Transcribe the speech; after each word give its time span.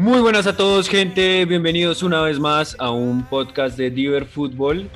Muy 0.00 0.22
buenas 0.22 0.46
a 0.46 0.56
todos, 0.56 0.88
gente. 0.88 1.44
Bienvenidos 1.44 2.02
una 2.02 2.22
vez 2.22 2.40
más 2.40 2.74
a 2.78 2.90
un 2.90 3.22
podcast 3.22 3.76
de 3.76 3.90
Diver 3.90 4.24
Fútbol. 4.24 4.88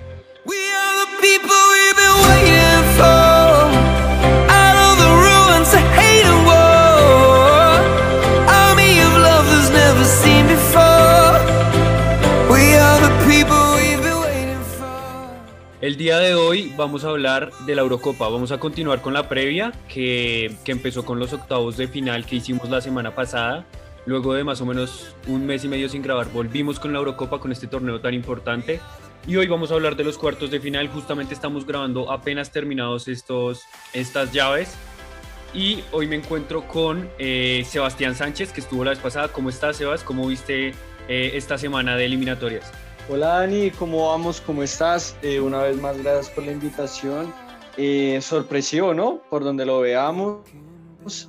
El 15.82 15.98
día 15.98 16.18
de 16.18 16.34
hoy 16.34 16.72
vamos 16.78 17.04
a 17.04 17.10
hablar 17.10 17.50
de 17.66 17.74
la 17.74 17.82
Eurocopa. 17.82 18.26
Vamos 18.30 18.52
a 18.52 18.58
continuar 18.58 19.02
con 19.02 19.12
la 19.12 19.28
previa 19.28 19.70
que, 19.86 20.56
que 20.64 20.72
empezó 20.72 21.04
con 21.04 21.18
los 21.18 21.34
octavos 21.34 21.76
de 21.76 21.88
final 21.88 22.24
que 22.24 22.36
hicimos 22.36 22.70
la 22.70 22.80
semana 22.80 23.14
pasada. 23.14 23.66
Luego 24.06 24.34
de 24.34 24.44
más 24.44 24.60
o 24.60 24.66
menos 24.66 25.14
un 25.28 25.46
mes 25.46 25.64
y 25.64 25.68
medio 25.68 25.88
sin 25.88 26.02
grabar, 26.02 26.30
volvimos 26.30 26.78
con 26.78 26.92
la 26.92 26.98
Eurocopa, 26.98 27.40
con 27.40 27.52
este 27.52 27.66
torneo 27.66 28.00
tan 28.00 28.12
importante. 28.12 28.80
Y 29.26 29.36
hoy 29.36 29.46
vamos 29.46 29.70
a 29.70 29.74
hablar 29.74 29.96
de 29.96 30.04
los 30.04 30.18
cuartos 30.18 30.50
de 30.50 30.60
final. 30.60 30.88
Justamente 30.88 31.32
estamos 31.32 31.66
grabando 31.66 32.12
apenas 32.12 32.50
terminados 32.50 33.08
estos, 33.08 33.62
estas 33.94 34.32
llaves. 34.32 34.74
Y 35.54 35.82
hoy 35.92 36.06
me 36.06 36.16
encuentro 36.16 36.66
con 36.68 37.08
eh, 37.18 37.64
Sebastián 37.66 38.14
Sánchez, 38.14 38.52
que 38.52 38.60
estuvo 38.60 38.84
la 38.84 38.90
vez 38.90 38.98
pasada. 38.98 39.28
¿Cómo 39.28 39.48
estás, 39.48 39.76
Sebas? 39.76 40.02
¿Cómo 40.02 40.26
viste 40.26 40.74
eh, 41.08 41.30
esta 41.34 41.56
semana 41.56 41.96
de 41.96 42.04
eliminatorias? 42.04 42.70
Hola 43.08 43.40
Dani, 43.40 43.70
¿cómo 43.70 44.08
vamos? 44.08 44.40
¿Cómo 44.40 44.62
estás? 44.62 45.16
Eh, 45.22 45.38
una 45.38 45.62
vez 45.62 45.80
más, 45.80 45.96
gracias 46.02 46.30
por 46.30 46.44
la 46.44 46.52
invitación. 46.52 47.32
Eh, 47.76 48.18
sorpresivo, 48.22 48.94
¿no? 48.94 49.20
Por 49.28 49.44
donde 49.44 49.66
lo 49.66 49.80
veamos. 49.80 50.38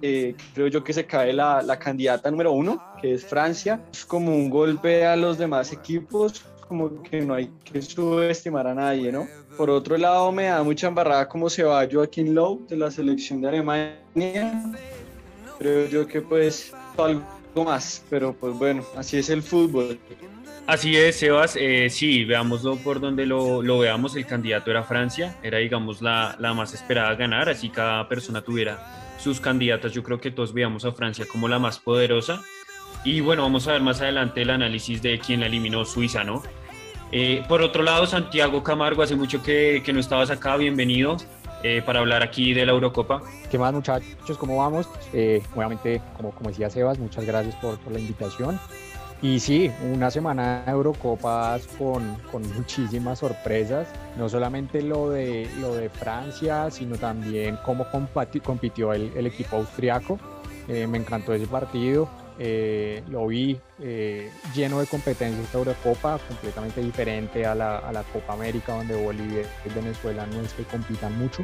Eh, 0.02 0.36
creo 0.54 0.68
yo 0.68 0.84
que 0.84 0.94
se 0.94 1.06
cae 1.06 1.34
la, 1.34 1.62
la 1.62 1.78
candidata 1.78 2.30
número 2.32 2.52
uno, 2.52 2.82
que 3.02 3.14
es 3.14 3.26
Francia. 3.26 3.82
Es 3.92 4.06
como 4.06 4.36
un 4.36 4.50
golpe 4.50 5.06
a 5.06 5.16
los 5.16 5.38
demás 5.38 5.72
equipos, 5.72 6.44
como 6.68 7.02
que 7.04 7.22
no 7.22 7.36
hay 7.36 7.50
que 7.64 7.82
subestimar 7.82 8.68
a 8.68 8.74
nadie, 8.74 9.12
¿no? 9.12 9.28
Por 9.58 9.70
otro 9.70 9.98
lado, 9.98 10.32
me 10.32 10.46
da 10.46 10.64
mucha 10.64 10.88
embarrada 10.88 11.28
cómo 11.30 11.50
se 11.50 11.64
va 11.64 11.88
Joaquín 11.90 12.36
Lowe 12.36 12.66
de 12.68 12.78
la 12.78 12.92
selección 12.92 13.42
de 13.42 13.48
Alemania. 13.48 14.64
Creo 15.58 15.88
yo 15.88 16.08
que 16.08 16.22
pues 16.22 16.74
algo 16.98 17.24
más, 17.64 18.04
pero 18.10 18.34
pues 18.34 18.54
bueno, 18.54 18.84
así 18.98 19.18
es 19.18 19.30
el 19.30 19.42
fútbol. 19.42 19.98
Así 20.68 20.96
es, 20.98 21.18
Sebas. 21.18 21.56
Eh, 21.56 21.90
sí, 21.92 22.26
veámoslo 22.26 22.76
por 22.78 23.00
donde 23.00 23.26
lo, 23.26 23.62
lo, 23.62 23.80
veamos. 23.80 24.16
El 24.16 24.26
candidato 24.26 24.72
era 24.72 24.84
Francia, 24.84 25.38
era, 25.44 25.60
digamos, 25.60 26.02
la, 26.02 26.36
la, 26.40 26.54
más 26.56 26.74
esperada 26.74 27.10
a 27.10 27.16
ganar. 27.16 27.50
Así 27.50 27.70
cada 27.70 28.10
persona 28.10 28.42
tuviera 28.42 29.05
sus 29.26 29.42
candidatas. 29.42 29.92
Yo 29.92 30.04
creo 30.04 30.20
que 30.20 30.30
todos 30.30 30.54
veamos 30.54 30.86
a 30.86 30.92
Francia 30.92 31.26
como 31.30 31.48
la 31.48 31.58
más 31.58 31.80
poderosa. 31.80 32.44
Y 33.04 33.22
bueno, 33.22 33.42
vamos 33.42 33.68
a 33.68 33.74
ver 33.74 33.82
más 33.82 34.00
adelante 34.00 34.44
el 34.44 34.52
análisis 34.52 35.02
de 35.02 35.20
quién 35.20 35.40
la 35.40 35.48
eliminó 35.48 35.84
Suiza, 35.84 36.24
¿no? 36.24 36.44
Eh, 37.12 37.44
por 37.50 37.62
otro 37.62 37.82
lado, 37.82 38.06
Santiago 38.06 38.64
Camargo, 38.64 39.02
hace 39.02 39.16
mucho 39.16 39.42
que, 39.42 39.82
que 39.84 39.94
no 39.94 40.00
estabas 40.00 40.30
acá. 40.30 40.56
Bienvenido. 40.58 41.18
Eh, 41.64 41.82
para 41.84 42.00
hablar 42.00 42.22
aquí 42.22 42.54
de 42.54 42.64
la 42.64 42.74
Eurocopa. 42.74 43.24
¿Qué 43.50 43.58
más 43.58 43.74
muchachos? 43.74 44.38
¿Cómo 44.38 44.58
vamos? 44.58 44.88
Eh, 45.14 45.42
obviamente, 45.56 46.00
como, 46.16 46.30
como 46.30 46.52
decía 46.52 46.70
Sebas, 46.70 47.00
muchas 47.00 47.26
gracias 47.26 47.56
por, 47.56 47.80
por 47.80 47.92
la 47.92 48.00
invitación. 48.00 48.60
Y 49.22 49.40
sí, 49.40 49.72
una 49.82 50.12
semana 50.12 50.64
de 50.66 50.72
Eurocopas 50.72 51.66
con, 51.78 52.16
con, 52.32 52.42
muchísimas 52.54 53.20
sorpresas, 53.20 53.88
no 54.18 54.28
solamente 54.28 54.82
lo 54.82 55.10
de, 55.10 55.50
lo 55.60 55.74
de 55.74 55.90
Francia, 55.90 56.70
sino 56.70 56.98
también 56.98 57.58
cómo 57.64 57.88
compitió 58.44 58.94
el, 58.94 59.26
equipo 59.26 59.56
austriaco. 59.58 60.20
Eh, 60.68 60.86
me 60.86 60.98
encantó 60.98 61.34
ese 61.34 61.48
partido, 61.48 62.10
eh, 62.38 63.04
lo 63.08 63.28
vi 63.28 63.60
eh, 63.80 64.30
lleno 64.54 64.80
de 64.80 64.88
competencias 64.88 65.46
esta 65.46 65.60
Eurocopa, 65.60 66.20
completamente 66.28 66.82
diferente 66.82 67.46
a 67.46 67.56
la, 67.56 67.78
a 67.78 67.94
la, 67.94 68.04
Copa 68.04 68.34
América, 68.34 68.74
donde 68.76 68.96
Bolivia 68.96 69.44
y 69.64 69.70
Venezuela 69.70 70.26
no 70.26 70.42
es 70.42 70.54
que 70.54 70.64
compitan 70.64 71.18
mucho. 71.18 71.44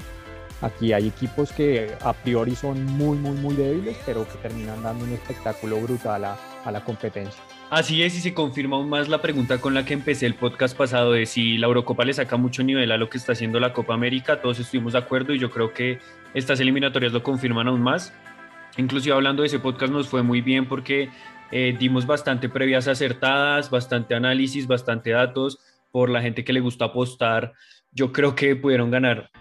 Aquí 0.61 0.91
hay 0.93 1.07
equipos 1.07 1.51
que 1.51 1.95
a 2.01 2.13
priori 2.13 2.55
son 2.55 2.85
muy, 2.85 3.17
muy, 3.17 3.37
muy 3.37 3.55
débiles, 3.55 3.97
pero 4.05 4.27
que 4.27 4.37
terminan 4.39 4.83
dando 4.83 5.05
un 5.05 5.13
espectáculo 5.13 5.79
brutal 5.79 6.25
a, 6.25 6.37
a 6.65 6.71
la 6.71 6.83
competencia. 6.83 7.41
Así 7.71 8.03
es, 8.03 8.17
y 8.17 8.19
se 8.19 8.33
confirma 8.33 8.75
aún 8.75 8.89
más 8.89 9.07
la 9.07 9.21
pregunta 9.21 9.61
con 9.61 9.73
la 9.73 9.85
que 9.85 9.93
empecé 9.93 10.25
el 10.25 10.33
podcast 10.33 10.77
pasado 10.77 11.13
de 11.13 11.25
si 11.25 11.57
la 11.57 11.67
Eurocopa 11.67 12.03
le 12.03 12.11
saca 12.11 12.35
mucho 12.35 12.63
nivel 12.63 12.91
a 12.91 12.97
lo 12.97 13.09
que 13.09 13.17
está 13.17 13.31
haciendo 13.31 13.61
la 13.61 13.71
Copa 13.71 13.93
América. 13.93 14.41
Todos 14.41 14.59
estuvimos 14.59 14.91
de 14.91 14.99
acuerdo 14.99 15.33
y 15.33 15.39
yo 15.39 15.49
creo 15.51 15.73
que 15.73 15.99
estas 16.33 16.59
eliminatorias 16.59 17.13
lo 17.13 17.23
confirman 17.23 17.69
aún 17.69 17.81
más. 17.81 18.13
Inclusive 18.75 19.15
hablando 19.15 19.43
de 19.43 19.47
ese 19.47 19.59
podcast 19.59 19.93
nos 19.93 20.09
fue 20.09 20.21
muy 20.21 20.41
bien 20.41 20.67
porque 20.67 21.11
eh, 21.49 21.73
dimos 21.79 22.05
bastante 22.05 22.49
previas 22.49 22.89
acertadas, 22.89 23.69
bastante 23.69 24.15
análisis, 24.15 24.67
bastante 24.67 25.11
datos 25.11 25.57
por 25.93 26.09
la 26.09 26.21
gente 26.21 26.43
que 26.43 26.51
le 26.51 26.59
gusta 26.59 26.83
apostar. 26.83 27.53
Yo 27.93 28.11
creo 28.11 28.35
que 28.35 28.57
pudieron 28.57 28.91
ganar 28.91 29.31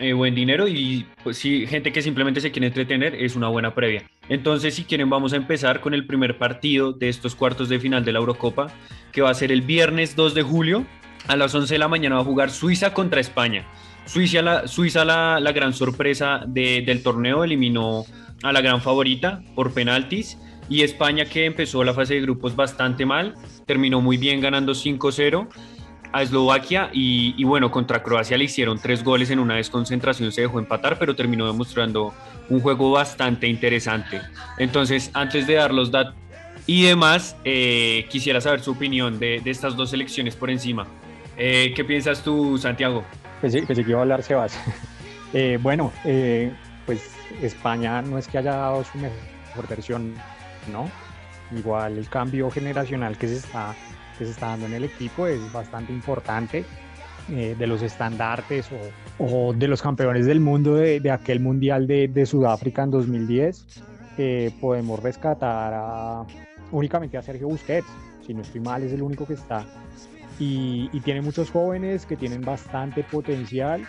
eh, 0.00 0.14
buen 0.14 0.34
dinero 0.34 0.66
y 0.66 1.04
pues 1.22 1.36
sí, 1.36 1.66
gente 1.66 1.92
que 1.92 2.00
simplemente 2.00 2.40
se 2.40 2.50
quiere 2.50 2.68
entretener 2.68 3.14
es 3.14 3.36
una 3.36 3.48
buena 3.48 3.74
previa. 3.74 4.02
Entonces, 4.30 4.74
si 4.74 4.84
quieren, 4.84 5.10
vamos 5.10 5.34
a 5.34 5.36
empezar 5.36 5.80
con 5.80 5.92
el 5.92 6.06
primer 6.06 6.38
partido 6.38 6.92
de 6.94 7.10
estos 7.10 7.34
cuartos 7.34 7.68
de 7.68 7.78
final 7.78 8.02
de 8.02 8.12
la 8.12 8.20
Eurocopa, 8.20 8.72
que 9.12 9.20
va 9.20 9.28
a 9.28 9.34
ser 9.34 9.52
el 9.52 9.60
viernes 9.60 10.16
2 10.16 10.34
de 10.34 10.42
julio. 10.42 10.86
A 11.28 11.36
las 11.36 11.54
11 11.54 11.74
de 11.74 11.78
la 11.78 11.88
mañana 11.88 12.14
va 12.14 12.22
a 12.22 12.24
jugar 12.24 12.50
Suiza 12.50 12.94
contra 12.94 13.20
España. 13.20 13.66
Suiza, 14.06 14.40
la, 14.40 14.66
Suiza 14.68 15.04
la, 15.04 15.52
gran 15.52 15.74
sorpresa 15.74 16.44
de, 16.46 16.80
del 16.80 17.02
torneo, 17.02 17.44
eliminó 17.44 18.06
a 18.42 18.52
la 18.52 18.62
gran 18.62 18.80
favorita 18.80 19.42
por 19.54 19.74
penaltis. 19.74 20.38
Y 20.70 20.80
España, 20.80 21.26
que 21.26 21.44
empezó 21.44 21.84
la 21.84 21.92
fase 21.92 22.14
de 22.14 22.22
grupos 22.22 22.56
bastante 22.56 23.04
mal, 23.04 23.34
terminó 23.66 24.00
muy 24.00 24.16
bien 24.16 24.40
ganando 24.40 24.72
5-0 24.72 25.48
a 26.12 26.22
Eslovaquia 26.22 26.90
y, 26.92 27.42
bueno, 27.44 27.70
contra 27.70 28.02
Croacia 28.02 28.36
le 28.36 28.44
hicieron 28.44 28.78
tres 28.78 29.04
goles 29.04 29.30
en 29.30 29.38
una 29.38 29.54
desconcentración, 29.54 30.32
se 30.32 30.42
dejó 30.42 30.58
empatar, 30.58 30.98
pero 30.98 31.14
terminó 31.14 31.46
demostrando 31.46 32.12
un 32.48 32.60
juego 32.60 32.90
bastante 32.92 33.46
interesante. 33.46 34.20
Entonces, 34.58 35.10
antes 35.14 35.46
de 35.46 35.54
dar 35.54 35.72
los 35.72 35.90
datos 35.90 36.14
y 36.66 36.82
demás, 36.82 37.36
eh, 37.44 38.06
quisiera 38.10 38.40
saber 38.40 38.60
su 38.60 38.72
opinión 38.72 39.18
de, 39.18 39.40
estas 39.44 39.76
dos 39.76 39.90
selecciones 39.90 40.36
por 40.36 40.50
encima. 40.50 40.86
Eh, 41.36 41.72
¿Qué 41.74 41.84
piensas 41.84 42.22
tú, 42.22 42.58
Santiago? 42.58 43.04
Sí, 43.48 43.62
pensé 43.62 43.84
que 43.84 43.90
iba 43.90 44.00
a 44.00 44.02
hablar 44.02 44.22
Sebas. 44.22 44.58
eh, 45.32 45.58
bueno, 45.60 45.92
eh, 46.04 46.52
pues 46.86 47.10
España 47.40 48.02
no 48.02 48.18
es 48.18 48.28
que 48.28 48.38
haya 48.38 48.52
dado 48.52 48.84
su 48.84 48.98
mejor 48.98 49.68
versión, 49.68 50.14
¿no? 50.70 50.90
Igual 51.56 51.98
el 51.98 52.08
cambio 52.08 52.50
generacional 52.50 53.16
que 53.16 53.28
se 53.28 53.36
está 53.36 53.74
que 54.20 54.26
se 54.26 54.32
está 54.32 54.48
dando 54.48 54.66
en 54.66 54.74
el 54.74 54.84
equipo 54.84 55.26
es 55.26 55.52
bastante 55.52 55.92
importante. 55.92 56.64
Eh, 57.28 57.54
de 57.56 57.66
los 57.66 57.80
estandartes 57.80 58.68
o, 59.18 59.24
o, 59.24 59.52
de 59.52 59.68
los 59.68 59.80
campeones 59.80 60.26
del 60.26 60.40
mundo 60.40 60.74
de, 60.74 60.98
de 60.98 61.10
aquel 61.12 61.38
mundial 61.38 61.86
de, 61.86 62.08
de, 62.08 62.26
Sudáfrica 62.26 62.82
en 62.82 62.90
2010, 62.90 63.66
eh, 64.18 64.50
podemos 64.60 65.00
rescatar 65.00 65.72
a, 65.76 66.26
únicamente 66.72 67.16
a 67.18 67.22
Sergio 67.22 67.46
Busquets, 67.46 67.86
si 68.26 68.34
no 68.34 68.42
estoy 68.42 68.60
mal, 68.60 68.82
es 68.82 68.92
el 68.92 69.02
único 69.02 69.26
que 69.26 69.34
está. 69.34 69.64
Y, 70.40 70.90
y, 70.92 71.00
tiene 71.00 71.20
muchos 71.20 71.50
jóvenes 71.50 72.04
que 72.04 72.16
tienen 72.16 72.40
bastante 72.40 73.04
potencial. 73.04 73.86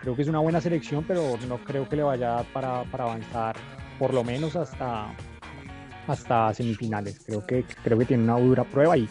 Creo 0.00 0.16
que 0.16 0.22
es 0.22 0.28
una 0.28 0.38
buena 0.38 0.62
selección, 0.62 1.04
pero 1.06 1.36
no 1.48 1.58
creo 1.58 1.86
que 1.86 1.96
le 1.96 2.02
vaya 2.02 2.44
para, 2.54 2.84
para 2.84 3.04
avanzar 3.04 3.56
por 3.98 4.14
lo 4.14 4.24
menos 4.24 4.56
hasta, 4.56 5.12
hasta 6.06 6.54
semifinales. 6.54 7.20
Creo 7.26 7.46
que, 7.46 7.64
creo 7.84 7.98
que 7.98 8.06
tiene 8.06 8.22
una 8.22 8.38
dura 8.38 8.64
prueba 8.64 8.96
y, 8.96 9.06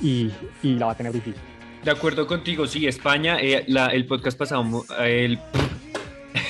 y, 0.00 0.30
la 0.62 0.86
va 0.86 0.92
a 0.92 0.96
tener 0.96 1.12
difícil. 1.12 1.40
De 1.84 1.90
acuerdo 1.90 2.26
contigo, 2.26 2.66
sí, 2.66 2.86
España, 2.86 3.38
eh, 3.40 3.64
el 3.92 4.06
podcast 4.06 4.36
pasado, 4.36 4.84
el, 5.00 5.38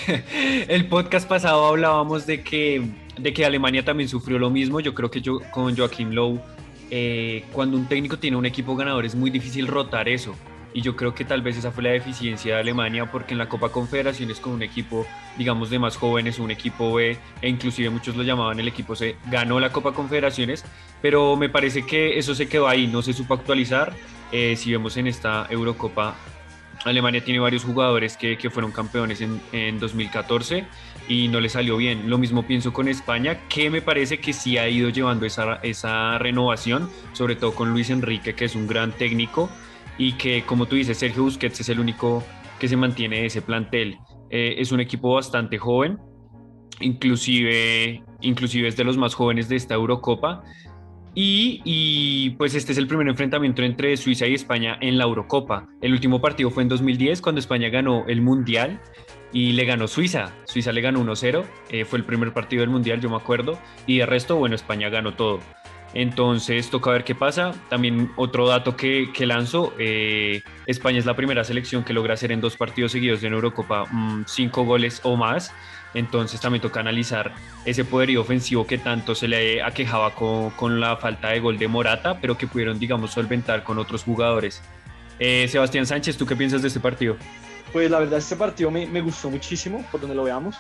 el 0.69 0.87
podcast 0.87 1.29
pasado 1.29 1.67
hablábamos 1.67 2.27
de 2.27 2.43
que, 2.43 2.83
de 3.19 3.33
que 3.33 3.45
Alemania 3.45 3.85
también 3.85 4.09
sufrió 4.09 4.39
lo 4.39 4.51
mismo. 4.51 4.81
Yo 4.81 4.95
creo 4.95 5.11
que 5.11 5.21
yo, 5.21 5.41
con 5.51 5.77
Joaquín 5.77 6.15
Lowe, 6.15 6.41
eh, 6.91 7.45
cuando 7.53 7.77
un 7.77 7.87
técnico 7.87 8.19
tiene 8.19 8.37
un 8.37 8.47
equipo 8.47 8.75
ganador 8.75 9.05
es 9.05 9.15
muy 9.15 9.31
difícil 9.31 9.67
rotar 9.67 10.09
eso. 10.09 10.35
Y 10.75 10.83
yo 10.83 10.97
creo 10.97 11.15
que 11.15 11.25
tal 11.25 11.43
vez 11.43 11.57
esa 11.57 11.73
fue 11.73 11.83
la 11.83 11.91
deficiencia 11.91 12.55
de 12.55 12.61
Alemania, 12.61 13.11
porque 13.11 13.33
en 13.33 13.39
la 13.39 13.49
Copa 13.49 13.71
Confederaciones 13.71 14.39
con 14.39 14.53
un 14.53 14.63
equipo, 14.63 15.07
digamos, 15.37 15.71
de 15.71 15.79
más 15.79 15.97
jóvenes, 15.97 16.39
un 16.39 16.51
equipo 16.51 16.95
B, 16.95 17.17
e 17.41 17.49
inclusive 17.49 17.91
muchos 17.91 18.17
lo 18.17 18.23
llamaban 18.23 18.61
el 18.61 18.69
equipo 18.69 18.95
C, 18.95 19.17
ganó 19.31 19.61
la 19.61 19.73
Copa 19.73 19.93
Confederaciones, 19.93 20.65
pero 21.01 21.37
me 21.37 21.49
parece 21.49 21.87
que 21.87 22.19
eso 22.19 22.35
se 22.35 22.49
quedó 22.49 22.69
ahí, 22.69 22.87
no 22.87 23.03
se 23.03 23.13
supo 23.13 23.35
actualizar. 23.35 23.93
Eh, 24.31 24.57
si 24.57 24.71
vemos 24.73 24.97
en 24.99 25.07
esta 25.07 25.47
Eurocopa, 25.49 26.15
Alemania 26.85 27.25
tiene 27.25 27.41
varios 27.41 27.65
jugadores 27.65 28.17
que, 28.17 28.37
que 28.37 28.51
fueron 28.51 28.71
campeones 28.73 29.21
en, 29.21 29.41
en, 29.53 29.79
2014 29.79 30.65
y 31.09 31.29
no 31.29 31.41
le 31.41 31.49
salió 31.49 31.77
bien. 31.77 32.09
Lo 32.11 32.19
mismo 32.19 32.47
pienso 32.47 32.73
con 32.73 32.89
España, 32.89 33.49
que 33.49 33.71
me 33.71 33.83
parece 33.83 34.19
que 34.19 34.33
sí 34.33 34.59
ha 34.59 34.69
ido 34.69 34.91
llevando 34.91 35.27
esa, 35.27 35.57
esa 35.63 36.19
renovación, 36.19 36.91
sobre 37.13 37.37
todo 37.37 37.55
con 37.55 37.71
Luis 37.71 37.91
Enrique, 37.91 38.35
que 38.35 38.45
es 38.45 38.55
un 38.55 38.67
gran 38.67 38.93
técnico 38.93 39.51
y 39.99 40.13
que, 40.13 40.43
como 40.43 40.67
tú 40.67 40.77
dices, 40.77 40.97
Sergio 40.97 41.25
Busquets 41.25 41.61
es 41.61 41.69
el 41.69 41.81
único 41.81 42.25
que 42.59 42.69
se 42.69 42.77
mantiene 42.77 43.17
de 43.17 43.27
ese 43.27 43.43
plantel. 43.43 43.99
Eh, 44.31 44.55
es 44.59 44.73
un 44.73 44.81
equipo 44.81 45.15
bastante 45.15 45.59
joven, 45.59 45.99
inclusive, 46.81 48.03
inclusive 48.21 48.69
es 48.69 48.77
de 48.77 48.85
los 48.85 48.97
más 48.97 49.15
jóvenes 49.15 49.49
de 49.49 49.57
esta 49.57 49.75
Eurocopa. 49.75 50.43
Y, 51.15 51.63
y, 51.65 52.31
pues 52.31 52.55
este 52.55 52.71
es 52.71 52.79
el 52.79 52.87
primer 52.87 53.09
enfrentamiento 53.09 53.63
entre 53.63 53.97
Suiza 53.97 54.27
y 54.29 54.35
España 54.35 54.79
en 54.81 54.99
la 54.99 55.05
Eurocopa. 55.05 55.67
El 55.81 55.93
último 55.93 56.21
partido 56.21 56.51
fue 56.51 56.63
en 56.63 56.69
2010 56.69 57.21
cuando 57.21 57.41
España 57.41 57.71
ganó 57.71 58.05
el 58.07 58.21
Mundial 58.21 58.81
y 59.33 59.53
le 59.53 59.65
ganó 59.65 59.89
Suiza. 59.89 60.33
Suiza 60.45 60.71
le 60.71 60.81
ganó 60.81 61.01
1-0, 61.01 61.45
eh, 61.71 61.85
fue 61.85 61.99
el 61.99 62.05
primer 62.05 62.33
partido 62.33 62.61
del 62.61 62.71
Mundial, 62.71 63.01
yo 63.01 63.11
me 63.11 63.17
acuerdo, 63.17 63.59
y 63.87 63.99
de 63.99 64.07
resto, 64.07 64.37
bueno, 64.37 64.55
España 64.55 64.89
ganó 64.91 65.15
todo. 65.15 65.41
Entonces 65.95 66.69
toca 66.71 66.91
ver 66.91 67.05
qué 67.05 67.15
pasa. 67.15 67.55
También 67.69 68.11
otro 68.17 68.47
dato 68.47 68.77
que, 68.77 69.11
que 69.13 69.27
lanzo, 69.27 69.73
eh, 69.79 70.43
España 70.67 70.99
es 70.99 71.07
la 71.07 71.17
primera 71.17 71.45
selección 71.45 71.85
que 71.85 71.93
logra 71.93 72.15
hacer 72.15 72.33
en 72.33 72.41
dos 72.41 72.57
partidos 72.57 72.93
seguidos 72.93 73.23
en 73.23 73.33
Eurocopa 73.33 73.85
mmm, 73.91 74.25
cinco 74.27 74.65
goles 74.65 75.01
o 75.05 75.17
más. 75.17 75.53
Entonces 75.95 76.41
también 76.41 76.61
toca 76.61 76.81
analizar 76.81 77.33
ese 77.65 77.85
poderío 77.85 78.21
ofensivo 78.21 78.67
que 78.67 78.77
tanto 78.77 79.15
se 79.15 79.27
le 79.27 79.63
aquejaba 79.63 80.15
con, 80.15 80.81
la 80.81 80.97
falta 80.97 81.31
de 81.31 81.41
gol 81.41 81.59
de 81.59 81.67
Morata, 81.67 82.21
pero 82.21 82.37
que 82.37 82.47
pudieron, 82.47 82.79
digamos, 82.79 83.13
solventar 83.13 83.65
con 83.65 83.79
otros 83.79 84.05
jugadores. 84.05 84.63
Eh, 85.19 85.49
Sebastián 85.49 85.87
Sánchez, 85.87 86.17
¿tú 86.19 86.27
qué 86.27 86.37
piensas 86.37 86.61
de 86.61 86.69
este 86.69 86.81
partido? 86.81 87.17
Pues 87.73 87.91
la 87.91 88.01
verdad, 88.01 88.19
este 88.19 88.37
partido 88.37 88.71
me, 88.71 89.01
gustó 89.01 89.31
muchísimo, 89.31 89.85
por 89.91 90.01
donde 90.01 90.15
lo 90.15 90.25
veamos. 90.25 90.57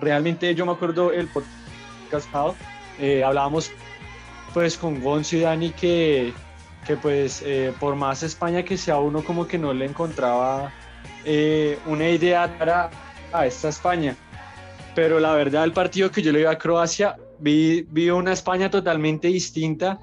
Realmente 0.00 0.54
yo 0.54 0.64
me 0.64 0.72
acuerdo 0.72 1.12
el 1.12 1.28
podcast 1.28 2.28
eh, 2.98 3.22
hablábamos 3.24 3.70
pues 4.52 4.76
con 4.76 5.00
Gonzo 5.00 5.36
y 5.36 5.40
Dani 5.40 5.70
que, 5.70 6.32
que 6.86 6.96
pues 6.96 7.42
eh, 7.44 7.72
por 7.78 7.96
más 7.96 8.22
España 8.22 8.62
que 8.62 8.76
sea 8.76 8.98
uno 8.98 9.22
como 9.24 9.46
que 9.46 9.58
no 9.58 9.72
le 9.72 9.86
encontraba 9.86 10.72
eh, 11.24 11.78
una 11.86 12.08
idea 12.08 12.58
para 12.58 12.90
a 13.32 13.46
esta 13.46 13.68
España. 13.68 14.16
Pero 14.94 15.18
la 15.20 15.32
verdad 15.34 15.64
el 15.64 15.72
partido 15.72 16.10
que 16.10 16.22
yo 16.22 16.32
le 16.32 16.40
vi 16.40 16.44
a 16.44 16.58
Croacia, 16.58 17.16
vi, 17.38 17.86
vi 17.90 18.10
una 18.10 18.32
España 18.32 18.70
totalmente 18.70 19.28
distinta, 19.28 19.98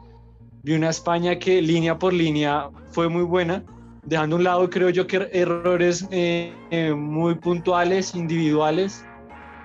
vi 0.64 0.74
una 0.74 0.90
España 0.90 1.38
que 1.38 1.62
línea 1.62 1.98
por 1.98 2.14
línea 2.14 2.70
fue 2.92 3.08
muy 3.08 3.24
buena, 3.24 3.64
dejando 4.04 4.36
a 4.36 4.40
un 4.40 4.44
lado 4.44 4.70
creo 4.70 4.90
yo 4.90 5.06
que 5.06 5.30
errores 5.32 6.08
eh, 6.12 6.54
eh, 6.72 6.94
muy 6.94 7.36
puntuales, 7.36 8.16
individuales, 8.16 9.06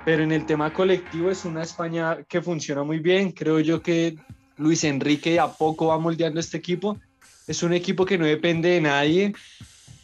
pero 0.04 0.22
en 0.22 0.32
el 0.32 0.44
tema 0.44 0.72
colectivo 0.72 1.30
es 1.30 1.44
una 1.46 1.62
España 1.62 2.18
que 2.28 2.42
funciona 2.42 2.82
muy 2.82 2.98
bien, 2.98 3.32
creo 3.32 3.60
yo 3.60 3.80
que 3.80 4.16
Luis 4.56 4.84
Enrique 4.84 5.38
a 5.38 5.52
poco 5.52 5.86
va 5.86 5.98
moldeando 5.98 6.40
este 6.40 6.56
equipo, 6.56 6.98
es 7.46 7.62
un 7.62 7.72
equipo 7.72 8.06
que 8.06 8.18
no 8.18 8.24
depende 8.24 8.70
de 8.70 8.80
nadie, 8.80 9.34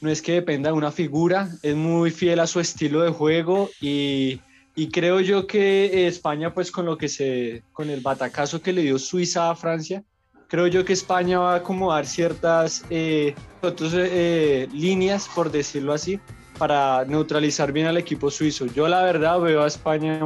no 0.00 0.11
es 0.11 0.23
que 0.23 0.32
dependa 0.32 0.70
de 0.70 0.76
una 0.76 0.91
figura, 0.91 1.49
es 1.62 1.75
muy 1.75 2.11
fiel 2.11 2.41
a 2.41 2.47
su 2.47 2.61
estilo 2.61 3.02
de 3.02 3.11
juego 3.11 3.70
y, 3.81 4.41
y 4.75 4.88
creo 4.88 5.20
yo 5.20 5.47
que 5.47 6.06
España 6.06 6.55
pues 6.55 6.70
con 6.70 6.87
lo 6.87 6.97
que 6.99 7.08
se, 7.08 7.62
con 7.73 7.91
el 7.91 8.00
batacazo 8.00 8.62
que 8.62 8.73
le 8.73 8.82
dio 8.82 8.99
Suiza 8.99 9.50
a 9.50 9.56
Francia, 9.56 10.02
creo 10.50 10.67
yo 10.67 10.85
que 10.85 10.93
España 10.93 11.38
va 11.38 11.55
a 11.55 11.56
acomodar 11.58 12.05
ciertas 12.05 12.85
eh, 12.91 13.35
otras 13.62 13.93
eh, 13.94 14.69
líneas, 14.75 15.29
por 15.35 15.50
decirlo 15.50 15.93
así, 15.93 16.19
para 16.58 17.05
neutralizar 17.06 17.73
bien 17.73 17.87
al 17.87 17.97
equipo 17.97 18.31
suizo. 18.31 18.67
Yo 18.67 18.88
la 18.88 19.02
verdad 19.02 19.41
veo 19.41 19.62
a 19.62 19.69
España 19.69 20.20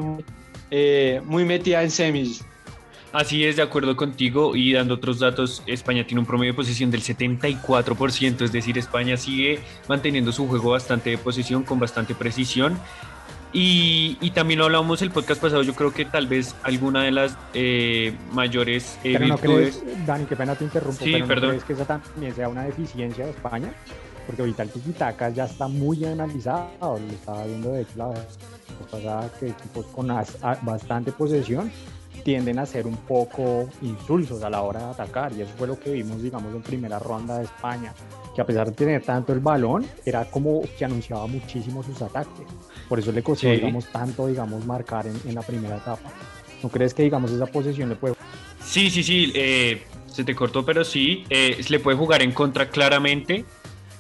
eh, 0.71 1.21
muy 1.25 1.45
metida 1.45 1.83
en 1.83 1.91
semis. 1.91 2.45
Así 3.15 3.45
es, 3.45 3.55
de 3.55 3.63
acuerdo 3.63 3.95
contigo 3.95 4.57
y 4.57 4.73
dando 4.73 4.95
otros 4.95 5.21
datos, 5.21 5.63
España 5.67 6.05
tiene 6.05 6.19
un 6.19 6.27
promedio 6.27 6.53
de 6.53 6.57
posesión 6.57 6.91
del 6.91 7.01
74%, 7.01 8.43
es 8.43 8.51
decir, 8.51 8.77
España 8.77 9.17
sigue 9.17 9.61
manteniendo 9.87 10.33
su 10.33 10.49
juego 10.49 10.73
bastante 10.73 11.11
de 11.11 11.19
posesión 11.19 11.63
con 11.63 11.79
bastante 11.79 12.17
precisión. 12.17 12.77
Y, 13.53 14.19
y, 14.21 14.33
también 14.33 14.59
lo 14.59 14.65
hablábamos 14.65 15.01
el 15.01 15.13
podcast 15.13 15.41
pasado, 15.41 15.63
yo 15.63 15.75
creo 15.75 15.95
que 15.95 16.05
tal 16.05 16.27
vez 16.27 16.57
alguna 16.65 17.05
de 17.05 17.13
las 17.13 17.39
eh, 17.55 18.17
mayores 18.33 18.99
eh, 19.05 19.13
pero 19.13 19.29
no 19.29 19.37
virtudes... 19.37 19.81
crees, 19.81 20.07
Dani, 20.07 20.25
qué 20.25 20.35
pena 20.35 20.57
te 20.57 20.65
interrumpo, 20.65 21.05
Sí, 21.05 21.13
pero 21.13 21.27
perdón. 21.29 21.43
¿no 21.43 21.49
crees 21.51 21.65
que 21.65 21.73
esa 21.75 21.85
también 21.85 22.35
sea 22.35 22.49
una 22.49 22.65
deficiencia 22.65 23.27
de 23.27 23.31
España? 23.31 23.73
Porque 24.27 24.43
ahorita 24.43 24.65
el 24.65 24.71
tiki-taka 24.71 25.29
ya 25.31 25.45
está 25.45 25.69
muy 25.69 26.05
analizado, 26.05 26.99
lo 26.99 27.13
estaba 27.13 27.47
viendo 27.47 27.71
de 27.71 27.83
hecho 27.83 27.93
la 27.95 28.09
vez 28.09 28.27
pasada 28.91 29.31
que 29.39 29.51
equipos 29.51 29.87
con 29.87 30.09
bastante 30.63 31.13
posesión 31.13 31.71
tienden 32.25 32.59
a 32.59 32.67
ser 32.67 32.87
un 32.89 32.97
poco 32.97 33.69
insulsos 33.83 34.43
a 34.43 34.51
la 34.51 34.63
hora 34.63 34.81
de 34.81 34.87
atacar 34.87 35.33
y 35.33 35.43
eso 35.43 35.53
fue 35.57 35.69
lo 35.69 35.79
que 35.79 35.93
vimos 35.93 36.21
digamos 36.23 36.53
en 36.55 36.63
primera 36.63 36.99
ronda 36.99 37.39
de 37.39 37.45
España 37.45 37.93
que 38.35 38.41
a 38.41 38.47
pesar 38.47 38.67
de 38.67 38.73
tener 38.73 39.03
tanto 39.03 39.33
el 39.33 39.39
balón 39.41 39.87
era 40.05 40.25
como 40.25 40.63
que 40.77 40.85
anunciaba 40.85 41.27
muchísimo 41.29 41.83
sus 41.83 42.03
ataques 42.03 42.47
por 42.89 42.99
eso 42.99 43.13
le 43.13 43.23
costó 43.23 43.47
Sí. 43.47 43.53
digamos 43.57 43.87
tanto 43.93 44.27
digamos 44.27 44.65
marcar 44.67 45.07
en, 45.07 45.15
en 45.27 45.35
la 45.35 45.43
primera 45.43 45.77
etapa 45.77 46.11
¿no 46.63 46.69
crees 46.71 46.95
que 46.95 47.03
digamos 47.05 47.31
esa 47.31 47.47
posesión 47.47 47.89
le 47.91 47.95
puede 47.97 48.15
Sí, 48.65 48.91
sí, 48.91 49.03
sí, 49.03 49.31
eh, 49.35 49.83
se 50.07 50.25
te 50.25 50.35
cortó, 50.35 50.65
pero 50.65 50.85
sí, 50.85 51.25
eh, 51.29 51.63
le 51.69 51.81
puede 51.81 51.99
jugar 51.99 52.23
en 52.23 52.33
contra 52.33 52.71
claramente. 52.71 53.45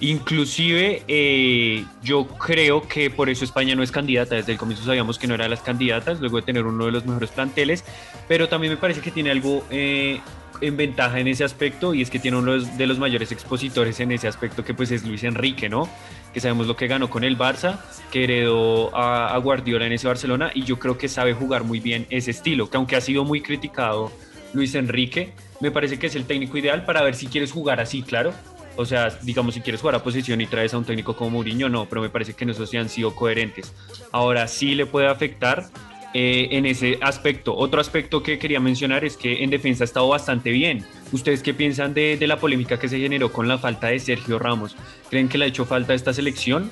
Inclusive 0.01 1.03
eh, 1.07 1.85
yo 2.03 2.27
creo 2.27 2.87
que 2.87 3.11
por 3.11 3.31
eso 3.31 3.45
España 3.45 3.75
no 3.75 3.83
es 3.83 3.93
candidata. 3.93 4.35
Desde 4.35 4.53
el 4.53 4.59
comienzo 4.59 4.85
sabíamos 4.85 5.19
que 5.19 5.27
no 5.27 5.35
era 5.35 5.45
de 5.45 5.51
las 5.51 5.61
candidatas, 5.61 6.21
luego 6.21 6.37
de 6.37 6.43
tener 6.43 6.65
uno 6.65 6.87
de 6.87 6.93
los 6.93 7.07
mejores 7.07 7.31
planteles, 7.31 7.85
pero 8.29 8.49
también 8.49 8.73
me 8.73 8.77
parece 8.77 9.01
que 9.01 9.11
tiene 9.11 9.31
algo 9.31 9.65
eh, 9.71 10.21
en 10.61 10.77
ventaja 10.77 11.21
en 11.21 11.29
ese 11.29 11.45
aspecto 11.45 11.95
y 11.95 12.03
es 12.03 12.11
que 12.11 12.19
tiene 12.19 12.37
uno 12.37 12.59
de 12.59 12.87
los, 12.87 12.99
mayores 12.99 13.31
expositores 13.33 14.01
en 14.01 14.13
ese 14.13 14.29
aspecto 14.29 14.65
que 14.65 14.75
pues 14.75 14.91
es 14.91 15.05
Luis 15.05 15.23
Enrique, 15.25 15.69
¿no? 15.69 15.89
Que 16.33 16.41
sabemos 16.41 16.67
lo 16.67 16.77
que 16.77 16.89
ganó 16.89 17.09
con 17.09 17.23
el 17.23 17.39
Barça, 17.39 17.79
que 18.11 18.25
heredó 18.25 18.95
a, 18.97 19.33
a 19.35 19.39
Guardiola 19.39 19.87
en 19.87 19.93
ese 19.93 20.09
Barcelona 20.09 20.51
y 20.55 20.65
yo 20.65 20.79
creo 20.79 20.99
que 20.99 21.09
sabe 21.09 21.35
jugar 21.35 21.65
muy 21.65 21.81
bien 21.81 22.07
ese 22.11 22.33
estilo, 22.33 22.69
que 22.69 22.77
aunque 22.77 22.97
ha 22.97 23.01
sido 23.01 23.25
muy 23.25 23.41
criticado 23.41 24.11
Luis 24.53 24.75
Enrique, 24.75 25.33
me 25.61 25.71
parece 25.71 25.99
que 25.99 26.07
es 26.09 26.17
el 26.17 26.25
técnico 26.25 26.59
ideal 26.59 26.85
para 26.85 27.03
ver 27.03 27.15
si 27.15 27.27
quieres 27.27 27.53
jugar 27.53 27.81
así, 27.81 28.03
claro. 28.03 28.33
O 28.77 28.85
sea, 28.85 29.11
digamos, 29.23 29.55
si 29.55 29.61
quieres 29.61 29.81
jugar 29.81 29.95
a 29.95 30.03
posición 30.03 30.41
y 30.41 30.47
traes 30.47 30.75
a 30.75 30.79
un 30.79 30.85
técnico 30.85 31.17
como 31.17 31.31
Mourinho, 31.31 31.69
no, 31.69 31.87
pero 31.89 32.03
me 32.03 32.11
parece 32.11 32.35
que 32.35 32.45
en 32.45 32.51
eso 32.51 32.67
sí 32.67 32.77
han 32.77 32.89
sido 32.89 33.15
coherentes. 33.15 33.73
Ahora 34.11 34.49
sí 34.49 34.75
le 34.75 34.87
puede 34.87 35.07
afectar 35.07 35.67
eh, 36.13 36.49
en 36.53 36.67
ese 36.67 36.99
aspecto. 37.01 37.55
Otro 37.57 37.81
aspecto 37.81 38.23
que 38.23 38.39
quería 38.39 38.61
mencionar 38.61 39.05
es 39.05 39.17
que 39.17 39.43
en 39.45 39.51
defensa 39.51 39.85
ha 39.85 39.87
estado 39.87 40.09
bastante 40.09 40.51
bien. 40.51 40.85
¿Ustedes 41.13 41.43
qué 41.43 41.55
piensan 41.55 41.95
de, 41.95 42.17
de 42.17 42.27
la 42.27 42.39
polémica 42.39 42.79
que 42.79 42.89
se 42.89 42.99
generó 42.99 43.33
con 43.33 43.49
la 43.49 43.59
falta 43.59 43.89
de 43.89 43.99
Sergio 43.99 44.39
Ramos? 44.39 44.77
¿Creen 45.11 45.29
que 45.29 45.39
le 45.39 45.45
ha 45.45 45.49
hecho 45.49 45.65
falta 45.65 45.93
a 45.93 45.97
esta 45.97 46.13
selección? 46.13 46.71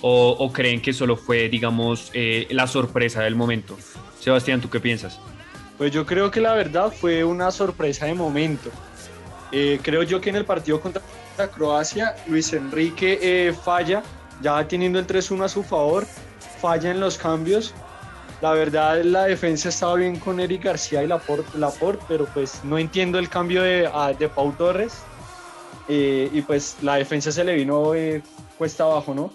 ¿O, 0.00 0.36
o 0.38 0.52
creen 0.52 0.80
que 0.80 0.92
solo 0.92 1.16
fue, 1.16 1.48
digamos, 1.48 2.10
eh, 2.14 2.46
la 2.50 2.66
sorpresa 2.66 3.22
del 3.22 3.36
momento? 3.36 3.76
Sebastián, 4.20 4.60
¿tú 4.60 4.68
qué 4.70 4.80
piensas? 4.80 5.18
Pues 5.78 5.92
yo 5.92 6.06
creo 6.06 6.30
que 6.30 6.40
la 6.40 6.54
verdad 6.54 6.92
fue 6.92 7.24
una 7.24 7.50
sorpresa 7.50 8.06
de 8.06 8.14
momento. 8.14 8.70
Eh, 9.50 9.78
creo 9.82 10.02
yo 10.02 10.20
que 10.20 10.30
en 10.30 10.36
el 10.36 10.44
partido 10.44 10.80
contra 10.80 11.02
Croacia, 11.36 12.14
Luis 12.26 12.52
Enrique 12.52 13.18
eh, 13.20 13.52
falla, 13.52 14.02
ya 14.40 14.66
teniendo 14.66 14.98
el 14.98 15.06
3-1 15.06 15.44
a 15.44 15.48
su 15.48 15.62
favor, 15.62 16.06
falla 16.60 16.90
en 16.90 17.00
los 17.00 17.18
cambios. 17.18 17.74
La 18.40 18.52
verdad, 18.52 19.02
la 19.02 19.24
defensa 19.24 19.68
estaba 19.70 19.94
bien 19.94 20.18
con 20.18 20.38
Eric 20.40 20.64
García 20.64 21.02
y 21.02 21.06
Laporte, 21.06 21.56
Laporte 21.58 22.04
pero 22.08 22.26
pues 22.26 22.62
no 22.64 22.78
entiendo 22.78 23.18
el 23.18 23.28
cambio 23.28 23.62
de, 23.62 23.88
a- 23.92 24.12
de 24.12 24.28
Pau 24.28 24.52
Torres. 24.52 24.94
Eh, 25.88 26.30
y 26.32 26.40
pues 26.42 26.76
la 26.82 26.96
defensa 26.96 27.30
se 27.30 27.44
le 27.44 27.54
vino 27.54 27.94
eh, 27.94 28.22
cuesta 28.56 28.84
abajo, 28.84 29.14
¿no? 29.14 29.32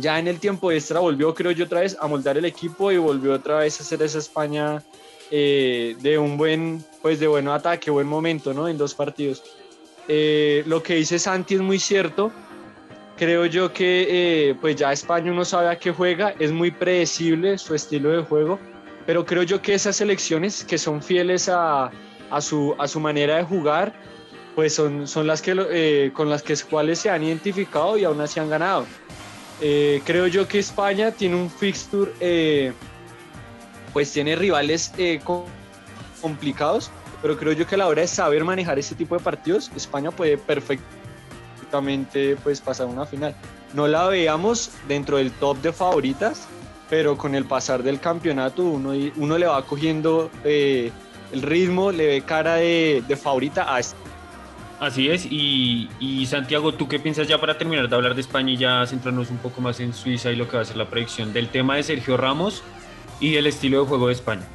Ya 0.00 0.18
en 0.18 0.26
el 0.28 0.38
tiempo 0.40 0.70
extra 0.72 1.00
volvió, 1.00 1.34
creo 1.34 1.50
yo, 1.52 1.64
otra 1.66 1.80
vez 1.80 1.96
a 2.00 2.06
moldar 2.06 2.36
el 2.38 2.44
equipo 2.44 2.90
y 2.92 2.98
volvió 2.98 3.32
otra 3.34 3.58
vez 3.58 3.78
a 3.80 3.82
hacer 3.82 4.02
esa 4.02 4.18
España 4.18 4.82
eh, 5.30 5.96
de 6.00 6.18
un 6.18 6.36
buen, 6.36 6.84
pues 7.02 7.18
de 7.20 7.26
buen 7.26 7.48
ataque, 7.48 7.90
buen 7.90 8.06
momento, 8.06 8.52
¿no? 8.54 8.68
En 8.68 8.76
dos 8.78 8.94
partidos. 8.94 9.42
Eh, 10.08 10.62
lo 10.66 10.82
que 10.82 10.94
dice 10.96 11.18
Santi 11.18 11.54
es 11.54 11.60
muy 11.60 11.78
cierto. 11.78 12.30
Creo 13.16 13.46
yo 13.46 13.72
que 13.72 14.06
eh, 14.50 14.54
pues 14.60 14.76
ya 14.76 14.92
España 14.92 15.32
uno 15.32 15.44
sabe 15.44 15.68
a 15.68 15.78
qué 15.78 15.90
juega, 15.90 16.34
es 16.38 16.52
muy 16.52 16.70
predecible 16.70 17.56
su 17.56 17.74
estilo 17.74 18.10
de 18.10 18.22
juego, 18.22 18.58
pero 19.06 19.24
creo 19.24 19.42
yo 19.42 19.62
que 19.62 19.72
esas 19.74 19.96
selecciones 19.96 20.64
que 20.64 20.76
son 20.76 21.02
fieles 21.02 21.48
a, 21.48 21.90
a 22.30 22.40
su, 22.42 22.74
a 22.78 22.86
su 22.86 23.00
manera 23.00 23.36
de 23.36 23.44
jugar, 23.44 23.94
pues 24.54 24.74
son, 24.74 25.06
son 25.08 25.26
las 25.26 25.40
que, 25.40 25.54
eh, 25.70 26.10
con 26.12 26.28
las 26.28 26.42
que 26.42 26.54
cuales 26.68 26.98
se 26.98 27.08
han 27.08 27.22
identificado 27.22 27.96
y 27.96 28.04
aún 28.04 28.20
así 28.20 28.38
han 28.38 28.50
ganado. 28.50 28.84
Eh, 29.62 30.02
creo 30.04 30.26
yo 30.26 30.46
que 30.46 30.58
España 30.58 31.10
tiene 31.10 31.36
un 31.36 31.48
fixture, 31.50 32.12
eh, 32.20 32.74
pues 33.94 34.12
tiene 34.12 34.36
rivales 34.36 34.92
eh, 34.98 35.20
co- 35.24 35.46
complicados, 36.20 36.90
pero 37.26 37.36
creo 37.36 37.52
yo 37.54 37.66
que 37.66 37.74
a 37.74 37.78
la 37.78 37.88
hora 37.88 38.02
de 38.02 38.06
saber 38.06 38.44
manejar 38.44 38.78
ese 38.78 38.94
tipo 38.94 39.16
de 39.16 39.20
partidos, 39.20 39.68
España 39.74 40.12
puede 40.12 40.38
perfectamente 40.38 42.36
pues, 42.36 42.60
pasar 42.60 42.86
una 42.86 43.04
final. 43.04 43.34
No 43.74 43.88
la 43.88 44.06
veíamos 44.06 44.70
dentro 44.86 45.16
del 45.16 45.32
top 45.32 45.60
de 45.60 45.72
favoritas, 45.72 46.46
pero 46.88 47.18
con 47.18 47.34
el 47.34 47.44
pasar 47.44 47.82
del 47.82 47.98
campeonato 47.98 48.62
uno, 48.62 48.92
uno 49.16 49.38
le 49.38 49.46
va 49.46 49.60
cogiendo 49.66 50.30
eh, 50.44 50.92
el 51.32 51.42
ritmo, 51.42 51.90
le 51.90 52.06
ve 52.06 52.22
cara 52.22 52.54
de, 52.54 53.02
de 53.08 53.16
favorita 53.16 53.74
a 53.74 53.80
esta. 53.80 53.96
Así 54.78 55.10
es, 55.10 55.26
y 55.28 56.28
Santiago, 56.30 56.74
¿tú 56.74 56.86
qué 56.86 57.00
piensas 57.00 57.26
ya 57.26 57.40
para 57.40 57.58
terminar 57.58 57.88
de 57.88 57.96
hablar 57.96 58.14
de 58.14 58.20
España 58.20 58.52
y 58.52 58.56
ya 58.56 58.86
centrarnos 58.86 59.30
un 59.30 59.38
poco 59.38 59.60
más 59.60 59.80
en 59.80 59.92
Suiza 59.92 60.30
y 60.30 60.36
lo 60.36 60.48
que 60.48 60.58
va 60.58 60.62
a 60.62 60.64
ser 60.64 60.76
la 60.76 60.88
predicción 60.88 61.32
del 61.32 61.48
tema 61.48 61.74
de 61.74 61.82
Sergio 61.82 62.16
Ramos 62.16 62.62
y 63.18 63.34
el 63.34 63.48
estilo 63.48 63.80
de 63.80 63.88
juego 63.88 64.06
de 64.06 64.12
España? 64.12 64.46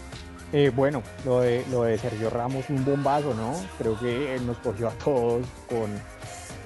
Eh, 0.54 0.70
bueno, 0.76 1.02
lo 1.26 1.42
de, 1.42 1.64
lo 1.72 1.84
de 1.84 1.98
Sergio 1.98 2.30
Ramos, 2.30 2.70
un 2.70 2.84
bombazo, 2.84 3.34
¿no? 3.34 3.54
Creo 3.78 3.98
que 3.98 4.36
él 4.36 4.46
nos 4.46 4.58
cogió 4.58 4.90
a 4.90 4.92
todos 4.92 5.46
con, 5.70 5.90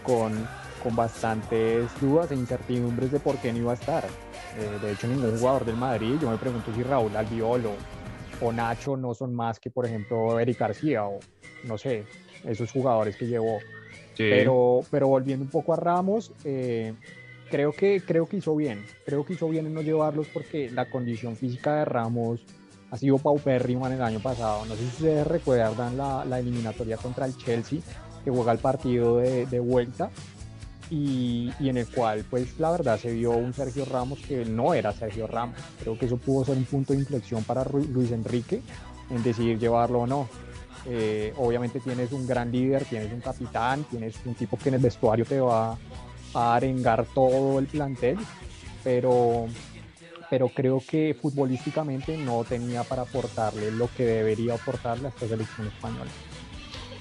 con, 0.04 0.48
con 0.82 0.96
bastantes 0.96 1.88
dudas 2.02 2.32
e 2.32 2.36
incertidumbres 2.36 3.12
de 3.12 3.20
por 3.20 3.38
qué 3.38 3.52
no 3.54 3.60
iba 3.60 3.72
a 3.72 3.76
estar. 3.76 4.04
Eh, 4.04 4.80
de 4.82 4.92
hecho, 4.92 5.08
ningún 5.08 5.38
jugador 5.38 5.66
del 5.66 5.78
Madrid, 5.78 6.16
yo 6.20 6.32
me 6.32 6.38
pregunto 6.38 6.74
si 6.74 6.82
Raúl 6.82 7.16
Albiol 7.16 7.66
o, 7.68 8.46
o 8.46 8.52
Nacho 8.52 8.98
no 8.98 9.14
son 9.14 9.36
más 9.36 9.60
que, 9.60 9.70
por 9.70 9.86
ejemplo, 9.86 10.40
Eric 10.40 10.58
García 10.58 11.06
o 11.06 11.20
no 11.66 11.78
sé, 11.78 12.06
esos 12.44 12.72
jugadores 12.72 13.16
que 13.16 13.28
llevó. 13.28 13.60
Pero, 14.18 14.82
pero 14.90 15.10
volviendo 15.10 15.44
un 15.44 15.52
poco 15.52 15.74
a 15.74 15.76
Ramos, 15.76 16.32
eh, 16.46 16.94
creo, 17.50 17.74
que, 17.74 18.02
creo 18.06 18.28
que 18.28 18.38
hizo 18.38 18.56
bien. 18.56 18.86
Creo 19.06 19.26
que 19.26 19.34
hizo 19.34 19.50
bien 19.50 19.66
en 19.66 19.74
no 19.74 19.82
llevarlos 19.82 20.28
porque 20.34 20.72
la 20.72 20.90
condición 20.90 21.36
física 21.36 21.76
de 21.76 21.86
Ramos 21.86 22.42
ha 22.96 22.98
sido 22.98 23.18
paupérrima 23.18 23.88
en 23.88 23.94
el 23.94 24.02
año 24.02 24.20
pasado. 24.20 24.66
No 24.66 24.76
sé 24.76 24.82
si 24.82 24.88
ustedes 24.88 25.28
recuerdan 25.28 25.98
la, 25.98 26.40
eliminatoria 26.40 26.98
contra 26.98 27.26
el 27.26 27.38
Chelsea, 27.38 27.80
que 28.24 28.32
juega 28.32 28.54
el 28.54 28.60
partido 28.60 29.18
de, 29.18 29.60
vuelta 29.60 30.10
y, 30.90 31.52
y, 31.60 31.70
en 31.70 31.78
el 31.78 31.88
cual, 31.88 32.26
pues 32.30 32.58
la 32.60 32.72
verdad, 32.72 32.98
se 32.98 33.12
vio 33.12 33.32
un 33.32 33.54
Sergio 33.54 33.86
Ramos 33.86 34.20
que 34.20 34.46
no 34.46 34.74
era 34.74 34.94
Sergio 34.94 35.28
Ramos. 35.28 35.58
Creo 35.80 35.98
que 36.00 36.06
eso 36.06 36.18
pudo 36.18 36.46
ser 36.46 36.58
un 36.58 36.66
punto 36.66 36.94
de 36.94 37.00
inflexión 37.00 37.44
para 37.44 37.66
Luis 37.66 38.12
Enrique 38.12 38.62
en 39.10 39.22
decidir 39.22 39.60
llevarlo 39.60 40.02
o 40.02 40.08
no. 40.08 40.30
Eh, 40.88 41.34
obviamente 41.38 41.80
tienes 41.80 42.12
un 42.12 42.26
gran 42.26 42.52
líder, 42.52 42.86
tienes 42.86 43.12
un 43.12 43.20
capitán, 43.20 43.84
tienes 43.90 44.16
un 44.26 44.36
tipo 44.36 44.58
que 44.58 44.70
en 44.70 44.76
el 44.76 44.82
vestuario 44.82 45.26
te 45.26 45.40
va 45.40 45.78
a 46.34 46.56
arengar 46.56 47.06
todo 47.14 47.60
el 47.60 47.66
plantel, 47.66 48.18
pero, 48.84 49.48
pero 50.30 50.50
creo 50.50 50.82
que 50.88 51.16
futbolísticamente 51.20 52.18
no 52.18 52.44
tenía 52.44 52.84
para 52.84 53.04
aportarle 53.04 53.72
lo 53.72 53.90
que 53.96 54.04
debería 54.04 54.56
aportarle 54.56 55.08
a 55.08 55.10
esta 55.10 55.28
selección 55.28 55.68
española. 55.68 56.12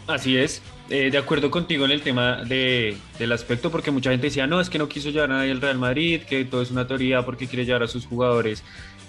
Así 0.06 0.36
es, 0.36 0.60
eh, 0.90 1.10
de 1.10 1.16
acuerdo 1.16 1.50
contigo 1.50 1.86
en 1.86 1.90
el 1.90 2.02
tema 2.02 2.44
de, 2.44 2.98
del 3.18 3.32
aspecto, 3.32 3.70
porque 3.70 3.90
mucha 3.90 4.10
gente 4.10 4.26
decía, 4.26 4.46
no, 4.46 4.60
es 4.60 4.68
que 4.68 4.78
no 4.78 4.86
quiso 4.86 5.08
llevar 5.08 5.30
a 5.30 5.38
nadie 5.38 5.50
al 5.50 5.62
Real 5.62 5.78
Madrid, 5.78 6.22
que 6.22 6.44
todo 6.44 6.60
es 6.60 6.70
una 6.70 6.86
teoría 6.86 7.24
porque 7.24 7.46
quiere 7.46 7.64
llevar 7.64 7.84
a 7.84 7.88
sus 7.88 8.04
jugadores 8.04 8.62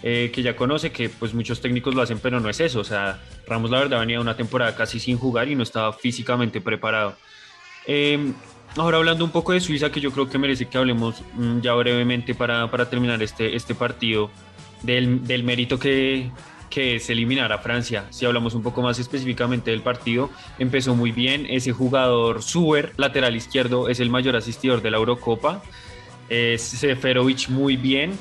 eh, 0.03 0.31
que 0.33 0.41
ya 0.41 0.55
conoce, 0.55 0.91
que 0.91 1.09
pues 1.09 1.33
muchos 1.33 1.59
técnicos 1.59 1.95
lo 1.95 2.01
hacen, 2.01 2.19
pero 2.19 2.39
no 2.39 2.49
es 2.49 2.59
eso. 2.61 2.79
O 2.79 2.83
sea, 2.83 3.19
Ramos 3.45 3.71
la 3.71 3.79
verdad 3.79 3.99
venía 3.99 4.21
una 4.21 4.37
temporada 4.37 4.73
casi 4.75 4.99
sin 4.99 5.17
jugar 5.17 5.49
y 5.49 5.55
no 5.55 5.63
estaba 5.63 5.91
físicamente 5.91 6.61
preparado. 6.61 7.17
Em, 7.87 8.33
ahora 8.75 8.97
hablando 8.97 9.25
un 9.25 9.31
poco 9.31 9.53
de 9.53 9.59
Suiza, 9.59 9.91
que 9.91 10.01
yo 10.01 10.11
creo 10.11 10.29
que 10.29 10.37
merece 10.37 10.65
que 10.67 10.77
hablemos 10.77 11.21
mm, 11.33 11.59
ya 11.61 11.73
brevemente 11.73 12.35
para, 12.35 12.69
para, 12.69 12.89
terminar 12.89 13.21
este, 13.23 13.55
este 13.55 13.75
partido, 13.75 14.29
del, 14.83 15.25
del 15.25 15.43
mérito 15.43 15.79
que, 15.79 16.29
que 16.69 16.95
es 16.95 17.09
eliminar 17.09 17.51
a 17.51 17.57
Francia. 17.57 18.05
Si 18.09 18.25
hablamos 18.25 18.53
un 18.53 18.63
poco 18.63 18.81
más 18.81 18.99
específicamente 18.99 19.71
del 19.71 19.81
partido, 19.81 20.29
empezó 20.59 20.95
muy 20.95 21.11
bien. 21.11 21.45
Ese 21.49 21.71
jugador 21.71 22.43
Suber, 22.43 22.93
lateral 22.97 23.35
izquierdo, 23.35 23.89
es 23.89 23.99
el 23.99 24.09
mayor 24.09 24.35
asistidor 24.35 24.81
de 24.81 24.91
la 24.91 24.97
Eurocopa. 24.97 25.63
Es 26.29 26.61
Seferovic 26.61 27.49
muy 27.49 27.77
bien 27.77 28.13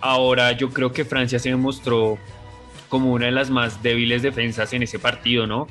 Ahora 0.00 0.52
yo 0.52 0.70
creo 0.70 0.92
que 0.92 1.04
Francia 1.04 1.38
se 1.38 1.50
demostró 1.50 2.18
como 2.88 3.12
una 3.12 3.26
de 3.26 3.32
las 3.32 3.50
más 3.50 3.82
débiles 3.82 4.22
defensas 4.22 4.72
en 4.72 4.82
ese 4.82 4.98
partido, 4.98 5.46
¿no? 5.46 5.66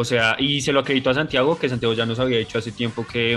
O 0.00 0.04
sea, 0.04 0.36
y 0.38 0.60
se 0.60 0.72
lo 0.72 0.78
acredito 0.78 1.10
a 1.10 1.14
Santiago, 1.14 1.58
que 1.58 1.68
Santiago 1.68 1.92
ya 1.92 2.06
nos 2.06 2.20
había 2.20 2.38
dicho 2.38 2.56
hace 2.56 2.70
tiempo 2.70 3.04
que, 3.04 3.36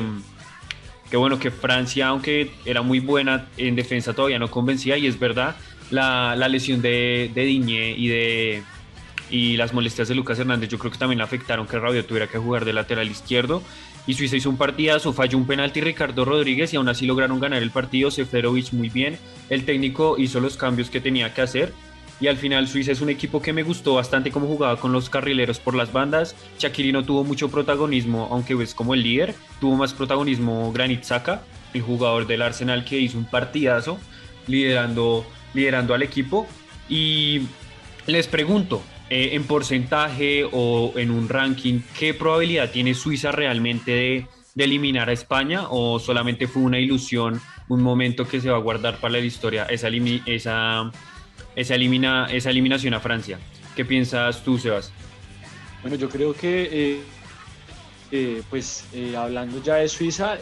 que 1.10 1.18
bueno, 1.18 1.40
que 1.40 1.50
Francia, 1.50 2.10
aunque 2.10 2.52
era 2.66 2.84
muy 2.84 3.00
buena 3.00 3.48
en 3.58 3.76
defensa, 3.76 4.14
todavía 4.14 4.38
no 4.38 4.52
convencía, 4.52 4.96
y 4.96 5.08
es 5.08 5.18
verdad, 5.18 5.56
la, 5.90 6.36
la 6.36 6.48
lesión 6.48 6.80
de, 6.80 7.32
de 7.34 7.46
Diñé 7.46 7.96
y 7.98 8.08
de 8.10 8.64
y 9.32 9.58
las 9.58 9.74
molestias 9.74 10.08
de 10.08 10.14
Lucas 10.14 10.38
Hernández 10.38 10.70
yo 10.70 10.78
creo 10.78 10.92
que 10.92 11.00
también 11.00 11.22
afectaron 11.22 11.66
que 11.66 11.80
Rabiot 11.80 12.06
tuviera 12.06 12.28
que 12.28 12.38
jugar 12.38 12.64
de 12.64 12.74
lateral 12.74 13.10
izquierdo 13.10 13.64
y 14.06 14.14
Suiza 14.14 14.36
hizo 14.36 14.50
un 14.52 14.58
partidazo, 14.58 15.14
falló 15.14 15.40
un 15.40 15.48
penalti 15.48 15.82
Ricardo 15.82 16.26
Rodríguez 16.26 16.74
y 16.74 16.76
aún 16.76 16.90
así 16.90 17.08
lograron 17.08 17.40
ganar 17.40 17.64
el 17.64 17.72
partido, 17.72 18.12
Seferovic 18.12 18.72
muy 18.74 18.90
bien, 18.90 19.18
el 19.50 19.66
técnico 19.66 20.16
hizo 20.20 20.40
los 20.40 20.58
cambios 20.58 20.92
que 20.92 21.02
tenía 21.02 21.34
que 21.34 21.42
hacer 21.42 21.74
y 22.22 22.28
al 22.28 22.38
final 22.38 22.68
Suiza 22.68 22.92
es 22.92 23.02
un 23.02 23.10
equipo 23.10 23.42
que 23.42 23.52
me 23.52 23.64
gustó 23.64 23.96
bastante 23.96 24.32
cómo 24.32 24.48
jugaba 24.48 24.80
con 24.80 24.94
los 24.94 25.10
carrileros 25.10 25.60
por 25.60 25.76
las 25.76 25.92
bandas, 25.92 26.36
Shakiri 26.60 26.92
no 26.92 27.04
tuvo 27.04 27.24
mucho 27.24 27.50
protagonismo, 27.50 28.30
aunque 28.32 28.54
es 28.62 28.76
como 28.76 28.94
el 28.94 29.02
líder, 29.02 29.34
tuvo 29.60 29.76
más 29.76 29.94
protagonismo 29.94 30.72
Granit 30.72 31.04
Xhaka, 31.04 31.42
el 31.74 31.82
jugador 31.82 32.28
del 32.28 32.44
Arsenal 32.44 32.86
que 32.86 33.00
hizo 33.00 33.18
un 33.18 33.26
partidazo 33.26 33.98
liderando, 34.48 35.26
liderando 35.54 35.94
al 35.94 36.04
equipo. 36.04 36.48
Y 36.88 37.42
les 38.06 38.28
pregunto, 38.28 38.84
eh, 39.10 39.32
en 39.34 39.44
porcentaje 39.44 40.46
o 40.52 40.94
en 40.96 41.12
un 41.12 41.28
ranking, 41.28 41.82
¿qué 41.98 42.14
probabilidad 42.14 42.70
tiene 42.72 42.94
Suiza 42.94 43.32
realmente 43.32 43.92
de, 43.92 44.28
de, 44.54 44.64
eliminar 44.64 45.10
a 45.10 45.14
España 45.14 45.64
o 45.70 46.00
solamente 46.00 46.48
fue 46.48 46.62
una 46.62 46.80
ilusión, 46.80 47.42
un 47.68 47.82
momento 47.82 48.28
que 48.28 48.42
se 48.42 48.50
va 48.50 48.58
a 48.58 48.62
guardar 48.62 48.98
para 48.98 49.14
la 49.14 49.20
historia, 49.20 49.66
esa, 49.66 49.90
esa, 50.26 50.92
esa, 51.56 51.76
elimina, 51.76 52.28
esa 52.32 52.50
eliminación 52.50 52.94
a 52.94 53.00
Francia? 53.00 53.40
¿Qué 53.76 53.86
piensas 53.86 54.44
tú, 54.44 54.58
Sebas? 54.58 54.92
Bueno, 55.82 55.98
yo 55.98 56.10
creo 56.10 56.34
que, 56.34 56.70
eh, 56.72 57.02
eh, 58.12 58.42
pues 58.50 58.86
hablando 59.18 59.62
ya 59.64 59.76
de 59.76 59.88
Suiza, 59.88 60.38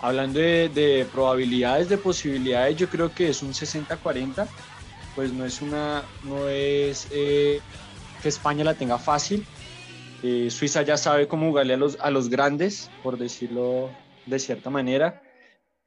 hablando 0.00 0.38
de, 0.38 0.68
de 0.68 1.06
probabilidades, 1.12 1.88
de 1.88 1.98
posibilidades, 1.98 2.76
yo 2.76 2.88
creo 2.88 3.14
que 3.14 3.28
es 3.28 3.42
un 3.42 3.52
60-40 3.52 4.48
pues 5.14 5.32
no 5.32 5.44
es 5.44 5.60
una, 5.62 6.04
no 6.24 6.48
es 6.48 7.08
eh, 7.12 7.60
que 8.22 8.28
España 8.28 8.64
la 8.64 8.74
tenga 8.74 8.98
fácil. 8.98 9.44
Eh, 10.22 10.48
Suiza 10.50 10.82
ya 10.82 10.96
sabe 10.96 11.26
cómo 11.26 11.48
jugarle 11.48 11.74
a 11.74 11.76
los, 11.76 11.98
a 12.00 12.10
los 12.10 12.28
grandes, 12.28 12.90
por 13.02 13.18
decirlo 13.18 13.90
de 14.26 14.38
cierta 14.38 14.70
manera. 14.70 15.22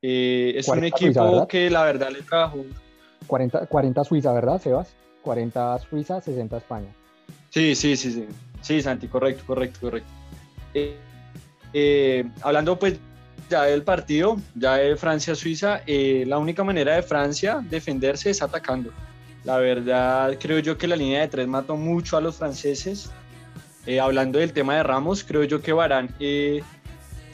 Eh, 0.01 0.53
es 0.55 0.67
un 0.67 0.83
equipo 0.83 1.13
Suiza, 1.13 1.47
que 1.47 1.69
la 1.69 1.83
verdad 1.83 2.11
le 2.11 2.21
trajo. 2.21 2.65
40, 3.27 3.67
40 3.67 4.03
Suiza, 4.03 4.31
¿verdad, 4.33 4.61
Sebas? 4.61 4.93
40 5.21 5.79
Suiza, 5.79 6.21
60 6.21 6.57
España. 6.57 6.93
Sí, 7.49 7.75
sí, 7.75 7.95
sí, 7.95 8.11
sí. 8.11 8.27
Sí, 8.61 8.81
Santi, 8.81 9.07
correcto, 9.07 9.43
correcto, 9.45 9.79
correcto. 9.81 10.09
hablando 12.41 12.77
pues 12.77 12.97
ya 13.49 13.63
del 13.63 13.83
partido, 13.83 14.37
ya 14.55 14.75
de 14.75 14.95
Francia-Suiza, 14.95 15.81
la 15.85 16.37
única 16.37 16.63
manera 16.63 16.95
de 16.95 17.03
Francia 17.03 17.63
defenderse 17.69 18.31
es 18.31 18.41
atacando. 18.41 18.91
La 19.45 19.57
verdad, 19.57 20.37
creo 20.39 20.57
yo 20.59 20.75
que 20.77 20.87
la 20.87 20.95
línea 20.95 21.21
de 21.21 21.27
tres 21.27 21.47
mató 21.47 21.77
mucho 21.77 22.17
a 22.17 22.21
los 22.21 22.35
franceses. 22.35 23.11
Eh, 23.85 23.99
hablando 23.99 24.39
del 24.39 24.51
tema 24.51 24.75
de 24.75 24.81
Ramos, 24.81 25.23
creo 25.23 25.43
yo 25.43 25.61
que 25.61 25.71
Barán 25.71 26.09
eh, 26.19 26.63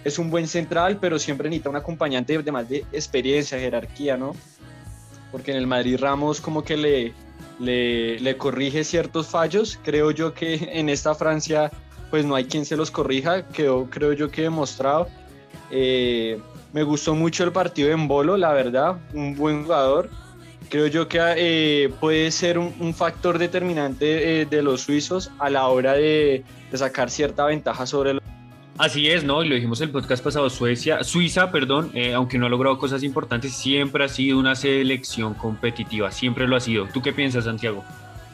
es 0.04 0.20
un 0.20 0.30
buen 0.30 0.46
central, 0.48 0.98
pero 1.00 1.18
siempre 1.18 1.50
necesita 1.50 1.70
un 1.70 1.78
acompañante 1.78 2.38
de 2.38 2.52
más 2.52 2.68
de 2.68 2.86
experiencia, 2.92 3.58
jerarquía, 3.58 4.18
¿no? 4.18 4.36
Porque 5.32 5.52
en 5.52 5.58
el 5.58 5.68
Madrid 5.68 5.98
Ramos 6.00 6.42
como 6.42 6.64
que 6.64 6.78
le, 6.78 7.14
le, 7.60 8.20
le, 8.20 8.38
corrige 8.38 8.84
ciertos 8.84 9.28
fallos. 9.28 9.80
Creo 9.84 10.12
yo 10.12 10.34
que 10.34 10.56
en 10.74 10.90
esta 10.90 11.16
Francia 11.16 11.72
pues 12.10 12.26
no 12.26 12.36
hay 12.36 12.46
quien 12.46 12.66
se 12.66 12.76
los 12.76 12.92
corrija, 12.92 13.48
quedó 13.48 13.90
creo 13.90 14.14
yo 14.14 14.30
que 14.30 14.44
demostrado. 14.44 15.08
Eh, 15.70 16.40
me 16.74 16.84
gustó 16.84 17.16
mucho 17.16 17.44
el 17.46 17.52
partido 17.52 17.92
en 17.92 18.08
Bolo, 18.08 18.36
la 18.36 18.52
verdad, 18.52 18.98
un 19.14 19.36
buen 19.36 19.64
jugador 19.64 20.10
creo 20.72 20.88
yo 20.88 21.08
que 21.08 21.20
eh, 21.22 21.94
puede 22.00 22.32
ser 22.32 22.58
un, 22.58 22.74
un 22.80 22.94
factor 22.94 23.38
determinante 23.38 24.42
eh, 24.42 24.46
de 24.46 24.62
los 24.62 24.82
suizos 24.82 25.30
a 25.38 25.50
la 25.50 25.68
hora 25.68 25.94
de, 25.94 26.46
de 26.72 26.78
sacar 26.78 27.12
cierta 27.12 27.46
ventaja 27.46 27.86
sobre 27.86 28.14
los 28.14 28.24
Así 28.78 29.10
es, 29.10 29.24
¿no? 29.24 29.44
Y 29.44 29.50
lo 29.50 29.56
dijimos 29.56 29.80
en 29.82 29.88
el 29.88 29.92
podcast 29.92 30.24
pasado, 30.24 30.50
Suecia, 30.50 31.04
Suiza, 31.04 31.52
perdón, 31.52 31.92
eh, 31.94 32.14
aunque 32.14 32.38
no 32.38 32.48
ha 32.48 32.50
logrado 32.50 32.78
cosas 32.78 33.04
importantes, 33.04 33.54
siempre 33.54 34.04
ha 34.04 34.08
sido 34.08 34.40
una 34.40 34.56
selección 34.56 35.34
competitiva, 35.34 36.12
siempre 36.12 36.48
lo 36.48 36.56
ha 36.56 36.60
sido. 36.60 36.88
¿Tú 36.88 37.02
qué 37.02 37.14
piensas, 37.14 37.46
Santiago? 37.46 37.84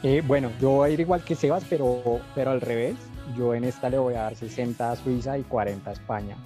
Eh, 0.02 0.22
bueno, 0.26 0.50
yo 0.60 0.70
voy 0.70 0.90
a 0.90 0.92
ir 0.92 1.00
igual 1.00 1.22
que 1.22 1.34
Sebas, 1.34 1.64
pero, 1.68 2.20
pero 2.34 2.50
al 2.50 2.60
revés. 2.60 2.96
Yo 3.36 3.54
en 3.54 3.64
esta 3.64 3.90
le 3.90 3.98
voy 3.98 4.14
a 4.14 4.22
dar 4.22 4.36
60 4.36 4.90
a 4.90 4.96
Suiza 4.96 5.36
y 5.36 5.42
40 5.42 5.90
a 5.90 5.92
España. 5.92 6.36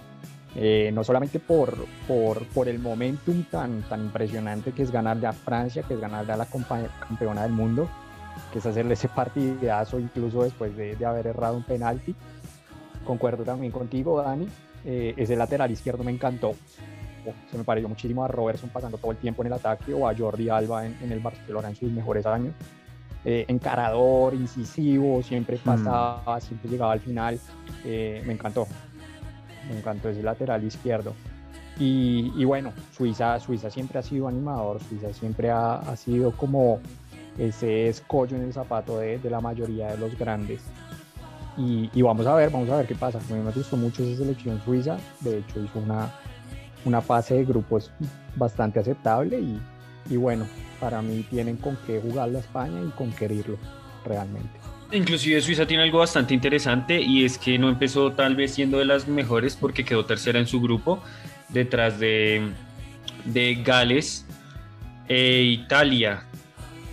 Eh, 0.54 0.90
no 0.92 1.04
solamente 1.04 1.38
por, 1.38 1.86
por, 2.06 2.44
por, 2.46 2.68
el 2.68 2.78
momentum 2.78 3.44
tan, 3.44 3.82
tan 3.82 4.02
impresionante 4.02 4.72
que 4.72 4.82
es 4.82 4.90
ganarle 4.90 5.26
a 5.26 5.32
Francia, 5.32 5.82
que 5.82 5.94
es 5.94 6.00
ganarle 6.00 6.32
a 6.32 6.36
la 6.36 6.46
campeona 6.46 7.42
del 7.42 7.52
mundo, 7.52 7.88
que 8.52 8.58
es 8.58 8.66
hacerle 8.66 8.94
ese 8.94 9.08
partidazo 9.08 9.98
incluso 9.98 10.42
después 10.42 10.76
de, 10.76 10.96
de 10.96 11.06
haber 11.06 11.28
errado 11.28 11.56
un 11.56 11.62
penalti. 11.62 12.14
Concuerdo 13.04 13.44
también 13.44 13.72
contigo, 13.72 14.22
Dani. 14.22 14.48
Eh, 14.84 15.14
ese 15.16 15.36
lateral 15.36 15.70
izquierdo 15.70 16.04
me 16.04 16.12
encantó. 16.12 16.54
se 17.50 17.58
me 17.58 17.64
pareció 17.64 17.88
muchísimo 17.88 18.24
a 18.24 18.28
Robertson 18.28 18.70
pasando 18.70 18.98
todo 18.98 19.12
el 19.12 19.18
tiempo 19.18 19.42
en 19.42 19.48
el 19.48 19.52
ataque 19.52 19.94
o 19.94 20.08
a 20.08 20.16
Jordi 20.16 20.48
Alba 20.48 20.86
en, 20.86 20.96
en 21.02 21.12
el 21.12 21.20
Barcelona 21.20 21.68
en 21.68 21.76
sus 21.76 21.90
mejores 21.90 22.26
años. 22.26 22.54
Eh, 23.24 23.44
encarador, 23.46 24.34
incisivo, 24.34 25.22
siempre 25.22 25.56
pasaba, 25.58 26.38
mm. 26.38 26.40
siempre 26.40 26.70
llegaba 26.70 26.92
al 26.92 27.00
final. 27.00 27.38
Eh, 27.84 28.22
me 28.26 28.32
encantó 28.32 28.66
me 29.68 29.78
encantó 29.78 30.08
ese 30.08 30.22
lateral 30.22 30.64
izquierdo. 30.64 31.14
Y, 31.78 32.32
y, 32.36 32.44
bueno, 32.44 32.72
Suiza, 32.96 33.40
Suiza 33.40 33.70
siempre 33.70 33.98
ha 33.98 34.02
sido 34.02 34.28
animador, 34.28 34.80
Suiza 34.82 35.12
siempre 35.12 35.50
ha, 35.50 35.76
ha, 35.76 35.96
sido 35.96 36.32
como 36.32 36.80
ese 37.38 37.88
escollo 37.88 38.36
en 38.36 38.42
el 38.42 38.52
zapato 38.52 38.98
de, 38.98 39.18
de 39.18 39.30
la 39.30 39.40
mayoría 39.40 39.88
de 39.88 39.98
los 39.98 40.16
grandes. 40.18 40.60
Y, 41.56 41.90
y, 41.92 42.02
vamos 42.02 42.26
a 42.26 42.34
ver, 42.34 42.50
vamos 42.50 42.70
a 42.70 42.78
ver 42.78 42.86
qué 42.86 42.94
pasa. 42.94 43.18
A 43.18 43.34
mí 43.34 43.40
me 43.40 43.50
gustó 43.50 43.76
mucho 43.76 44.02
esa 44.02 44.18
selección 44.18 44.60
suiza, 44.64 44.96
de 45.20 45.38
hecho 45.38 45.60
hizo 45.60 45.78
una, 45.78 46.10
una 46.84 47.00
fase 47.00 47.34
de 47.34 47.44
grupos 47.44 47.90
bastante 48.36 48.80
aceptable 48.80 49.38
y, 49.38 49.60
y 50.08 50.16
bueno, 50.16 50.46
para 50.80 51.02
mí 51.02 51.24
tienen 51.30 51.56
con 51.56 51.76
qué 51.86 52.00
jugar 52.00 52.30
la 52.30 52.40
España 52.40 52.80
y 52.80 52.90
con 52.90 53.12
qué 53.12 53.28
realmente. 54.04 54.50
Inclusive 54.90 55.40
Suiza 55.40 55.64
tiene 55.64 55.84
algo 55.84 55.98
bastante 55.98 56.34
interesante 56.34 57.00
y 57.00 57.24
es 57.24 57.38
que 57.38 57.58
no 57.58 57.68
empezó 57.68 58.12
tal 58.12 58.36
vez 58.36 58.52
siendo 58.54 58.78
de 58.78 58.84
las 58.84 59.08
mejores 59.08 59.56
porque 59.56 59.84
quedó 59.84 60.04
tercera 60.04 60.38
en 60.38 60.46
su 60.46 60.60
grupo 60.60 61.02
detrás 61.48 61.98
de, 61.98 62.50
de 63.24 63.54
Gales 63.64 64.26
e 65.08 65.42
Italia. 65.42 66.24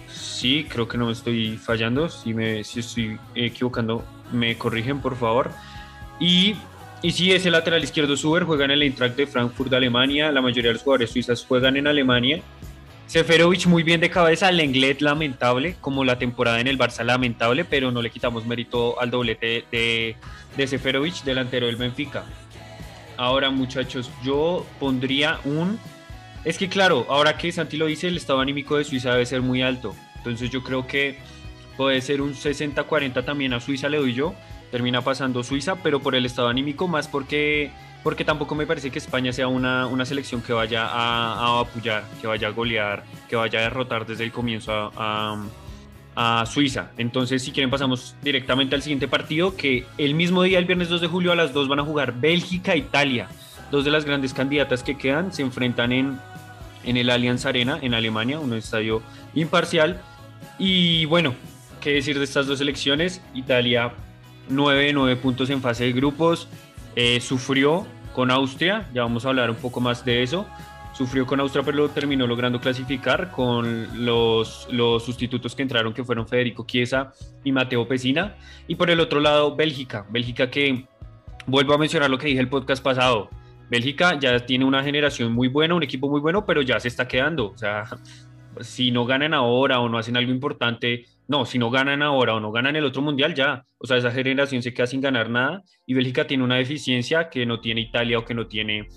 Sí, 0.07 0.65
creo 0.69 0.87
que 0.87 0.97
no 0.97 1.07
me 1.07 1.11
estoy 1.11 1.57
fallando. 1.57 2.07
Si, 2.07 2.33
me, 2.33 2.63
si 2.63 2.79
estoy 2.79 3.19
equivocando, 3.35 4.05
me 4.31 4.57
corrigen 4.57 5.01
por 5.01 5.17
favor. 5.17 5.51
Y, 6.19 6.55
y 7.01 7.11
sí, 7.11 7.31
ese 7.31 7.49
lateral 7.49 7.83
izquierdo 7.83 8.17
Suber 8.17 8.43
juega 8.43 8.65
en 8.65 8.71
el 8.71 8.83
Eintracht 8.83 9.15
de 9.15 9.27
Frankfurt 9.27 9.73
Alemania. 9.73 10.31
La 10.31 10.41
mayoría 10.41 10.69
de 10.69 10.73
los 10.73 10.83
jugadores 10.83 11.11
suizas 11.11 11.45
juegan 11.45 11.77
en 11.77 11.87
Alemania. 11.87 12.41
Seferovic 13.07 13.65
muy 13.65 13.81
bien 13.81 14.01
de 14.01 14.11
cabeza, 14.11 14.51
Lenglet 14.51 15.01
lamentable, 15.01 15.75
como 15.81 16.05
la 16.05 16.19
temporada 16.19 16.59
en 16.59 16.67
el 16.67 16.77
Barça 16.77 17.03
lamentable, 17.03 17.65
pero 17.65 17.89
no 17.89 18.03
le 18.03 18.11
quitamos 18.11 18.45
mérito 18.45 19.01
al 19.01 19.09
doblete 19.09 19.65
de, 19.71 20.15
de 20.55 20.67
Seferovic, 20.67 21.23
delantero 21.23 21.65
del 21.65 21.75
Benfica. 21.75 22.23
Ahora 23.17 23.49
muchachos, 23.49 24.11
yo 24.23 24.63
pondría 24.79 25.39
un... 25.43 25.79
Es 26.45 26.59
que 26.59 26.69
claro, 26.69 27.07
ahora 27.09 27.35
que 27.35 27.51
Santi 27.51 27.77
lo 27.77 27.87
dice, 27.87 28.07
el 28.07 28.15
estado 28.15 28.41
anímico 28.41 28.77
de 28.77 28.83
Suiza 28.83 29.11
debe 29.11 29.25
ser 29.25 29.41
muy 29.41 29.63
alto. 29.63 29.95
Entonces 30.17 30.51
yo 30.51 30.61
creo 30.63 30.85
que 30.85 31.17
puede 31.79 32.01
ser 32.01 32.21
un 32.21 32.33
60-40 32.33 33.23
también 33.23 33.53
a 33.53 33.61
Suiza 33.61 33.87
le 33.87 33.99
doy 33.99 34.13
yo. 34.13 34.35
Termina 34.69 35.01
pasando 35.01 35.45
Suiza, 35.45 35.77
pero 35.81 36.01
por 36.01 36.13
el 36.13 36.25
estado 36.25 36.49
anímico, 36.49 36.89
más 36.89 37.07
porque 37.07 37.71
porque 38.03 38.25
tampoco 38.25 38.53
me 38.53 38.67
parece 38.67 38.91
que 38.91 38.99
España 38.99 39.31
sea 39.31 39.47
una, 39.47 39.87
una 39.87 40.03
selección 40.03 40.41
que 40.41 40.51
vaya 40.51 40.85
a, 40.85 41.35
a, 41.35 41.59
apoyar, 41.61 42.03
que 42.19 42.27
vaya 42.27 42.49
a 42.49 42.51
golear, 42.51 43.05
que 43.29 43.37
vaya 43.37 43.59
a 43.59 43.61
derrotar 43.61 44.05
desde 44.05 44.25
el 44.25 44.33
comienzo 44.33 44.91
a, 44.93 45.41
a, 46.17 46.45
Suiza. 46.45 46.91
Entonces, 46.97 47.43
si 47.43 47.53
quieren, 47.53 47.69
pasamos 47.69 48.13
directamente 48.21 48.75
al 48.75 48.81
siguiente 48.81 49.07
partido, 49.07 49.55
que 49.55 49.85
el 49.97 50.15
mismo 50.15 50.43
día, 50.43 50.59
el 50.59 50.65
viernes 50.65 50.89
2 50.89 50.99
de 50.99 51.07
julio, 51.07 51.31
a 51.31 51.35
las 51.37 51.53
2 51.53 51.69
van 51.69 51.79
a 51.79 51.85
jugar 51.85 52.19
Bélgica 52.19 52.73
e 52.73 52.79
Italia. 52.79 53.29
Dos 53.71 53.85
de 53.85 53.91
las 53.91 54.03
grandes 54.03 54.33
candidatas 54.33 54.83
que 54.83 54.97
quedan 54.97 55.31
se 55.31 55.43
enfrentan 55.43 55.93
en, 55.93 56.19
en 56.83 56.97
el 56.97 57.09
Allianz 57.09 57.45
Arena, 57.45 57.79
en 57.81 57.93
Alemania, 57.93 58.37
un 58.37 58.53
estadio 58.53 59.01
imparcial. 59.33 60.01
Y 60.57 61.05
bueno, 61.05 61.35
¿qué 61.79 61.91
decir 61.91 62.17
de 62.17 62.25
estas 62.25 62.47
dos 62.47 62.59
selecciones? 62.59 63.21
Italia 63.33 63.93
9, 64.49 64.93
9 64.93 65.15
puntos 65.17 65.49
en 65.49 65.61
fase 65.61 65.85
de 65.85 65.93
grupos. 65.93 66.47
Eh, 66.95 67.19
sufrió 67.21 67.85
con 68.13 68.31
Austria, 68.31 68.89
ya 68.93 69.03
vamos 69.03 69.25
a 69.25 69.29
hablar 69.29 69.49
un 69.49 69.55
poco 69.55 69.79
más 69.79 70.03
de 70.03 70.23
eso. 70.23 70.45
Sufrió 70.93 71.25
con 71.25 71.39
Austria, 71.39 71.63
pero 71.63 71.77
lo 71.77 71.89
terminó 71.89 72.27
logrando 72.27 72.59
clasificar 72.59 73.31
con 73.31 74.05
los, 74.05 74.67
los 74.71 75.05
sustitutos 75.05 75.55
que 75.55 75.61
entraron, 75.61 75.93
que 75.93 76.03
fueron 76.03 76.27
Federico 76.27 76.65
Chiesa 76.65 77.13
y 77.43 77.51
Mateo 77.51 77.87
Pesina. 77.87 78.35
Y 78.67 78.75
por 78.75 78.89
el 78.89 78.99
otro 78.99 79.21
lado, 79.21 79.55
Bélgica. 79.55 80.05
Bélgica 80.09 80.49
que, 80.49 80.85
vuelvo 81.45 81.73
a 81.73 81.77
mencionar 81.77 82.09
lo 82.09 82.17
que 82.17 82.27
dije 82.27 82.41
el 82.41 82.49
podcast 82.49 82.83
pasado, 82.83 83.29
Bélgica 83.69 84.19
ya 84.19 84.45
tiene 84.45 84.65
una 84.65 84.83
generación 84.83 85.31
muy 85.31 85.47
buena, 85.47 85.75
un 85.75 85.83
equipo 85.83 86.09
muy 86.09 86.19
bueno, 86.19 86.45
pero 86.45 86.61
ya 86.61 86.79
se 86.79 86.87
está 86.87 87.07
quedando. 87.07 87.51
O 87.51 87.57
sea, 87.57 87.85
si 88.61 88.91
no 88.91 89.05
ganan 89.05 89.33
ahora 89.33 89.79
o 89.79 89.89
no 89.89 89.97
hacen 89.97 90.17
algo 90.17 90.31
importante, 90.31 91.05
no, 91.27 91.45
si 91.45 91.59
no 91.59 91.69
ganan 91.69 92.01
ahora 92.01 92.35
o 92.35 92.39
no 92.39 92.51
ganan 92.51 92.75
el 92.75 92.85
otro 92.85 93.01
mundial, 93.01 93.35
ya. 93.35 93.63
O 93.77 93.87
sea, 93.87 93.97
esa 93.97 94.11
generación 94.11 94.61
se 94.61 94.73
queda 94.73 94.87
sin 94.87 95.01
ganar 95.01 95.29
nada 95.29 95.63
y 95.85 95.93
Bélgica 95.93 96.25
tiene 96.25 96.43
una 96.43 96.55
deficiencia 96.55 97.29
que 97.29 97.45
no 97.45 97.59
tiene 97.59 97.81
Italia 97.81 98.19
o 98.19 98.25
que 98.25 98.33
no 98.33 98.47
tiene 98.47 98.87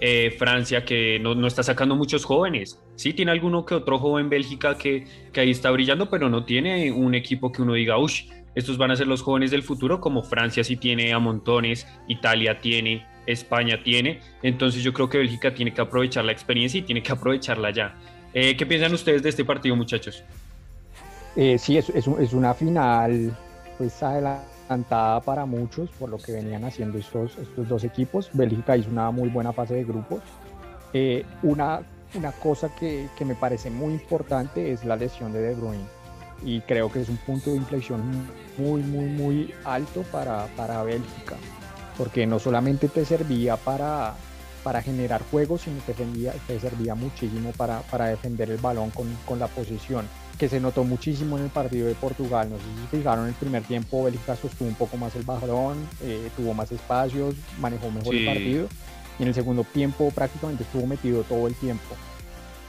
eh, 0.00 0.34
Francia, 0.38 0.84
que 0.84 1.18
no, 1.20 1.34
no, 1.34 1.46
está 1.46 1.62
sacando 1.62 1.96
muchos 1.96 2.24
jóvenes. 2.24 2.82
Sí, 2.96 3.12
tiene 3.14 3.32
alguno 3.32 3.64
que 3.64 3.74
otro 3.74 3.98
joven 3.98 4.28
Bélgica 4.28 4.76
que, 4.76 5.06
que 5.32 5.40
ahí 5.40 5.50
está 5.50 5.70
brillando, 5.70 6.10
pero 6.10 6.28
no 6.28 6.44
tiene 6.44 6.92
un 6.92 7.14
equipo 7.14 7.50
que 7.50 7.62
uno 7.62 7.74
diga, 7.74 7.98
uff, 7.98 8.20
estos 8.54 8.78
van 8.78 8.90
a 8.90 8.96
ser 8.96 9.06
los 9.06 9.22
jóvenes 9.22 9.50
del 9.50 9.62
futuro, 9.62 10.00
como 10.00 10.22
Francia 10.22 10.62
sí 10.62 10.76
tiene 10.76 11.12
a 11.12 11.18
montones, 11.18 11.86
Italia 12.08 12.60
tiene, 12.60 13.06
España 13.26 13.82
tiene. 13.82 14.20
Entonces 14.42 14.82
yo 14.82 14.92
creo 14.92 15.08
que 15.08 15.18
Bélgica 15.18 15.54
tiene 15.54 15.72
que 15.72 15.80
aprovechar 15.80 16.24
la 16.24 16.32
experiencia 16.32 16.78
y 16.78 16.82
tiene 16.82 17.02
que 17.02 17.12
aprovecharla 17.12 17.70
ya. 17.70 17.96
Eh, 18.34 18.56
¿Qué 18.56 18.66
piensan 18.66 18.92
ustedes 18.92 19.22
de 19.22 19.28
este 19.30 19.44
partido, 19.44 19.76
muchachos? 19.76 20.22
Eh, 21.36 21.58
sí, 21.58 21.78
es, 21.78 21.88
una 22.32 22.52
final 22.54 23.36
pues 23.78 24.02
adelantada 24.02 25.20
para 25.20 25.46
muchos 25.46 25.88
por 25.98 26.08
lo 26.08 26.18
que 26.18 26.32
venían 26.32 26.64
haciendo 26.64 26.98
estos, 26.98 27.38
dos 27.56 27.84
equipos. 27.84 28.30
Bélgica 28.32 28.76
hizo 28.76 28.90
una 28.90 29.10
muy 29.10 29.28
buena 29.28 29.52
fase 29.52 29.74
de 29.74 29.84
grupos. 29.84 30.20
Eh, 30.92 31.24
una, 31.42 31.80
cosa 32.42 32.74
que, 32.74 33.08
me 33.24 33.34
parece 33.34 33.70
muy 33.70 33.94
importante 33.94 34.72
es 34.72 34.84
la 34.84 34.96
lesión 34.96 35.32
de 35.32 35.40
De 35.40 35.54
Bruyne 35.54 35.84
y 36.44 36.60
creo 36.60 36.92
que 36.92 37.00
es 37.00 37.08
un 37.08 37.16
punto 37.18 37.50
de 37.50 37.56
inflexión 37.56 38.02
muy, 38.58 38.82
muy, 38.82 39.06
muy 39.06 39.54
alto 39.64 40.02
para 40.10 40.82
Bélgica 40.84 41.36
porque 41.96 42.26
no 42.26 42.38
solamente 42.38 42.88
te 42.88 43.04
servía 43.04 43.56
para, 43.56 44.14
para 44.64 44.82
generar 44.82 45.22
juego, 45.30 45.58
sino 45.58 45.76
que 45.86 45.94
servía, 45.94 46.32
te 46.48 46.58
servía 46.58 46.96
muchísimo 46.96 47.52
para, 47.52 47.82
para 47.82 48.06
defender 48.06 48.50
el 48.50 48.56
balón 48.56 48.90
con, 48.90 49.06
con 49.24 49.38
la 49.38 49.46
posición 49.46 50.08
que 50.38 50.48
se 50.48 50.58
notó 50.58 50.84
muchísimo 50.84 51.38
en 51.38 51.44
el 51.44 51.50
partido 51.50 51.86
de 51.86 51.94
Portugal. 51.94 52.50
No 52.50 52.56
sé 52.56 52.64
si 52.64 52.96
fijaron, 52.96 53.24
en 53.24 53.28
el 53.28 53.34
primer 53.34 53.62
tiempo 53.62 54.04
Bélgica 54.04 54.34
sostuvo 54.36 54.68
un 54.68 54.74
poco 54.74 54.96
más 54.96 55.14
el 55.14 55.22
balón, 55.22 55.76
eh, 56.02 56.28
tuvo 56.36 56.54
más 56.54 56.72
espacios, 56.72 57.36
manejó 57.60 57.90
mejor 57.90 58.14
sí. 58.14 58.20
el 58.20 58.26
partido. 58.26 58.68
Y 59.18 59.22
en 59.22 59.28
el 59.28 59.34
segundo 59.34 59.64
tiempo 59.64 60.10
prácticamente 60.12 60.64
estuvo 60.64 60.86
metido 60.86 61.22
todo 61.22 61.46
el 61.46 61.54
tiempo. 61.54 61.94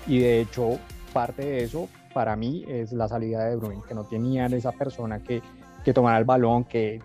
Y 0.06 0.20
de 0.20 0.42
hecho, 0.42 0.78
parte 1.12 1.44
de 1.44 1.64
eso 1.64 1.90
para 2.14 2.36
mí 2.36 2.64
es 2.68 2.92
la 2.92 3.08
salida 3.08 3.46
de 3.46 3.56
Bruin, 3.56 3.82
que 3.88 3.96
no 3.96 4.04
tenían 4.04 4.54
esa 4.54 4.72
persona 4.72 5.20
que, 5.20 5.42
que 5.84 5.92
tomara 5.92 6.20
el 6.20 6.26
balón, 6.26 6.66
que 6.66 7.02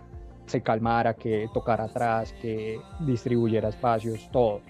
se 0.46 0.60
calmara, 0.60 1.14
que 1.14 1.48
tocara 1.54 1.84
atrás, 1.84 2.34
que 2.42 2.78
distribuyera 3.00 3.70
espacios, 3.70 4.28
todo. 4.30 4.60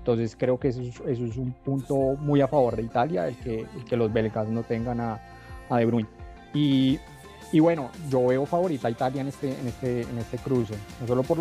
Entonces 0.00 0.34
creo 0.36 0.58
que 0.58 0.68
eso 0.68 0.80
es, 1.06 1.20
un 1.20 1.54
punto 1.62 1.94
muy 2.18 2.40
a 2.40 2.48
favor 2.48 2.74
de 2.74 2.82
Italia, 2.82 3.28
el 3.28 3.36
que, 3.36 3.96
los 3.96 4.10
belgas 4.10 4.48
no 4.48 4.62
tengan 4.62 4.98
a, 4.98 5.20
De 5.70 5.84
Bruyne. 5.84 6.08
Y, 6.54 6.98
bueno, 7.60 7.90
yo 8.08 8.26
veo 8.26 8.46
favorita 8.46 8.88
a 8.88 8.90
Italia 8.90 9.20
en 9.20 9.28
este, 9.28 9.50
este, 9.68 10.02
en 10.02 10.18
este 10.18 10.38
cruce, 10.38 10.74
no 11.00 11.06
solo 11.06 11.22
por 11.22 11.38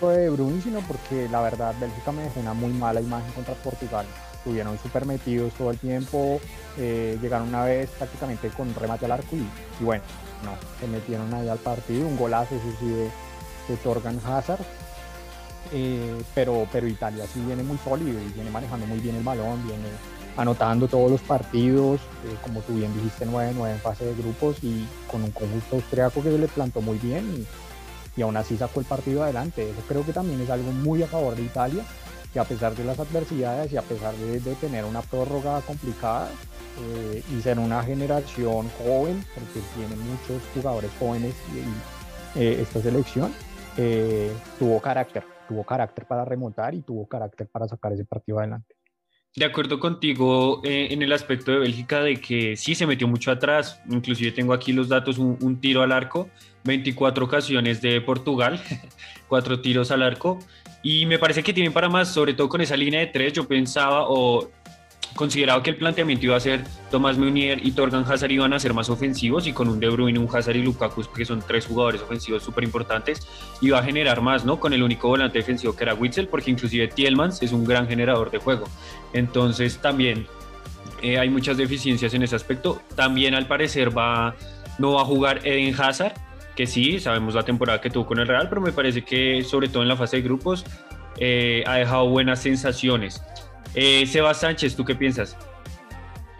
lo 0.00 0.08
de 0.08 0.18
De 0.18 0.30
Bruyne, 0.30 0.62
sino 0.62 0.80
porque 0.80 1.28
la 1.28 1.42
verdad 1.42 1.74
Bélgica 1.78 2.10
me 2.10 2.22
dejó 2.22 2.40
una 2.40 2.54
muy 2.54 2.72
mala 2.72 3.02
imagen 3.02 3.32
contra 3.32 3.54
Portugal. 3.54 4.06
Estuvieron 4.38 4.78
súper 4.78 5.04
metidos 5.04 5.52
todo 5.52 5.70
el 5.70 5.78
tiempo, 5.78 6.40
eh, 6.78 7.18
llegaron 7.20 7.48
una 7.48 7.64
vez 7.64 7.90
prácticamente 7.90 8.48
con 8.48 8.74
remate 8.74 9.04
al 9.04 9.12
arco 9.12 9.36
y, 9.36 9.46
y, 9.78 9.84
bueno, 9.84 10.04
no, 10.42 10.52
se 10.80 10.86
metieron 10.86 11.34
ahí 11.34 11.48
al 11.48 11.58
partido, 11.58 12.08
un 12.08 12.16
golazo 12.16 12.54
eso 12.54 12.64
sí 12.80 12.86
de, 12.86 13.10
de 13.68 13.76
Torgan 13.82 14.18
Hazard. 14.24 14.64
Eh, 15.72 16.22
pero, 16.34 16.66
pero 16.72 16.86
Italia 16.86 17.24
sí 17.32 17.40
viene 17.40 17.62
muy 17.62 17.76
sólido 17.78 18.18
y 18.20 18.32
viene 18.32 18.50
manejando 18.50 18.86
muy 18.86 18.98
bien 19.00 19.16
el 19.16 19.22
balón, 19.22 19.62
viene 19.66 19.88
anotando 20.36 20.88
todos 20.88 21.10
los 21.10 21.20
partidos, 21.20 22.00
eh, 22.24 22.36
como 22.42 22.60
tú 22.60 22.74
bien 22.74 22.94
dijiste, 22.94 23.26
9-9 23.26 23.72
en 23.72 23.78
fase 23.80 24.04
de 24.04 24.14
grupos 24.14 24.56
y 24.62 24.86
con 25.10 25.22
un 25.24 25.32
conjunto 25.32 25.76
austriaco 25.76 26.22
que 26.22 26.30
se 26.30 26.38
le 26.38 26.48
plantó 26.48 26.80
muy 26.80 26.96
bien 26.98 27.46
y, 28.16 28.22
aún 28.22 28.36
así 28.36 28.56
sacó 28.56 28.80
el 28.80 28.86
partido 28.86 29.22
adelante. 29.22 29.70
Eso 29.70 29.80
creo 29.86 30.04
que 30.04 30.12
también 30.12 30.40
es 30.40 30.50
algo 30.50 30.72
muy 30.72 31.02
a 31.02 31.06
favor 31.06 31.36
de 31.36 31.42
Italia, 31.42 31.84
que 32.32 32.40
a 32.40 32.44
pesar 32.44 32.74
de 32.74 32.84
las 32.84 32.98
adversidades 32.98 33.72
y 33.72 33.76
a 33.76 33.82
pesar 33.82 34.14
de, 34.14 34.40
tener 34.56 34.84
una 34.84 35.02
prórroga 35.02 35.60
complicada 35.60 36.28
eh, 36.80 37.22
y 37.32 37.40
ser 37.42 37.60
una 37.60 37.82
generación 37.84 38.68
joven, 38.78 39.24
porque 39.34 39.60
tiene 39.76 39.94
muchos 39.96 40.42
jugadores 40.54 40.90
jóvenes 40.98 41.34
y, 41.54 42.40
esta 42.40 42.80
selección, 42.80 43.32
tuvo 44.58 44.80
carácter, 44.80 45.24
tuvo 45.48 45.64
carácter 45.64 46.06
para 46.06 46.24
remontar 46.24 46.74
y 46.74 46.82
tuvo 46.82 47.08
carácter 47.08 47.48
para 47.48 47.66
sacar 47.66 47.92
ese 47.92 48.04
partido 48.04 48.38
adelante. 48.38 48.76
De 49.34 49.44
acuerdo 49.44 49.78
contigo 49.78 50.60
eh, 50.64 50.88
en 50.90 51.02
el 51.02 51.12
aspecto 51.12 51.52
de 51.52 51.58
Bélgica 51.58 52.00
de 52.00 52.16
que 52.16 52.56
sí 52.56 52.74
se 52.74 52.86
metió 52.86 53.06
mucho 53.06 53.30
atrás, 53.30 53.80
inclusive 53.88 54.32
tengo 54.32 54.52
aquí 54.52 54.72
los 54.72 54.88
datos, 54.88 55.18
un, 55.18 55.38
un 55.42 55.60
tiro 55.60 55.82
al 55.82 55.92
arco, 55.92 56.28
24 56.64 57.24
ocasiones 57.24 57.80
de 57.80 58.00
Portugal, 58.00 58.60
cuatro 59.28 59.60
tiros 59.60 59.90
al 59.90 60.02
arco, 60.02 60.38
y 60.82 61.06
me 61.06 61.18
parece 61.18 61.42
que 61.42 61.52
tienen 61.52 61.72
para 61.72 61.88
más, 61.88 62.08
sobre 62.12 62.34
todo 62.34 62.48
con 62.48 62.60
esa 62.60 62.76
línea 62.76 63.00
de 63.00 63.06
tres, 63.06 63.32
yo 63.32 63.46
pensaba 63.46 64.08
o 64.08 64.50
consideraba 65.18 65.60
que 65.64 65.70
el 65.70 65.76
planteamiento 65.76 66.26
iba 66.26 66.36
a 66.36 66.40
ser 66.40 66.62
Tomás 66.92 67.18
Meunier 67.18 67.58
y 67.66 67.72
Torgan 67.72 68.04
Hazard 68.08 68.30
iban 68.30 68.52
a 68.52 68.60
ser 68.60 68.72
más 68.72 68.88
ofensivos 68.88 69.48
y 69.48 69.52
con 69.52 69.68
un 69.68 69.80
De 69.80 69.88
Bruyne, 69.88 70.16
un 70.20 70.28
Hazard 70.32 70.54
y 70.54 70.62
Lukaku, 70.62 71.02
que 71.12 71.24
son 71.24 71.42
tres 71.44 71.66
jugadores 71.66 72.00
ofensivos 72.00 72.44
súper 72.44 72.62
importantes, 72.62 73.26
iba 73.60 73.80
a 73.80 73.82
generar 73.82 74.20
más, 74.20 74.44
¿no? 74.44 74.60
Con 74.60 74.72
el 74.72 74.82
único 74.84 75.08
volante 75.08 75.38
defensivo 75.38 75.74
que 75.74 75.82
era 75.82 75.94
Witzel, 75.94 76.28
porque 76.28 76.52
inclusive 76.52 76.86
Tielmans 76.86 77.42
es 77.42 77.50
un 77.50 77.64
gran 77.64 77.88
generador 77.88 78.30
de 78.30 78.38
juego. 78.38 78.66
Entonces 79.12 79.78
también 79.78 80.26
Eh, 81.00 81.16
hay 81.16 81.30
muchas 81.30 81.56
deficiencias 81.56 82.12
en 82.14 82.22
ese 82.24 82.34
aspecto. 82.34 82.80
También 82.96 83.34
al 83.34 83.46
parecer 83.46 83.96
va, 83.96 84.34
no 84.78 84.94
va 84.94 85.02
a 85.02 85.04
jugar 85.04 85.46
Eden 85.46 85.72
Hazard, 85.78 86.14
que 86.56 86.66
sí, 86.66 86.98
sabemos 86.98 87.34
la 87.34 87.44
temporada 87.44 87.80
que 87.80 87.88
tuvo 87.88 88.04
con 88.04 88.18
el 88.18 88.26
Real, 88.26 88.48
pero 88.48 88.60
me 88.60 88.72
parece 88.72 89.02
que 89.04 89.44
sobre 89.44 89.68
todo 89.68 89.82
en 89.84 89.88
la 89.88 89.96
fase 89.96 90.16
de 90.16 90.22
grupos 90.22 90.64
eh, 91.20 91.62
ha 91.68 91.74
dejado 91.76 92.08
buenas 92.08 92.42
sensaciones. 92.42 93.22
Eh, 93.74 94.06
Sebas 94.06 94.40
Sánchez, 94.40 94.74
¿tú 94.74 94.84
qué 94.84 94.94
piensas? 94.94 95.36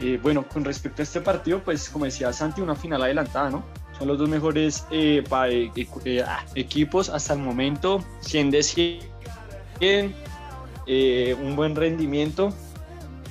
Eh, 0.00 0.18
bueno, 0.22 0.46
con 0.48 0.64
respecto 0.64 1.02
a 1.02 1.04
este 1.04 1.20
partido, 1.20 1.60
pues 1.62 1.88
como 1.88 2.04
decía 2.04 2.32
Santi, 2.32 2.60
una 2.60 2.74
final 2.74 3.02
adelantada, 3.02 3.50
¿no? 3.50 3.64
Son 3.98 4.06
los 4.06 4.18
dos 4.18 4.28
mejores 4.28 4.86
eh, 4.92 5.24
eh, 6.04 6.24
ah, 6.24 6.44
equipos 6.54 7.08
hasta 7.08 7.32
el 7.32 7.40
momento, 7.40 8.04
100 8.20 8.50
de 8.52 8.62
100, 8.62 10.14
eh, 10.86 11.36
un 11.42 11.56
buen 11.56 11.74
rendimiento. 11.74 12.52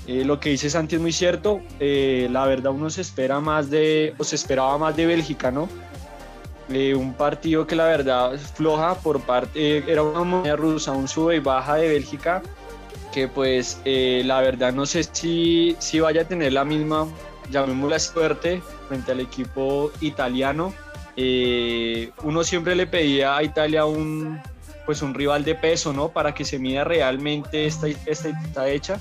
Lo 0.08 0.40
que 0.40 0.52
dice 0.52 0.70
Santi 0.70 0.96
es 0.96 1.02
muy 1.02 1.12
cierto, 1.12 1.60
la 1.82 2.46
verdad 2.46 2.72
uno 2.72 2.90
se 2.90 3.02
espera 3.02 3.42
más 3.42 3.70
de, 3.70 4.16
o 4.18 4.24
se 4.24 4.38
esperaba 4.38 4.78
más 4.78 4.96
de 4.96 5.06
Bélgica, 5.06 5.52
¿no? 5.52 5.68
Un 6.70 7.14
partido 7.14 7.68
que 7.68 7.76
la 7.76 7.84
verdad 7.88 8.40
floja 8.56 8.96
por 8.96 9.20
parte, 9.20 9.84
era 9.86 10.04
una 10.04 10.24
moneda 10.24 10.56
rusa, 10.56 10.94
un 10.94 11.10
sube 11.10 11.36
y 11.36 11.40
baja 11.40 11.76
de 11.76 11.90
Bélgica, 11.90 12.42
que 13.18 13.28
pues 13.28 13.82
eh, 13.84 14.22
la 14.26 14.42
verdad 14.42 14.72
no 14.72 14.86
sé 14.86 15.04
si, 15.04 15.76
si 15.80 16.00
vaya 16.00 16.22
a 16.22 16.26
tener 16.26 16.54
la 16.54 16.64
misma, 16.64 17.08
llamémosla 17.50 17.98
suerte, 17.98 18.62
frente 18.88 19.12
al 19.12 19.22
equipo 19.22 19.92
italiano. 20.02 20.72
Eh, 21.16 22.12
uno 22.22 22.44
siempre 22.44 22.76
le 22.76 22.86
pedía 22.86 23.36
a 23.36 23.42
Italia 23.42 23.86
un, 23.86 24.40
pues 24.86 25.02
un 25.02 25.16
rival 25.16 25.44
de 25.44 25.56
peso, 25.56 25.94
¿no? 25.94 26.10
Para 26.10 26.36
que 26.36 26.46
se 26.46 26.60
mida 26.60 26.84
realmente 26.84 27.66
esta, 27.66 27.88
esta 27.88 28.30
está 28.30 28.70
hecha. 28.70 29.00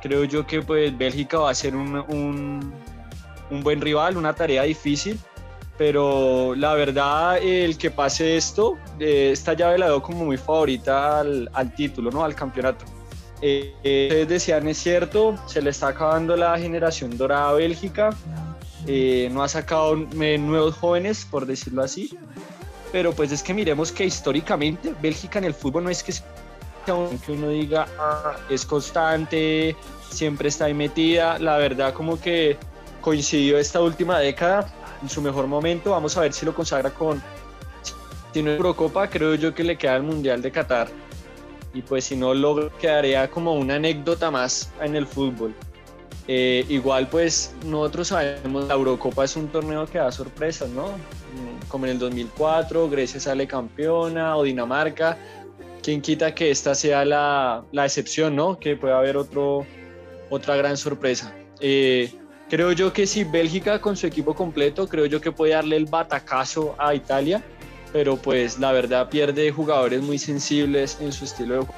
Creo 0.00 0.22
yo 0.22 0.46
que 0.46 0.62
pues 0.62 0.96
Bélgica 0.96 1.38
va 1.38 1.50
a 1.50 1.54
ser 1.54 1.74
un, 1.74 1.96
un, 3.50 3.62
buen 3.64 3.80
rival, 3.80 4.16
una 4.16 4.32
tarea 4.32 4.62
difícil 4.62 5.18
pero 5.76 6.54
la 6.54 6.74
verdad 6.74 7.38
el 7.38 7.76
que 7.78 7.90
pase 7.90 8.36
esto, 8.36 8.78
eh, 9.00 9.30
esta 9.32 9.54
llave 9.54 9.76
la 9.76 9.86
veo 9.86 10.00
como 10.00 10.24
muy 10.24 10.36
favorita 10.36 11.18
al 11.18 11.74
título, 11.74 12.12
¿no? 12.12 12.22
al 12.22 12.36
campeonato. 12.36 12.93
Eh, 13.46 13.74
eh, 13.84 14.06
ustedes 14.08 14.28
decían, 14.28 14.66
es 14.68 14.78
cierto, 14.78 15.34
se 15.46 15.60
le 15.60 15.68
está 15.68 15.88
acabando 15.88 16.34
la 16.34 16.58
generación 16.58 17.14
dorada 17.18 17.52
Bélgica, 17.52 18.08
eh, 18.86 19.28
no 19.30 19.42
ha 19.42 19.48
sacado 19.48 19.98
eh, 20.18 20.38
nuevos 20.38 20.76
jóvenes, 20.76 21.26
por 21.30 21.44
decirlo 21.44 21.82
así, 21.82 22.16
pero 22.90 23.12
pues 23.12 23.32
es 23.32 23.42
que 23.42 23.52
miremos 23.52 23.92
que 23.92 24.06
históricamente 24.06 24.94
Bélgica 25.02 25.40
en 25.40 25.44
el 25.44 25.52
fútbol 25.52 25.84
no 25.84 25.90
es 25.90 26.02
que 26.02 26.12
sea 26.12 26.24
que 26.86 27.32
uno 27.32 27.50
diga 27.50 27.86
"Ah, 27.98 28.36
es 28.48 28.64
constante, 28.64 29.76
siempre 30.10 30.48
está 30.48 30.64
ahí 30.64 30.74
metida, 30.74 31.38
la 31.38 31.58
verdad 31.58 31.92
como 31.92 32.18
que 32.18 32.56
coincidió 33.02 33.58
esta 33.58 33.82
última 33.82 34.20
década 34.20 34.72
en 35.02 35.10
su 35.10 35.20
mejor 35.20 35.46
momento. 35.48 35.90
Vamos 35.90 36.16
a 36.16 36.22
ver 36.22 36.32
si 36.32 36.46
lo 36.46 36.54
consagra 36.54 36.88
con. 36.88 37.22
Si 38.32 38.42
no 38.42 38.52
Eurocopa, 38.52 39.08
creo 39.08 39.34
yo 39.34 39.54
que 39.54 39.64
le 39.64 39.76
queda 39.76 39.96
el 39.96 40.02
Mundial 40.02 40.40
de 40.40 40.50
Qatar. 40.50 41.03
Y 41.74 41.82
pues 41.82 42.04
si 42.04 42.16
no, 42.16 42.32
lo 42.34 42.70
quedaría 42.78 43.28
como 43.30 43.54
una 43.54 43.74
anécdota 43.74 44.30
más 44.30 44.72
en 44.80 44.96
el 44.96 45.06
fútbol. 45.06 45.54
Eh, 46.26 46.64
igual, 46.68 47.08
pues 47.08 47.54
nosotros 47.66 48.08
sabemos 48.08 48.66
la 48.66 48.74
Eurocopa 48.74 49.24
es 49.24 49.36
un 49.36 49.48
torneo 49.48 49.84
que 49.86 49.98
da 49.98 50.10
sorpresas, 50.10 50.70
¿no? 50.70 50.86
Mm, 50.88 51.68
Como 51.68 51.84
en 51.86 51.92
el 51.92 51.98
2004, 51.98 52.88
Grecia 52.88 53.20
sale 53.20 53.46
campeona 53.46 54.36
o 54.36 54.44
Dinamarca. 54.44 55.18
¿Quién 55.82 56.00
quita 56.00 56.34
que 56.34 56.50
esta 56.50 56.74
sea 56.74 57.04
la, 57.04 57.62
la 57.72 57.84
excepción, 57.84 58.34
¿no? 58.34 58.58
Que 58.58 58.76
pueda 58.76 58.96
haber 58.96 59.18
otro, 59.18 59.66
otra 60.30 60.56
gran 60.56 60.76
sorpresa. 60.78 61.34
Eh, 61.60 62.10
Creo 62.48 62.72
yo 62.72 62.92
que 62.92 63.06
si 63.06 63.24
Bélgica 63.24 63.80
con 63.80 63.96
su 63.96 64.06
equipo 64.06 64.34
completo, 64.34 64.86
creo 64.86 65.06
yo 65.06 65.20
que 65.20 65.32
puede 65.32 65.54
darle 65.54 65.76
el 65.76 65.86
batacazo 65.86 66.74
a 66.78 66.94
Italia, 66.94 67.42
pero 67.94 68.16
pues 68.16 68.58
la 68.58 68.72
verdad 68.72 69.08
pierde 69.08 69.52
jugadores 69.52 70.02
muy 70.02 70.18
sensibles 70.18 70.98
en 71.00 71.12
su 71.12 71.26
estilo 71.26 71.54
de 71.54 71.60
juego. 71.60 71.74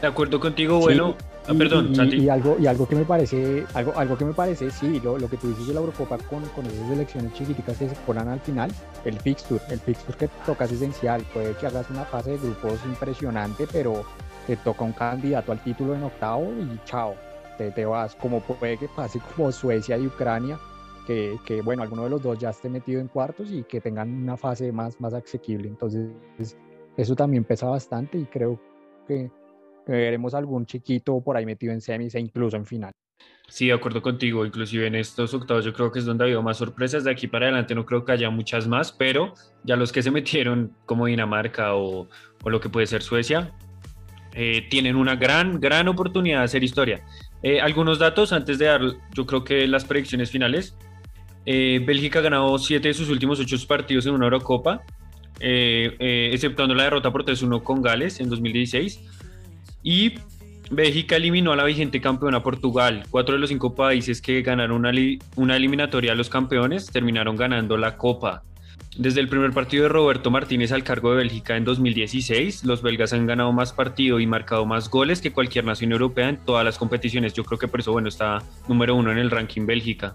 De 0.00 0.06
acuerdo 0.08 0.40
contigo, 0.40 0.78
Sí, 0.78 0.82
bueno, 0.84 1.14
ah, 1.46 1.52
y- 1.52 1.58
perdón, 1.58 1.92
y, 1.92 1.94
Santi. 1.94 2.16
y 2.16 2.28
algo, 2.30 2.56
y 2.58 2.66
algo 2.66 2.88
que 2.88 2.96
me 2.96 3.04
parece, 3.04 3.66
algo, 3.74 3.92
algo 3.94 4.16
que 4.16 4.24
me 4.24 4.32
parece, 4.32 4.70
sí, 4.70 4.98
lo, 5.00 5.18
lo 5.18 5.28
que 5.28 5.36
tú 5.36 5.48
dices 5.48 5.66
de 5.66 5.74
la 5.74 5.80
Eurocopa 5.80 6.16
con, 6.16 6.42
con 6.56 6.64
esas 6.64 6.90
elecciones 6.90 7.34
chiquiticas 7.34 7.76
que 7.76 7.90
se 7.90 7.94
ponen 8.06 8.28
al 8.28 8.40
final, 8.40 8.72
el 9.04 9.18
fixture, 9.20 9.60
el 9.68 9.78
fixture 9.78 10.16
que 10.16 10.28
toca 10.46 10.64
es 10.64 10.72
esencial, 10.72 11.22
puede 11.34 11.52
que 11.52 11.66
hagas 11.66 11.84
una 11.90 12.06
fase 12.06 12.30
de 12.30 12.38
grupos 12.38 12.80
impresionante, 12.86 13.68
pero 13.70 14.06
te 14.46 14.56
toca 14.56 14.84
un 14.84 14.92
candidato 14.92 15.52
al 15.52 15.62
título 15.62 15.94
en 15.94 16.02
octavo 16.02 16.50
y 16.62 16.80
chao, 16.86 17.14
te, 17.58 17.70
te 17.72 17.84
vas, 17.84 18.14
como 18.14 18.40
puede 18.40 18.78
que 18.78 18.88
pase 18.88 19.20
como 19.36 19.52
Suecia 19.52 19.98
y 19.98 20.06
Ucrania, 20.06 20.58
que, 21.06 21.38
que, 21.44 21.62
bueno, 21.62 21.82
alguno 21.82 22.04
de 22.04 22.10
los 22.10 22.22
dos 22.22 22.38
ya 22.38 22.50
esté 22.50 22.68
metido 22.68 23.00
en 23.00 23.08
cuartos 23.08 23.50
y 23.50 23.64
que 23.64 23.80
tengan 23.80 24.10
una 24.12 24.36
fase 24.36 24.72
más, 24.72 25.00
más 25.00 25.14
asequible, 25.14 25.68
entonces 25.68 26.10
eso 26.96 27.14
también 27.14 27.44
pesa 27.44 27.66
bastante 27.66 28.18
y 28.18 28.24
creo 28.26 28.60
que 29.06 29.30
que 29.84 29.92
veremos 29.92 30.34
algún 30.34 30.66
chiquito 30.66 31.20
por 31.20 31.36
ahí 31.36 31.46
metido 31.46 31.72
en 31.72 31.80
semis 31.80 32.14
e 32.14 32.20
incluso 32.20 32.56
en 32.56 32.66
final. 32.66 32.92
Sí, 33.48 33.66
de 33.66 33.74
acuerdo 33.74 34.00
contigo. 34.00 34.46
Inclusive 34.46 34.86
en 34.86 34.94
estos 34.94 35.34
octavos 35.34 35.64
yo 35.64 35.72
creo 35.72 35.92
que 35.92 35.98
es 35.98 36.04
donde 36.04 36.24
ha 36.24 36.26
habido 36.26 36.42
más 36.42 36.56
sorpresas. 36.56 37.04
De 37.04 37.10
aquí 37.10 37.26
para 37.26 37.46
adelante 37.46 37.74
no 37.74 37.84
creo 37.84 38.04
que 38.04 38.12
haya 38.12 38.30
muchas 38.30 38.66
más, 38.66 38.92
pero 38.92 39.34
ya 39.64 39.76
los 39.76 39.92
que 39.92 40.02
se 40.02 40.10
metieron 40.10 40.74
como 40.86 41.06
Dinamarca 41.06 41.74
o, 41.74 42.08
o 42.42 42.50
lo 42.50 42.60
que 42.60 42.68
puede 42.68 42.86
ser 42.86 43.02
Suecia, 43.02 43.52
eh, 44.34 44.66
tienen 44.70 44.96
una 44.96 45.16
gran, 45.16 45.60
gran 45.60 45.88
oportunidad 45.88 46.38
de 46.38 46.44
hacer 46.44 46.64
historia. 46.64 47.04
Eh, 47.42 47.60
algunos 47.60 47.98
datos 47.98 48.32
antes 48.32 48.58
de 48.58 48.66
dar, 48.66 48.80
yo 49.12 49.26
creo 49.26 49.44
que 49.44 49.66
las 49.66 49.84
predicciones 49.84 50.30
finales. 50.30 50.76
Eh, 51.44 51.82
Bélgica 51.84 52.20
ha 52.20 52.22
ganado 52.22 52.58
siete 52.58 52.88
de 52.88 52.94
sus 52.94 53.08
últimos 53.08 53.40
ocho 53.40 53.56
partidos 53.66 54.06
en 54.06 54.14
una 54.14 54.26
Eurocopa, 54.26 54.82
eh, 55.40 55.96
eh, 55.98 56.30
exceptuando 56.32 56.74
la 56.74 56.84
derrota 56.84 57.10
por 57.10 57.24
3-1 57.24 57.62
con 57.62 57.82
Gales 57.82 58.20
en 58.20 58.28
2016. 58.28 59.00
Y 59.82 60.14
Bélgica 60.70 61.16
eliminó 61.16 61.52
a 61.52 61.56
la 61.56 61.64
vigente 61.64 62.00
campeona 62.00 62.42
Portugal. 62.42 63.04
Cuatro 63.10 63.34
de 63.34 63.40
los 63.40 63.50
cinco 63.50 63.74
países 63.74 64.22
que 64.22 64.42
ganaron 64.42 64.76
una, 64.76 64.92
una 65.36 65.56
eliminatoria 65.56 66.12
a 66.12 66.14
los 66.14 66.30
campeones 66.30 66.86
terminaron 66.86 67.36
ganando 67.36 67.76
la 67.76 67.96
Copa. 67.96 68.44
Desde 68.96 69.20
el 69.20 69.28
primer 69.28 69.52
partido 69.52 69.84
de 69.84 69.88
Roberto 69.88 70.30
Martínez 70.30 70.70
al 70.70 70.84
cargo 70.84 71.12
de 71.12 71.16
Bélgica 71.16 71.56
en 71.56 71.64
2016, 71.64 72.64
los 72.64 72.82
belgas 72.82 73.14
han 73.14 73.26
ganado 73.26 73.50
más 73.50 73.72
partido 73.72 74.20
y 74.20 74.26
marcado 74.26 74.66
más 74.66 74.90
goles 74.90 75.22
que 75.22 75.32
cualquier 75.32 75.64
nación 75.64 75.92
europea 75.92 76.28
en 76.28 76.36
todas 76.36 76.62
las 76.62 76.76
competiciones. 76.76 77.32
Yo 77.32 77.42
creo 77.42 77.58
que 77.58 77.68
por 77.68 77.80
eso, 77.80 77.92
bueno, 77.92 78.08
está 78.08 78.42
número 78.68 78.94
uno 78.94 79.10
en 79.10 79.16
el 79.16 79.30
ranking 79.30 79.64
Bélgica. 79.64 80.14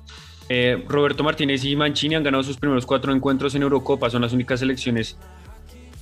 Eh, 0.49 0.83
Roberto 0.87 1.23
Martínez 1.23 1.63
y 1.65 1.75
Mancini 1.75 2.15
han 2.15 2.23
ganado 2.23 2.43
sus 2.43 2.57
primeros 2.57 2.85
cuatro 2.85 3.13
encuentros 3.13 3.55
en 3.55 3.63
Eurocopa. 3.63 4.09
Son 4.09 4.21
las 4.21 4.33
únicas 4.33 4.59
selecciones 4.59 5.17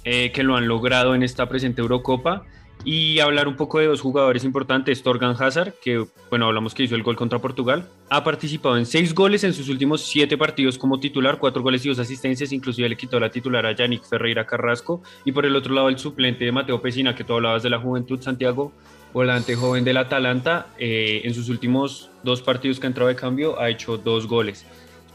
eh, 0.04 0.32
que 0.32 0.44
lo 0.44 0.56
han 0.56 0.68
logrado 0.68 1.16
en 1.16 1.24
esta 1.24 1.48
presente 1.50 1.82
Eurocopa. 1.82 2.46
Y 2.84 3.20
hablar 3.20 3.48
un 3.48 3.56
poco 3.56 3.80
de 3.80 3.88
dos 3.88 4.02
jugadores 4.02 4.44
importantes, 4.44 5.02
Torgan 5.02 5.36
Hazard, 5.40 5.74
que 5.82 6.06
bueno, 6.30 6.46
hablamos 6.46 6.76
que 6.76 6.84
hizo 6.84 6.94
el 6.94 7.02
gol 7.02 7.16
contra 7.16 7.40
Portugal, 7.40 7.88
ha 8.10 8.24
participado 8.24 8.78
en 8.78 8.86
seis 8.86 9.16
goles 9.16 9.44
en 9.44 9.54
sus 9.54 9.70
últimos 9.70 10.06
siete 10.06 10.38
partidos 10.38 10.78
como 10.78 11.00
titular, 11.00 11.40
cuatro 11.40 11.64
goles 11.64 11.84
y 11.84 11.90
dos 11.90 11.98
asistencias, 11.98 12.52
inclusive 12.52 12.88
le 12.88 12.98
quitó 12.98 13.20
la 13.20 13.32
titular 13.32 13.66
a 13.66 13.72
Yannick 13.72 14.04
Ferreira 14.04 14.46
Carrasco, 14.46 15.02
y 15.24 15.32
por 15.32 15.48
el 15.48 15.56
otro 15.56 15.74
lado 15.74 15.90
el 15.90 15.98
suplente 15.98 16.46
de 16.46 16.52
Mateo 16.52 16.80
Pesina, 16.80 17.16
que 17.16 17.24
tú 17.24 17.34
hablabas 17.34 17.64
de 17.64 17.72
la 17.72 17.80
juventud, 17.80 18.22
Santiago, 18.22 18.72
volante 19.16 19.56
joven 19.56 19.86
del 19.86 19.96
Atalanta, 19.96 20.68
eh, 20.78 21.22
en 21.24 21.34
sus 21.34 21.48
últimos 21.48 22.10
dos 22.24 22.42
partidos 22.42 22.82
que 22.82 22.86
ha 22.86 22.90
entrado 22.90 23.08
de 23.08 23.16
cambio 23.16 23.58
ha 23.58 23.70
hecho 23.70 23.98
dos 23.98 24.28
goles. 24.28 24.66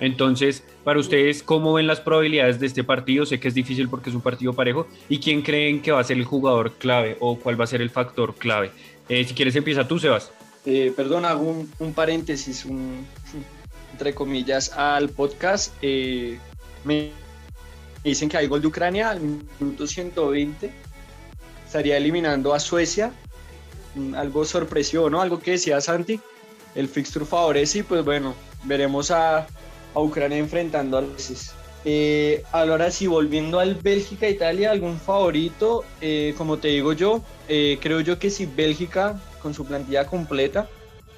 Entonces, 0.01 0.65
para 0.85 0.99
ustedes, 0.99 1.43
¿cómo 1.43 1.75
ven 1.75 1.87
las 1.87 2.01
probabilidades 2.01 2.59
de 2.59 2.67
este 2.67 2.83
partido? 2.83 3.27
Sé 3.27 3.39
que 3.39 3.49
es 3.49 3.53
difícil 3.53 3.91
porque 3.91 4.09
es 4.09 4.17
un 4.17 4.23
partido 4.23 4.55
parejo. 4.55 4.87
¿Y 5.11 5.19
quién 5.19 5.43
creen 5.43 5.83
que 5.83 5.93
va 5.93 6.01
a 6.01 6.05
ser 6.05 6.17
el 6.17 6.25
jugador 6.25 6.73
clave 6.79 7.19
o 7.21 7.39
cuál 7.39 7.61
va 7.61 7.65
a 7.65 7.67
ser 7.67 7.83
el 7.83 7.91
factor 7.91 8.35
clave? 8.37 8.71
Eh, 9.11 9.23
si 9.27 9.35
quieres, 9.35 9.55
empieza 9.55 9.87
tú, 9.87 9.99
Sebas. 9.99 10.33
Eh, 10.65 10.95
perdón, 10.97 11.27
hago 11.27 11.67
un, 11.79 11.93
paréntesis, 11.93 12.67
entre 13.93 14.15
comillas, 14.15 14.73
al 14.73 15.11
podcast. 15.11 15.75
Me 15.83 17.11
dicen 18.03 18.31
que 18.31 18.39
hay 18.39 18.47
gol 18.47 18.63
de 18.63 18.69
Ucrania 18.69 19.11
al 19.11 19.21
minuto 19.21 19.87
120. 19.87 20.73
Estaría 21.67 21.99
eliminando 21.99 22.55
a 22.55 22.61
Suecia. 22.61 23.13
Mm, 23.95 24.15
Algo 24.15 24.45
sorpresivo, 24.45 25.11
¿no? 25.11 25.21
Algo 25.21 25.41
que 25.41 25.53
decía 25.53 25.81
Santi. 25.81 26.21
El 26.75 26.89
fixture 26.89 27.25
favorece 27.25 27.79
y 27.79 27.83
pues 27.83 28.05
bueno, 28.05 28.35
veremos 28.65 29.11
a, 29.11 29.39
a 29.95 30.01
Ucrania 30.01 30.39
enfrentando 30.39 30.99
a 30.99 31.01
veces. 31.01 31.53
Eh, 31.85 32.45
ahora 32.53 32.91
sí, 32.91 33.07
volviendo 33.07 33.59
al 33.59 33.75
Bélgica-Italia, 33.75 34.71
algún 34.71 34.99
favorito, 34.99 35.85
Eh, 36.01 36.35
como 36.37 36.59
te 36.59 36.69
digo 36.69 36.93
yo, 36.93 37.23
eh, 37.49 37.79
creo 37.81 38.01
yo 38.01 38.19
que 38.19 38.31
si 38.31 38.47
Bélgica 38.47 39.21
con 39.43 39.55
su 39.55 39.65
plantilla 39.65 40.07
completa 40.07 40.69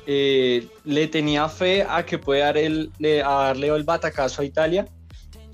eh, 0.07 0.67
le 0.85 1.07
tenía 1.09 1.49
fe 1.49 1.85
a 1.89 2.05
que 2.05 2.19
puede 2.19 2.41
dar 2.41 2.57
el, 2.57 2.91
a 3.25 3.47
darle 3.47 3.69
el 3.69 3.85
batacazo 3.85 4.43
a 4.43 4.45
Italia, 4.45 4.87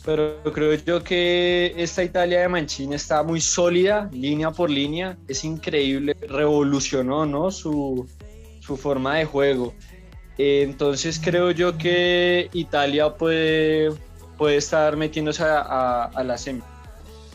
pero 0.09 0.41
creo 0.55 0.73
yo 0.73 1.05
que 1.05 1.75
esta 1.77 2.03
Italia 2.03 2.41
de 2.41 2.49
Mancini 2.49 2.95
está 2.95 3.23
muy 3.23 3.43
sólida, 3.43 4.09
línea 4.11 4.51
por 4.51 4.71
línea, 4.71 5.19
es 5.29 5.45
increíble, 5.45 6.17
revolucionó 6.31 7.27
¿no? 7.27 7.51
su, 7.51 8.09
su 8.61 8.79
forma 8.79 9.17
de 9.17 9.27
juego. 9.27 9.75
Eh, 10.39 10.63
entonces 10.63 11.21
creo 11.23 11.51
yo 11.51 11.77
que 11.77 12.49
Italia 12.55 13.17
puede, 13.17 13.91
puede 14.39 14.57
estar 14.57 14.97
metiéndose 14.97 15.43
a, 15.43 15.61
a, 15.61 16.05
a 16.05 16.25
la 16.25 16.39
semi. 16.39 16.63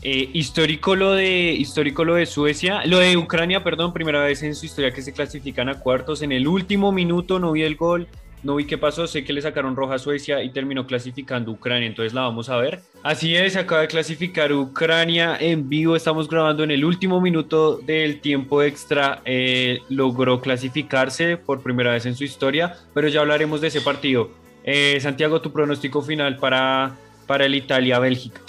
Eh, 0.02 0.32
histórico 0.34 0.96
lo 0.96 1.12
de 1.14 1.54
histórico 1.54 2.04
lo 2.04 2.16
de 2.16 2.26
Suecia, 2.26 2.88
lo 2.88 2.98
de 2.98 3.18
Ucrania, 3.18 3.64
perdón, 3.64 3.94
primera 3.94 4.24
vez 4.24 4.42
en 4.42 4.56
su 4.56 4.66
historia 4.66 4.90
que 4.90 5.04
se 5.04 5.14
clasifican 5.14 5.70
a 5.70 5.80
cuartos. 5.80 6.24
En 6.24 6.32
el 6.32 6.48
último 6.48 6.92
minuto 6.92 7.38
no 7.38 7.52
vi 7.52 7.62
el 7.62 7.76
gol, 7.76 8.08
no 8.44 8.56
vi 8.56 8.66
qué 8.66 8.78
pasó, 8.78 9.08
sé 9.08 9.24
que 9.24 9.34
le 9.34 9.42
sacaron 9.42 9.76
roja 9.76 9.96
a 9.96 10.00
Suecia 10.00 10.44
y 10.44 10.52
terminó 10.52 10.86
clasificando 10.86 11.52
Ucrania, 11.52 11.88
entonces 11.88 12.14
la 12.14 12.22
vamos 12.22 12.50
a 12.50 12.58
ver. 12.58 12.82
Así 13.02 13.36
es, 13.36 13.56
acaba 13.56 13.82
de 13.82 13.88
clasificar 13.88 14.52
Ucrania 14.52 15.38
en 15.40 15.70
vivo, 15.70 15.96
estamos 15.96 16.28
grabando 16.28 16.64
en 16.64 16.72
el 16.72 16.84
último 16.84 17.22
minuto 17.22 17.78
del 17.78 18.20
tiempo 18.20 18.62
extra, 18.62 19.22
eh, 19.26 19.80
logró 19.90 20.42
clasificarse 20.42 21.38
por 21.38 21.64
primera 21.64 21.94
vez 21.94 22.06
en 22.06 22.16
su 22.16 22.26
historia, 22.26 22.76
pero 22.94 23.08
ya 23.08 23.22
hablaremos 23.22 23.62
de 23.62 23.68
ese 23.68 23.82
partido. 23.82 24.30
Eh, 24.66 25.00
Santiago, 25.00 25.42
tu 25.42 25.52
pronóstico 25.52 26.02
final 26.02 26.38
para, 26.38 26.96
para 27.26 27.46
el 27.46 27.56
Italia-Bélgica. 27.56 28.42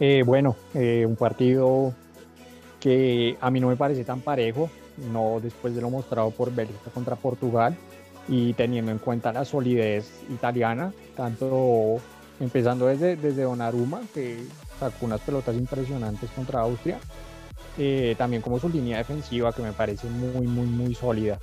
Eh, 0.00 0.22
bueno, 0.24 0.56
un 0.74 1.16
partido 1.16 1.94
que 2.78 3.36
a 3.40 3.50
mí 3.50 3.60
no 3.60 3.68
me 3.68 3.76
parece 3.76 4.04
tan 4.04 4.20
parejo, 4.20 4.70
no 5.12 5.38
después 5.42 5.74
de 5.74 5.80
lo 5.80 5.90
mostrado 5.90 6.30
por 6.30 6.54
Bélgica 6.54 6.90
contra 6.92 7.16
Portugal 7.16 7.76
y 8.28 8.52
teniendo 8.54 8.92
en 8.92 8.98
cuenta 8.98 9.32
la 9.32 9.44
solidez 9.44 10.22
italiana, 10.30 10.92
tanto 11.16 11.96
empezando 12.38 12.86
desde, 12.86 13.16
desde 13.16 13.42
Donnarumma, 13.42 14.00
que 14.14 14.44
sacó 14.78 15.06
unas 15.06 15.20
pelotas 15.20 15.54
impresionantes 15.56 16.30
contra 16.30 16.60
Austria, 16.60 16.98
eh, 17.78 18.14
también 18.16 18.42
como 18.42 18.58
su 18.58 18.68
línea 18.68 18.98
defensiva 18.98 19.52
que 19.52 19.62
me 19.62 19.72
parece 19.72 20.08
muy, 20.08 20.46
muy, 20.46 20.66
muy 20.66 20.94
sólida. 20.94 21.38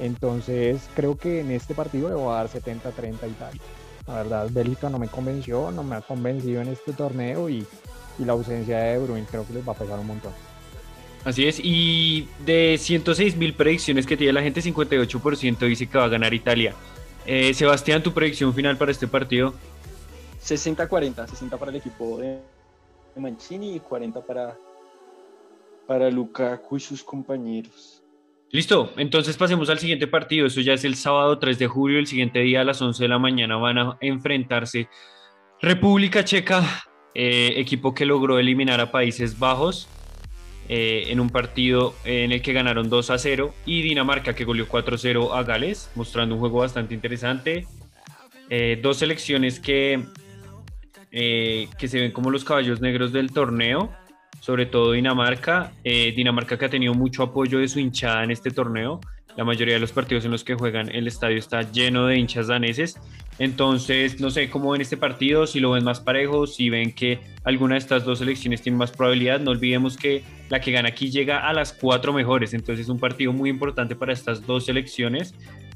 Entonces 0.00 0.88
creo 0.94 1.16
que 1.16 1.40
en 1.40 1.50
este 1.50 1.74
partido 1.74 2.08
le 2.08 2.14
voy 2.14 2.32
a 2.32 2.36
dar 2.36 2.48
70-30 2.48 3.22
a 3.22 3.26
Italia. 3.26 3.60
La 4.06 4.14
verdad, 4.14 4.48
Bélgica 4.50 4.88
no 4.88 4.98
me 4.98 5.08
convenció, 5.08 5.70
no 5.70 5.82
me 5.82 5.96
ha 5.96 6.00
convencido 6.00 6.60
en 6.60 6.68
este 6.68 6.92
torneo 6.92 7.48
y, 7.48 7.66
y 8.18 8.24
la 8.24 8.34
ausencia 8.34 8.78
de 8.78 8.92
De 8.92 8.98
Bruyne 8.98 9.26
creo 9.28 9.46
que 9.46 9.54
les 9.54 9.66
va 9.66 9.72
a 9.72 9.76
pegar 9.76 9.98
un 9.98 10.06
montón. 10.06 10.32
Así 11.26 11.44
es, 11.44 11.60
y 11.60 12.28
de 12.46 12.78
106 12.78 13.36
mil 13.36 13.52
predicciones 13.52 14.06
que 14.06 14.16
tiene 14.16 14.32
la 14.32 14.42
gente, 14.42 14.60
58% 14.60 15.58
dice 15.66 15.88
que 15.88 15.98
va 15.98 16.04
a 16.04 16.08
ganar 16.08 16.32
Italia. 16.32 16.72
Eh, 17.26 17.52
Sebastián, 17.52 18.00
tu 18.00 18.12
predicción 18.12 18.54
final 18.54 18.78
para 18.78 18.92
este 18.92 19.08
partido. 19.08 19.52
60-40, 20.40 21.26
60 21.26 21.56
para 21.56 21.72
el 21.72 21.78
equipo 21.78 22.18
de 22.18 22.38
Mancini 23.16 23.74
y 23.74 23.80
40 23.80 24.24
para, 24.24 24.56
para 25.88 26.08
Lukaku 26.12 26.76
y 26.76 26.80
sus 26.80 27.02
compañeros. 27.02 28.04
Listo, 28.52 28.92
entonces 28.96 29.36
pasemos 29.36 29.68
al 29.68 29.80
siguiente 29.80 30.06
partido. 30.06 30.46
Eso 30.46 30.60
ya 30.60 30.74
es 30.74 30.84
el 30.84 30.94
sábado 30.94 31.40
3 31.40 31.58
de 31.58 31.66
julio. 31.66 31.98
El 31.98 32.06
siguiente 32.06 32.38
día 32.38 32.60
a 32.60 32.64
las 32.64 32.80
11 32.80 33.02
de 33.02 33.08
la 33.08 33.18
mañana 33.18 33.56
van 33.56 33.78
a 33.78 33.98
enfrentarse 34.00 34.88
República 35.60 36.24
Checa, 36.24 36.62
eh, 37.16 37.54
equipo 37.56 37.94
que 37.94 38.06
logró 38.06 38.38
eliminar 38.38 38.80
a 38.80 38.92
Países 38.92 39.36
Bajos 39.36 39.88
eh, 40.68 41.04
en 41.08 41.20
un 41.20 41.30
partido 41.30 41.94
en 42.04 42.32
el 42.32 42.42
que 42.42 42.52
ganaron 42.52 42.88
2 42.88 43.10
a 43.10 43.18
0, 43.18 43.54
y 43.64 43.82
Dinamarca 43.82 44.34
que 44.34 44.44
goleó 44.44 44.66
4 44.68 44.94
a 44.94 44.98
0 44.98 45.34
a 45.34 45.42
Gales, 45.42 45.90
mostrando 45.94 46.34
un 46.34 46.40
juego 46.40 46.58
bastante 46.58 46.94
interesante. 46.94 47.66
Eh, 48.48 48.78
dos 48.80 48.98
selecciones 48.98 49.58
que, 49.58 50.04
eh, 51.10 51.68
que 51.78 51.88
se 51.88 52.00
ven 52.00 52.12
como 52.12 52.30
los 52.30 52.44
caballos 52.44 52.80
negros 52.80 53.12
del 53.12 53.32
torneo, 53.32 53.92
sobre 54.40 54.66
todo 54.66 54.92
Dinamarca. 54.92 55.72
Eh, 55.82 56.12
Dinamarca 56.16 56.56
que 56.56 56.64
ha 56.66 56.70
tenido 56.70 56.94
mucho 56.94 57.22
apoyo 57.24 57.58
de 57.58 57.68
su 57.68 57.80
hinchada 57.80 58.22
en 58.22 58.30
este 58.30 58.50
torneo. 58.50 59.00
La 59.36 59.44
mayoría 59.44 59.74
de 59.74 59.80
los 59.80 59.92
partidos 59.92 60.24
en 60.24 60.30
los 60.30 60.44
que 60.44 60.54
juegan 60.54 60.94
el 60.94 61.08
estadio 61.08 61.38
está 61.38 61.62
lleno 61.62 62.06
de 62.06 62.18
hinchas 62.18 62.46
daneses. 62.46 62.98
Entonces, 63.38 64.20
no 64.20 64.30
sé 64.30 64.48
cómo 64.48 64.70
ven 64.70 64.80
este 64.80 64.96
partido, 64.96 65.46
si 65.46 65.60
lo 65.60 65.72
ven 65.72 65.84
más 65.84 66.00
parejo, 66.00 66.46
si 66.46 66.70
ven 66.70 66.92
que 66.92 67.20
alguna 67.44 67.74
de 67.74 67.80
estas 67.80 68.04
dos 68.04 68.20
selecciones 68.20 68.62
tiene 68.62 68.78
más 68.78 68.90
probabilidad. 68.90 69.40
No 69.40 69.50
olvidemos 69.50 69.96
que 69.96 70.24
la 70.48 70.60
que 70.60 70.72
gana 70.72 70.88
aquí 70.88 71.10
llega 71.10 71.46
a 71.46 71.52
las 71.52 71.72
cuatro 71.72 72.12
mejores. 72.12 72.54
Entonces, 72.54 72.86
es 72.86 72.88
un 72.88 72.98
partido 72.98 73.32
muy 73.32 73.50
importante 73.50 73.94
para 73.94 74.12
estas 74.12 74.46
dos 74.46 74.64
selecciones 74.64 75.34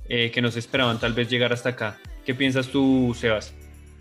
eh, 0.08 0.30
que 0.30 0.40
nos 0.40 0.56
esperaban 0.56 0.98
tal 0.98 1.12
vez 1.12 1.28
llegar 1.28 1.52
hasta 1.52 1.70
acá. 1.70 1.98
¿Qué 2.24 2.34
piensas 2.34 2.68
tú, 2.68 3.14
Sebas? 3.14 3.54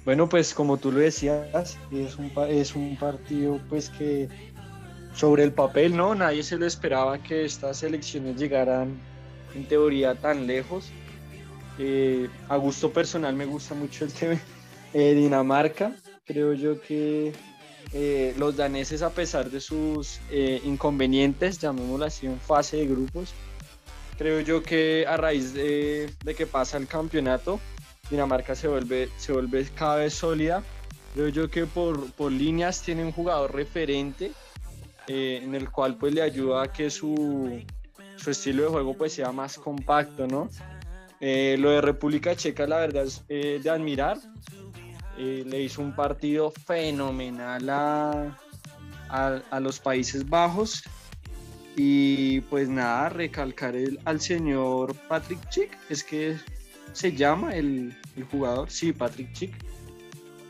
Bueno, 0.06 0.30
pues 0.30 0.54
como 0.54 0.78
tú 0.78 0.92
lo 0.92 1.00
decías, 1.00 1.78
es 1.92 2.16
un, 2.18 2.32
es 2.48 2.76
un 2.76 2.96
partido 2.96 3.60
pues 3.70 3.90
que 3.90 4.30
sobre 5.14 5.44
el 5.44 5.52
papel, 5.52 5.96
¿no? 5.96 6.16
Nadie 6.16 6.44
se 6.44 6.58
lo 6.58 6.66
esperaba 6.66 7.22
que 7.22 7.46
estas 7.46 7.84
elecciones 7.84 8.38
llegaran 8.38 8.98
en 9.54 9.66
teoría 9.66 10.16
tan 10.16 10.48
lejos. 10.48 10.92
Eh, 11.82 12.30
a 12.50 12.58
gusto 12.58 12.92
personal 12.92 13.34
me 13.36 13.46
gusta 13.46 13.74
mucho 13.74 14.04
el 14.04 14.12
tema 14.12 14.38
eh, 14.94 15.14
Dinamarca. 15.14 15.96
Creo 16.26 16.54
yo 16.54 16.82
que 16.82 17.32
eh, 17.94 18.36
los 18.38 18.58
daneses, 18.58 19.02
a 19.02 19.12
pesar 19.12 19.50
de 19.50 19.62
sus 19.62 20.20
inconvenientes, 20.66 21.58
llamémoslo 21.58 22.06
así, 22.06 22.28
en 22.28 22.40
fase 22.40 22.78
de 22.78 22.88
grupos, 22.88 23.34
creo 24.18 24.42
yo 24.42 24.62
que 24.62 25.06
a 25.08 25.16
raíz 25.16 25.54
de, 25.54 26.14
de 26.24 26.36
que 26.36 26.46
pasa 26.46 26.78
el 26.78 26.86
campeonato, 26.86 27.60
Dinamarca 28.12 28.56
se 28.56 28.68
vuelve, 28.68 29.10
se 29.18 29.32
vuelve 29.32 29.66
cada 29.74 29.96
vez 29.96 30.14
sólida. 30.14 30.62
Creo 31.14 31.30
yo 31.30 31.50
que 31.50 31.66
por, 31.66 32.12
por 32.12 32.32
líneas 32.32 32.82
tiene 32.82 33.04
un 33.04 33.12
jugador 33.12 33.56
referente 33.56 34.32
en 35.08 35.56
el 35.56 35.72
cual 35.72 35.96
pues 35.96 36.14
le 36.14 36.22
ayuda 36.22 36.64
a 36.64 36.72
que 36.72 36.92
su, 36.92 37.64
su 38.18 38.30
estilo 38.30 38.64
de 38.64 38.70
juego 38.70 38.94
pues 38.94 39.14
sea 39.14 39.32
más 39.32 39.58
compacto, 39.58 40.28
¿no? 40.28 40.50
Eh, 41.22 41.58
lo 41.60 41.72
de 41.72 41.82
República 41.82 42.36
Checa 42.36 42.66
la 42.66 42.78
verdad 42.78 43.06
es 43.06 43.24
eh, 43.30 43.60
de 43.62 43.70
admirar. 43.70 44.18
Eh, 45.18 45.44
le 45.46 45.62
hizo 45.62 45.82
un 45.82 45.94
partido 45.96 46.52
fenomenal 46.52 47.70
a, 47.70 48.38
a, 49.10 49.42
a 49.50 49.60
los 49.60 49.80
Países 49.80 50.28
Bajos. 50.28 50.84
Y 51.76 52.42
pues 52.42 52.68
nada, 52.68 53.10
recalcar 53.10 53.76
el, 53.76 54.00
al 54.04 54.20
señor 54.20 54.96
Patrick 55.08 55.48
Chick, 55.50 55.78
es 55.90 56.04
que 56.04 56.36
se 56.92 57.14
llama 57.14 57.56
el, 57.56 57.96
el 58.18 58.24
jugador, 58.26 58.70
sí, 58.70 58.92
Patrick 58.92 59.32
Chick. 59.34 59.54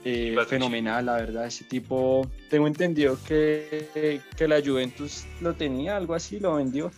Eh, 0.05 0.35
fenomenal, 0.47 1.05
la 1.05 1.13
verdad, 1.17 1.45
ese 1.45 1.65
tipo, 1.65 2.27
tengo 2.49 2.65
entendido 2.65 3.17
que, 3.27 4.21
que 4.35 4.47
la 4.47 4.61
Juventus 4.61 5.25
lo 5.41 5.53
tenía, 5.53 5.97
algo 5.97 6.15
así, 6.15 6.39
lo 6.39 6.55
vendió, 6.55 6.89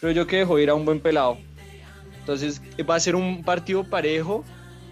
pero 0.00 0.12
yo 0.12 0.26
que 0.26 0.38
dejó 0.38 0.58
ir 0.58 0.68
a 0.68 0.74
un 0.74 0.84
buen 0.84 1.00
pelado. 1.00 1.38
Entonces 2.28 2.60
va 2.88 2.96
a 2.96 3.00
ser 3.00 3.16
un 3.16 3.42
partido 3.42 3.82
parejo, 3.84 4.44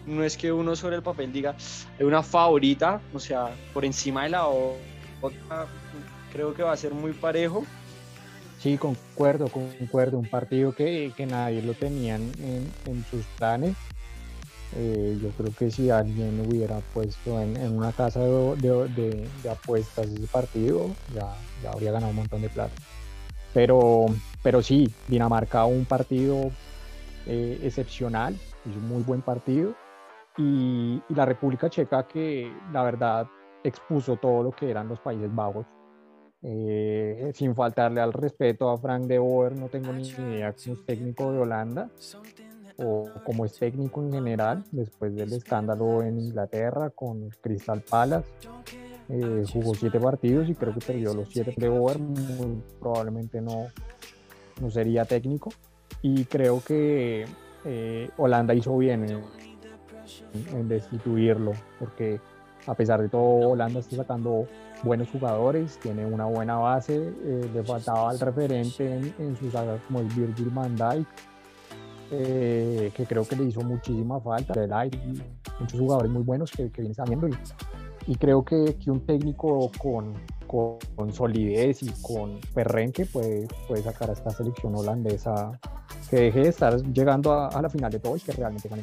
no 0.06 0.24
es 0.24 0.38
que 0.38 0.50
uno 0.50 0.74
sobre 0.74 0.96
el 0.96 1.02
papel 1.02 1.30
diga, 1.34 1.54
una 2.00 2.22
favorita, 2.22 3.02
o 3.12 3.20
sea, 3.20 3.54
por 3.74 3.84
encima 3.84 4.22
de 4.22 4.30
la 4.30 4.46
otra, 4.46 5.66
creo 6.32 6.54
que 6.54 6.62
va 6.62 6.72
a 6.72 6.76
ser 6.78 6.94
muy 6.94 7.12
parejo. 7.12 7.62
Sí, 8.58 8.78
concuerdo, 8.78 9.48
concuerdo. 9.50 10.16
Un 10.18 10.26
partido 10.26 10.72
que, 10.72 11.12
que 11.14 11.26
nadie 11.26 11.60
lo 11.60 11.74
tenían 11.74 12.22
en, 12.40 12.72
en 12.86 13.04
sus 13.10 13.26
planes. 13.38 13.76
Eh, 14.74 15.18
yo 15.22 15.28
creo 15.32 15.54
que 15.54 15.70
si 15.70 15.90
alguien 15.90 16.40
hubiera 16.40 16.78
puesto 16.94 17.38
en, 17.38 17.54
en 17.58 17.76
una 17.76 17.92
casa 17.92 18.20
de, 18.20 18.56
de- 18.56 18.88
de- 18.88 19.28
de 19.42 19.50
apuestas 19.50 20.08
ese 20.08 20.26
partido, 20.26 20.96
ya, 21.14 21.36
ya 21.62 21.72
habría 21.72 21.92
ganado 21.92 22.10
un 22.10 22.16
montón 22.16 22.40
de 22.40 22.48
plata. 22.48 22.74
Pero, 23.52 24.06
pero 24.42 24.62
sí, 24.62 24.90
Dinamarca 25.06 25.66
un 25.66 25.84
partido 25.84 26.50
eh, 27.26 27.60
excepcional, 27.62 28.34
hizo 28.64 28.78
un 28.78 28.88
muy 28.88 29.02
buen 29.02 29.22
partido. 29.22 29.74
Y, 30.38 31.02
y 31.08 31.14
la 31.14 31.24
República 31.24 31.70
Checa 31.70 32.06
que 32.06 32.52
la 32.72 32.82
verdad 32.82 33.26
expuso 33.64 34.16
todo 34.16 34.42
lo 34.42 34.50
que 34.50 34.70
eran 34.70 34.88
los 34.88 35.00
Países 35.00 35.34
Bajos. 35.34 35.66
Eh, 36.42 37.32
sin 37.34 37.54
faltarle 37.54 38.00
al 38.00 38.12
respeto 38.12 38.70
a 38.70 38.78
Frank 38.78 39.04
de 39.06 39.18
Boer, 39.18 39.56
no 39.56 39.68
tengo 39.68 39.92
ni 39.92 40.08
idea 40.08 40.52
cómo 40.52 40.74
es 40.74 40.86
técnico 40.86 41.32
de 41.32 41.38
Holanda 41.38 41.90
o 42.78 43.08
como 43.24 43.46
es 43.46 43.58
técnico 43.58 44.02
en 44.02 44.12
general, 44.12 44.62
después 44.70 45.14
del 45.14 45.32
escándalo 45.32 46.02
en 46.02 46.20
Inglaterra 46.20 46.90
con 46.90 47.30
Crystal 47.40 47.80
Palace. 47.80 48.28
Eh, 49.08 49.44
jugó 49.52 49.74
siete 49.74 49.98
partidos 49.98 50.48
y 50.48 50.54
creo 50.54 50.74
que 50.74 50.80
perdió 50.80 51.14
los 51.14 51.28
siete 51.30 51.54
de 51.56 51.68
Boer, 51.68 51.98
muy 51.98 52.62
probablemente 52.78 53.40
no, 53.40 53.68
no 54.60 54.70
sería 54.70 55.04
técnico. 55.04 55.50
Y 56.02 56.24
creo 56.24 56.62
que 56.64 57.26
eh, 57.64 58.10
Holanda 58.16 58.54
hizo 58.54 58.76
bien 58.78 59.06
en, 60.52 60.68
destituirlo, 60.68 61.52
porque 61.78 62.20
a 62.66 62.74
pesar 62.74 63.00
de 63.00 63.08
todo 63.08 63.50
Holanda 63.50 63.80
está 63.80 63.96
sacando 63.96 64.46
buenos 64.82 65.08
jugadores, 65.10 65.78
tiene 65.78 66.04
una 66.06 66.26
buena 66.26 66.56
base, 66.56 66.94
eh, 66.96 67.50
le 67.52 67.64
faltaba 67.64 68.10
al 68.10 68.20
referente 68.20 68.94
en, 68.94 69.14
en 69.18 69.36
su 69.36 69.50
saga 69.50 69.78
como 69.86 70.00
el 70.00 70.06
Virgil 70.06 70.50
van 70.50 70.76
eh, 72.12 72.92
que 72.94 73.04
creo 73.04 73.26
que 73.26 73.34
le 73.34 73.44
hizo 73.44 73.62
muchísima 73.62 74.20
falta, 74.20 74.52
de 74.60 74.68
Light, 74.68 74.94
muchos 75.58 75.80
jugadores 75.80 76.10
muy 76.10 76.22
buenos 76.22 76.52
que, 76.52 76.70
que 76.70 76.82
vienen 76.82 76.94
saliendo 76.94 77.26
y, 77.26 77.34
y 78.06 78.14
creo 78.14 78.44
que, 78.44 78.76
que 78.76 78.90
un 78.92 79.00
técnico 79.00 79.72
con, 79.78 80.14
con, 80.46 80.78
con 80.94 81.12
solidez 81.12 81.82
y 81.82 81.90
con 82.02 82.40
perrenque 82.54 83.06
puede, 83.06 83.48
puede 83.68 83.82
sacar 83.82 84.10
a 84.10 84.12
esta 84.12 84.30
selección 84.30 84.74
holandesa 84.74 85.58
que 86.10 86.16
deje 86.16 86.40
de 86.40 86.48
estar 86.48 86.76
llegando 86.92 87.32
a, 87.32 87.48
a 87.48 87.62
la 87.62 87.68
final 87.68 87.90
de 87.90 87.98
todo 87.98 88.16
y 88.16 88.20
que 88.20 88.32
realmente 88.32 88.68
gane. 88.68 88.82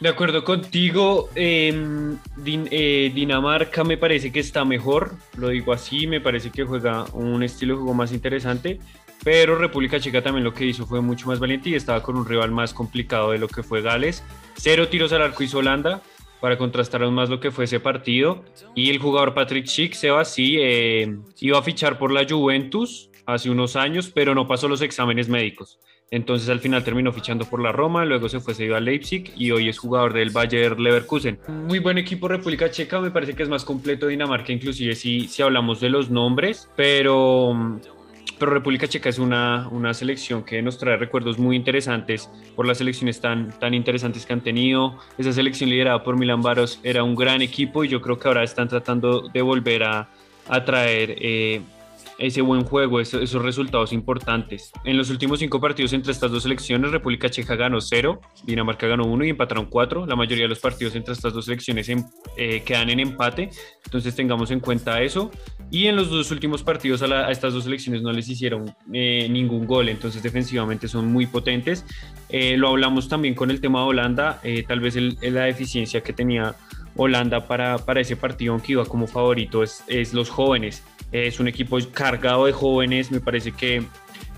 De 0.00 0.08
acuerdo 0.08 0.42
contigo, 0.44 1.28
em, 1.34 2.18
Din- 2.36 2.68
eh, 2.70 3.12
Dinamarca 3.14 3.84
me 3.84 3.96
parece 3.96 4.32
que 4.32 4.40
está 4.40 4.64
mejor, 4.64 5.12
lo 5.36 5.48
digo 5.48 5.72
así, 5.72 6.06
me 6.06 6.20
parece 6.20 6.50
que 6.50 6.64
juega 6.64 7.04
un 7.12 7.42
estilo 7.42 7.74
de 7.74 7.78
juego 7.78 7.94
más 7.94 8.12
interesante, 8.12 8.80
pero 9.22 9.56
República 9.56 10.00
Checa 10.00 10.20
también 10.20 10.44
lo 10.44 10.52
que 10.52 10.66
hizo 10.66 10.84
fue 10.84 11.00
mucho 11.00 11.28
más 11.28 11.38
valiente 11.38 11.70
y 11.70 11.74
estaba 11.74 12.02
con 12.02 12.16
un 12.16 12.26
rival 12.26 12.50
más 12.50 12.74
complicado 12.74 13.30
de 13.30 13.38
lo 13.38 13.46
que 13.48 13.62
fue 13.62 13.80
Gales. 13.82 14.22
Cero 14.56 14.88
tiros 14.88 15.12
al 15.12 15.22
arco 15.22 15.42
hizo 15.44 15.58
Holanda 15.58 16.02
para 16.44 16.58
contrastar 16.58 17.02
aún 17.02 17.14
más 17.14 17.30
lo 17.30 17.40
que 17.40 17.50
fue 17.50 17.64
ese 17.64 17.80
partido. 17.80 18.44
Y 18.74 18.90
el 18.90 18.98
jugador 18.98 19.32
Patrick 19.32 19.64
Schick, 19.64 19.94
Seba, 19.94 20.26
sí, 20.26 20.58
eh, 20.60 21.16
iba 21.40 21.58
a 21.58 21.62
fichar 21.62 21.96
por 21.96 22.12
la 22.12 22.26
Juventus 22.28 23.08
hace 23.24 23.48
unos 23.48 23.76
años, 23.76 24.12
pero 24.14 24.34
no 24.34 24.46
pasó 24.46 24.68
los 24.68 24.82
exámenes 24.82 25.30
médicos. 25.30 25.78
Entonces 26.10 26.50
al 26.50 26.60
final 26.60 26.84
terminó 26.84 27.12
fichando 27.12 27.46
por 27.46 27.62
la 27.62 27.72
Roma, 27.72 28.04
luego 28.04 28.28
se 28.28 28.40
fue 28.40 28.52
cedido 28.52 28.76
a 28.76 28.80
Leipzig 28.80 29.32
y 29.38 29.52
hoy 29.52 29.70
es 29.70 29.78
jugador 29.78 30.12
del 30.12 30.32
Bayer 30.32 30.78
Leverkusen. 30.78 31.38
Muy 31.48 31.78
buen 31.78 31.96
equipo 31.96 32.28
República 32.28 32.70
Checa, 32.70 33.00
me 33.00 33.10
parece 33.10 33.32
que 33.32 33.42
es 33.42 33.48
más 33.48 33.64
completo 33.64 34.08
Dinamarca, 34.08 34.52
inclusive 34.52 34.96
si, 34.96 35.26
si 35.28 35.40
hablamos 35.40 35.80
de 35.80 35.88
los 35.88 36.10
nombres, 36.10 36.68
pero, 36.76 37.80
pero 38.38 38.52
República 38.52 38.88
Checa 38.88 39.08
es 39.08 39.18
una, 39.18 39.68
una 39.68 39.94
selección 39.94 40.42
que 40.42 40.60
nos 40.62 40.78
trae 40.78 40.96
recuerdos 40.96 41.38
muy 41.38 41.56
interesantes 41.56 42.30
por 42.56 42.66
las 42.66 42.78
selecciones 42.78 43.20
tan, 43.20 43.50
tan 43.58 43.74
interesantes 43.74 44.26
que 44.26 44.32
han 44.32 44.40
tenido. 44.40 44.98
Esa 45.18 45.32
selección 45.32 45.70
liderada 45.70 46.02
por 46.02 46.16
Milan 46.18 46.42
Baros 46.42 46.80
era 46.82 47.02
un 47.04 47.14
gran 47.14 47.42
equipo 47.42 47.84
y 47.84 47.88
yo 47.88 48.00
creo 48.00 48.18
que 48.18 48.28
ahora 48.28 48.42
están 48.42 48.68
tratando 48.68 49.28
de 49.28 49.42
volver 49.42 49.84
a, 49.84 50.08
a 50.48 50.64
traer... 50.64 51.16
eh, 51.20 51.62
ese 52.18 52.40
buen 52.42 52.64
juego, 52.64 53.00
eso- 53.00 53.20
esos 53.20 53.42
resultados 53.42 53.92
importantes. 53.92 54.70
En 54.84 54.96
los 54.96 55.10
últimos 55.10 55.40
cinco 55.40 55.60
partidos 55.60 55.92
entre 55.92 56.12
estas 56.12 56.30
dos 56.30 56.44
selecciones, 56.44 56.90
República 56.92 57.28
Checa 57.28 57.56
ganó 57.56 57.80
cero, 57.80 58.20
Dinamarca 58.44 58.86
ganó 58.86 59.04
uno 59.04 59.24
y 59.24 59.30
empataron 59.30 59.66
cuatro. 59.66 60.06
La 60.06 60.14
mayoría 60.16 60.44
de 60.44 60.48
los 60.48 60.60
partidos 60.60 60.94
entre 60.94 61.12
estas 61.14 61.32
dos 61.32 61.46
selecciones 61.46 61.88
em- 61.88 62.04
eh, 62.36 62.62
quedan 62.64 62.90
en 62.90 63.00
empate, 63.00 63.50
entonces 63.84 64.14
tengamos 64.14 64.50
en 64.50 64.60
cuenta 64.60 65.02
eso. 65.02 65.30
Y 65.70 65.86
en 65.86 65.96
los 65.96 66.08
dos 66.10 66.30
últimos 66.30 66.62
partidos 66.62 67.02
a, 67.02 67.06
la- 67.06 67.26
a 67.26 67.30
estas 67.32 67.52
dos 67.52 67.64
selecciones 67.64 68.02
no 68.02 68.12
les 68.12 68.28
hicieron 68.28 68.74
eh, 68.92 69.28
ningún 69.28 69.66
gol, 69.66 69.88
entonces 69.88 70.22
defensivamente 70.22 70.86
son 70.88 71.12
muy 71.12 71.26
potentes. 71.26 71.84
Eh, 72.28 72.56
lo 72.56 72.68
hablamos 72.68 73.08
también 73.08 73.34
con 73.34 73.50
el 73.50 73.60
tema 73.60 73.80
de 73.80 73.86
Holanda, 73.86 74.40
eh, 74.44 74.62
tal 74.66 74.80
vez 74.80 74.94
el- 74.96 75.16
la 75.20 75.42
deficiencia 75.44 76.00
que 76.02 76.12
tenía 76.12 76.54
Holanda 76.96 77.48
para, 77.48 77.78
para 77.78 78.00
ese 78.00 78.14
partido, 78.16 78.52
aunque 78.52 78.72
iba 78.72 78.84
como 78.84 79.08
favorito, 79.08 79.62
es, 79.64 79.82
es 79.88 80.14
los 80.14 80.30
jóvenes. 80.30 80.84
Es 81.14 81.38
un 81.38 81.46
equipo 81.46 81.78
cargado 81.92 82.46
de 82.46 82.52
jóvenes, 82.52 83.12
me 83.12 83.20
parece 83.20 83.52
que 83.52 83.84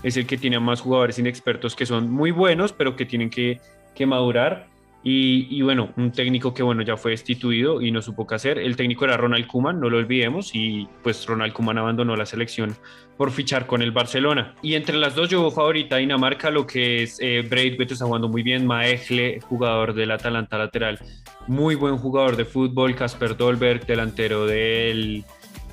es 0.03 0.15
el 0.15 0.27
que 0.27 0.37
tiene 0.37 0.59
más 0.59 0.79
jugadores 0.79 1.17
inexpertos 1.17 1.75
que 1.75 1.87
son 1.87 2.11
muy 2.11 2.29
buenos, 2.29 2.71
pero 2.71 2.95
que 2.95 3.03
tienen 3.03 3.31
que, 3.31 3.59
que 3.95 4.05
madurar. 4.05 4.67
Y, 5.03 5.47
y 5.49 5.63
bueno, 5.63 5.89
un 5.97 6.11
técnico 6.11 6.53
que 6.53 6.61
bueno 6.61 6.83
ya 6.83 6.95
fue 6.95 7.11
destituido 7.11 7.81
y 7.81 7.89
no 7.89 8.03
supo 8.03 8.27
qué 8.27 8.35
hacer. 8.35 8.59
El 8.59 8.75
técnico 8.75 9.05
era 9.05 9.17
Ronald 9.17 9.47
Koeman, 9.47 9.79
no 9.79 9.89
lo 9.89 9.97
olvidemos, 9.97 10.51
y 10.53 10.87
pues 11.01 11.25
Ronald 11.25 11.51
Koeman 11.51 11.79
abandonó 11.79 12.15
la 12.15 12.27
selección 12.27 12.75
por 13.17 13.31
fichar 13.31 13.65
con 13.65 13.81
el 13.81 13.89
Barcelona. 13.91 14.53
Y 14.61 14.75
entre 14.75 14.97
las 14.97 15.15
dos 15.15 15.29
yo 15.29 15.49
favorita 15.49 15.97
Dinamarca, 15.97 16.51
lo 16.51 16.67
que 16.67 17.01
es 17.01 17.17
eh, 17.19 17.43
Braithwaite 17.49 17.93
está 17.93 18.05
jugando 18.05 18.29
muy 18.29 18.43
bien, 18.43 18.67
Maegle, 18.67 19.39
jugador 19.41 19.95
del 19.95 20.11
Atalanta 20.11 20.59
lateral, 20.59 20.99
muy 21.47 21.73
buen 21.73 21.97
jugador 21.97 22.35
de 22.35 22.45
fútbol, 22.45 22.93
Casper 22.93 23.35
Dolberg, 23.35 23.83
delantero 23.87 24.45
del 24.45 25.25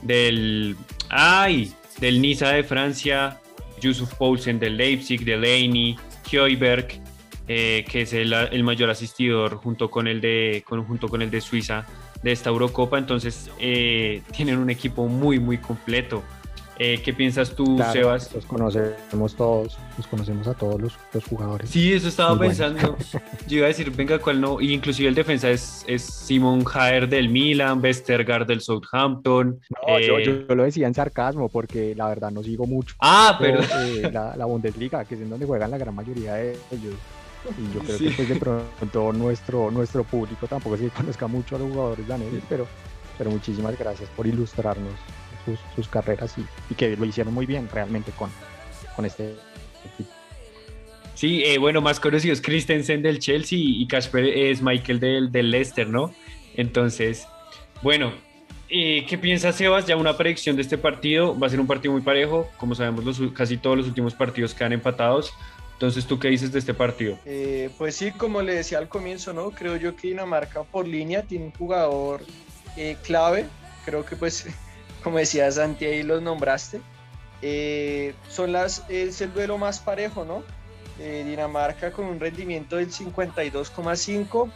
del 0.04 0.76
ay, 1.14 1.72
del 2.00 2.20
Niza 2.20 2.48
de 2.48 2.64
Francia, 2.64 3.40
Yusuf 3.80 4.14
Poulsen 4.14 4.58
del 4.58 4.76
Leipzig, 4.76 5.24
Delaney, 5.24 5.96
Kjøberg, 6.28 7.00
eh, 7.46 7.84
que 7.88 8.02
es 8.02 8.12
el, 8.12 8.64
mayor 8.64 8.90
asistidor 8.90 9.56
junto 9.56 9.90
con 9.90 10.08
el 10.08 10.20
de 10.20 10.64
junto 10.66 11.08
con 11.08 11.22
el 11.22 11.30
de 11.30 11.40
Suiza 11.40 11.86
de 12.22 12.32
esta 12.32 12.50
Eurocopa, 12.50 12.98
entonces 12.98 13.50
eh, 13.60 14.22
tienen 14.32 14.58
un 14.58 14.70
equipo 14.70 15.06
muy 15.06 15.38
muy 15.38 15.58
completo. 15.58 16.24
Eh, 16.78 17.00
¿Qué 17.04 17.12
piensas 17.14 17.54
tú, 17.54 17.76
Claro, 17.76 17.92
Sebas? 17.92 18.34
Los 18.34 18.44
conocemos 18.46 19.36
todos, 19.36 19.78
los 19.96 20.06
conocemos 20.08 20.48
a 20.48 20.54
todos 20.54 20.80
los, 20.80 20.92
los 21.12 21.24
jugadores. 21.24 21.70
Sí, 21.70 21.92
eso 21.92 22.08
estaba 22.08 22.30
Muy 22.34 22.48
bueno. 22.48 22.74
pensando. 22.74 22.96
Yo 23.46 23.58
iba 23.58 23.66
a 23.66 23.68
decir, 23.68 23.90
venga, 23.92 24.18
¿cuál 24.18 24.40
no? 24.40 24.60
Y 24.60 24.72
inclusive 24.72 25.08
el 25.08 25.14
defensa 25.14 25.48
es, 25.50 25.84
es 25.86 26.02
Simon 26.02 26.64
Jaer 26.64 27.08
del 27.08 27.28
Milan, 27.28 27.80
Westergaard 27.80 28.46
del 28.46 28.60
Southampton. 28.60 29.60
No, 29.86 30.00
yo, 30.00 30.18
eh, 30.18 30.24
yo- 30.24 30.46
yo 30.48 30.54
lo 30.56 30.64
decía 30.64 30.88
en 30.88 30.94
sarcasmo 30.94 31.48
porque 31.48 31.94
la 31.94 32.08
verdad 32.08 32.30
no 32.32 32.42
sigo 32.42 32.66
mucho 32.66 32.96
Ah, 33.00 33.36
perdón. 33.38 33.64
eh, 33.84 34.10
la, 34.12 34.36
la 34.36 34.44
Bundesliga, 34.44 35.04
que 35.04 35.14
es 35.14 35.20
en 35.20 35.30
donde 35.30 35.46
juegan 35.46 35.70
la 35.70 35.78
gran 35.78 35.94
mayoría 35.94 36.34
de 36.34 36.56
ellos. 36.72 36.94
Y 37.58 37.74
yo 37.74 37.80
creo 37.80 37.98
Sí. 37.98 38.06
que 38.06 38.12
pues, 38.16 38.28
de 38.30 38.36
pronto 38.36 39.12
nuestro, 39.12 39.70
nuestro 39.70 40.02
público 40.02 40.46
tampoco 40.48 40.74
es 40.76 40.80
que 40.80 40.88
conozca 40.88 41.26
mucho 41.28 41.54
a 41.56 41.58
los 41.60 41.68
jugadores 41.70 42.08
daneses, 42.08 42.42
pero, 42.48 42.66
pero 43.18 43.30
muchísimas 43.30 43.78
gracias 43.78 44.08
por 44.16 44.26
ilustrarnos 44.26 44.94
sus, 45.44 45.58
sus 45.74 45.88
carreras 45.88 46.34
y, 46.38 46.44
y 46.70 46.74
que 46.74 46.96
lo 46.96 47.04
hicieron 47.04 47.34
muy 47.34 47.46
bien 47.46 47.68
realmente 47.72 48.12
con, 48.12 48.30
con 48.96 49.04
este 49.04 49.34
equipo. 49.92 50.10
Sí, 51.14 51.44
eh, 51.44 51.58
bueno, 51.58 51.80
más 51.80 52.00
conocido 52.00 52.32
es 52.32 52.40
Christensen 52.40 53.02
del 53.02 53.20
Chelsea 53.20 53.58
y 53.60 53.86
Casper 53.86 54.24
es 54.24 54.60
Michael 54.62 54.98
del, 54.98 55.32
del 55.32 55.50
Leicester, 55.50 55.88
¿no? 55.88 56.12
Entonces, 56.56 57.26
bueno, 57.82 58.12
eh, 58.68 59.04
¿qué 59.08 59.16
piensas, 59.18 59.56
Sebas? 59.56 59.86
Ya 59.86 59.96
una 59.96 60.16
predicción 60.16 60.56
de 60.56 60.62
este 60.62 60.76
partido. 60.76 61.38
Va 61.38 61.46
a 61.46 61.50
ser 61.50 61.60
un 61.60 61.66
partido 61.66 61.92
muy 61.92 62.02
parejo. 62.02 62.50
Como 62.56 62.74
sabemos, 62.74 63.04
los, 63.04 63.20
casi 63.32 63.56
todos 63.56 63.76
los 63.76 63.86
últimos 63.86 64.14
partidos 64.14 64.54
quedan 64.54 64.72
empatados. 64.72 65.32
Entonces, 65.74 66.06
¿tú 66.06 66.18
qué 66.18 66.28
dices 66.28 66.50
de 66.52 66.58
este 66.58 66.74
partido? 66.74 67.18
Eh, 67.24 67.70
pues 67.78 67.96
sí, 67.96 68.10
como 68.12 68.42
le 68.42 68.54
decía 68.54 68.78
al 68.78 68.88
comienzo, 68.88 69.32
¿no? 69.32 69.50
Creo 69.50 69.76
yo 69.76 69.94
que 69.94 70.08
Dinamarca 70.08 70.62
por 70.64 70.88
línea 70.88 71.22
tiene 71.22 71.46
un 71.46 71.52
jugador 71.52 72.22
eh, 72.76 72.96
clave. 73.04 73.46
Creo 73.84 74.04
que 74.04 74.16
pues, 74.16 74.46
como 75.04 75.18
decía 75.18 75.52
Santi, 75.52 75.84
ahí 75.84 76.02
los 76.02 76.22
nombraste. 76.22 76.80
Eh, 77.42 78.14
son 78.28 78.52
las, 78.52 78.84
es 78.88 79.20
el 79.20 79.34
duelo 79.34 79.58
más 79.58 79.78
parejo, 79.78 80.24
¿no? 80.24 80.42
Eh, 80.98 81.22
Dinamarca 81.26 81.92
con 81.92 82.06
un 82.06 82.18
rendimiento 82.18 82.76
del 82.76 82.90
52,5, 82.90 84.50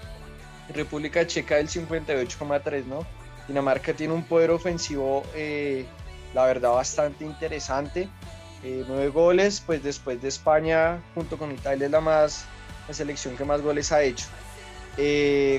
República 0.75 1.27
Checa 1.27 1.57
del 1.57 1.69
58,3, 1.69 2.87
¿no? 2.87 3.07
Dinamarca 3.47 3.93
tiene 3.93 4.15
un 4.15 4.25
poder 4.25 4.51
ofensivo, 4.51 5.23
eh, 5.35 5.85
la 6.35 6.47
verdad, 6.47 6.71
bastante 6.73 7.25
interesante. 7.25 8.09
Nueve 8.61 9.09
goles, 9.11 9.63
pues 9.65 9.85
después 9.85 10.21
de 10.21 10.29
España, 10.29 11.01
junto 11.15 11.39
con 11.39 11.53
Italia, 11.53 11.87
es 11.87 11.93
la, 11.93 12.01
más, 12.01 12.45
la 12.89 12.95
selección 12.95 13.37
que 13.37 13.45
más 13.45 13.63
goles 13.63 13.93
ha 13.93 14.03
hecho. 14.03 14.27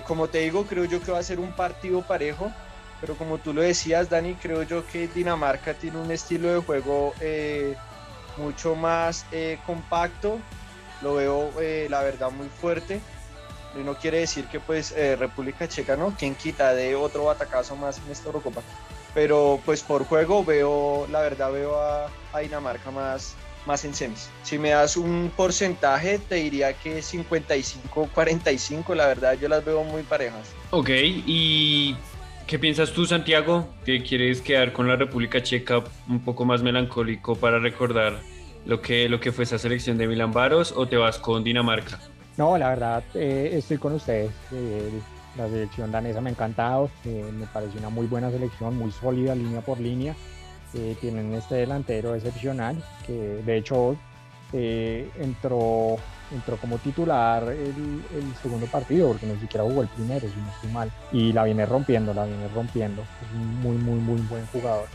Como 0.06 0.28
te 0.28 0.40
digo, 0.40 0.66
creo 0.66 0.84
yo 0.84 1.02
que 1.02 1.12
va 1.12 1.20
a 1.20 1.24
ser 1.24 1.40
un 1.40 1.54
partido 1.54 2.02
parejo, 2.02 2.52
pero 3.02 3.16
como 3.16 3.38
tú 3.38 3.54
lo 3.54 3.62
decías, 3.62 4.10
Dani, 4.10 4.36
creo 4.36 4.64
yo 4.64 4.86
que 4.86 5.08
Dinamarca 5.08 5.74
tiene 5.74 5.98
un 5.98 6.12
estilo 6.12 6.54
de 6.54 6.60
juego 6.60 7.14
eh, 7.22 7.76
mucho 8.38 8.76
más 8.76 9.26
eh, 9.32 9.60
compacto, 9.66 10.40
lo 11.02 11.16
veo, 11.16 11.52
eh, 11.62 11.88
la 11.90 12.02
verdad, 12.02 12.32
muy 12.32 12.48
fuerte. 12.48 13.02
Y 13.80 13.84
no 13.84 13.96
quiere 13.96 14.20
decir 14.20 14.46
que 14.46 14.60
pues 14.60 14.96
República 15.20 15.68
Checa, 15.68 15.96
¿no? 15.96 16.16
Quien 16.18 16.34
quita 16.34 16.74
de 16.74 16.96
otro 16.96 17.26
batacazo 17.26 17.76
más 17.76 18.00
en 18.00 18.12
esta 18.12 18.26
Eurocopa 18.26 18.64
pero 19.14 19.60
pues 19.66 19.82
por 19.82 20.06
juego 20.06 20.44
veo, 20.44 21.08
la 21.12 21.22
verdad 21.22 21.52
veo 21.52 21.80
a, 21.80 22.10
a 22.34 22.40
Dinamarca 22.40 22.92
más, 22.92 23.36
más 23.66 23.84
en 23.86 23.94
semis. 23.94 24.30
Si 24.44 24.58
me 24.58 24.70
das 24.70 24.98
un 24.98 25.32
porcentaje, 25.36 26.20
te 26.20 26.36
diría 26.36 26.74
que 26.74 27.00
55-45, 27.00 28.96
la 28.96 29.08
verdad 29.08 29.34
yo 29.34 29.50
las 29.50 29.66
veo 29.66 29.84
muy 29.84 30.04
parejas. 30.04 30.48
Ok, 30.72 30.90
¿y 30.92 31.98
qué 32.50 32.58
piensas 32.58 32.92
tú, 32.94 33.06
Santiago? 33.06 33.68
¿Que 33.86 34.02
quieres 34.02 34.42
quedar 34.42 34.74
con 34.74 34.88
la 34.88 34.96
República 34.96 35.44
Checa 35.44 35.84
un 36.10 36.20
poco 36.22 36.46
más 36.46 36.64
melancólico 36.64 37.36
para 37.36 37.60
recordar 37.60 38.18
lo 38.66 38.82
que, 38.82 39.08
lo 39.08 39.20
que 39.20 39.32
fue 39.32 39.44
esa 39.44 39.60
selección 39.60 40.00
de 40.00 40.08
Milan 40.08 40.32
Baros 40.32 40.74
o 40.76 40.88
te 40.88 40.98
vas 40.98 41.20
con 41.20 41.44
Dinamarca? 41.44 42.00
No, 42.38 42.58
la 42.58 42.70
verdad, 42.70 43.04
eh, 43.14 43.52
estoy 43.54 43.78
con 43.78 43.94
ustedes. 43.94 44.32
eh, 44.52 44.90
la 45.38 45.48
selección 45.48 45.92
danesa 45.92 46.22
me 46.22 46.30
ha 46.30 46.34
encantado, 46.34 46.90
eh, 47.06 47.24
me 47.32 47.46
parece 47.46 47.78
una 47.78 47.90
muy 47.90 48.08
buena 48.08 48.32
selección, 48.32 48.76
muy 48.76 48.92
sólida 48.92 49.36
línea 49.36 49.62
por 49.62 49.80
línea. 49.80 50.16
Tienen 51.02 51.34
este 51.34 51.56
delantero 51.56 52.14
excepcional, 52.16 52.76
que 53.06 53.14
de 53.14 53.58
hecho 53.58 53.96
entró, 54.54 55.98
entró 56.32 56.58
como 56.58 56.78
titular 56.78 57.44
el, 57.50 58.36
segundo 58.42 58.66
partido, 58.68 59.10
porque 59.10 59.26
ni 59.26 59.40
siquiera 59.40 59.64
jugó 59.64 59.82
el 59.82 59.88
primero, 59.88 60.28
si 60.28 60.36
no 60.36 60.50
estoy 60.50 60.72
mal. 60.72 60.92
Y 61.12 61.34
la 61.34 61.44
viene 61.44 61.66
rompiendo, 61.66 62.14
la 62.14 62.26
viene 62.26 62.48
rompiendo. 62.50 63.02
Es 63.02 63.36
un 63.36 63.62
muy, 63.62 63.78
muy, 63.78 64.00
muy 64.00 64.22
buen 64.22 64.46
jugador. 64.48 64.88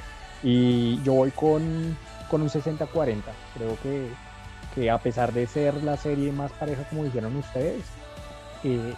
Y 0.43 1.03
yo 1.03 1.15
voy 1.15 1.31
con, 1.31 1.97
con 2.31 2.43
un 2.43 2.49
60-40. 2.49 3.23
Creo 3.55 3.77
que, 3.83 4.09
que 4.75 4.91
a 4.91 4.99
pesar 4.99 5.33
de 5.33 5.47
ser 5.47 5.75
la 5.83 5.97
serie 5.97 6.33
más 6.33 6.53
pareja, 6.53 6.85
como 6.85 7.05
dijeron 7.05 7.37
ustedes, 7.37 7.85
eh, 8.63 8.95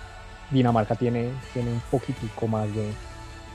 Dinamarca 0.51 0.95
tiene, 0.95 1.31
tiene 1.53 1.73
un 1.73 1.81
poquitico 1.91 2.47
más 2.47 2.73
de, 2.75 2.93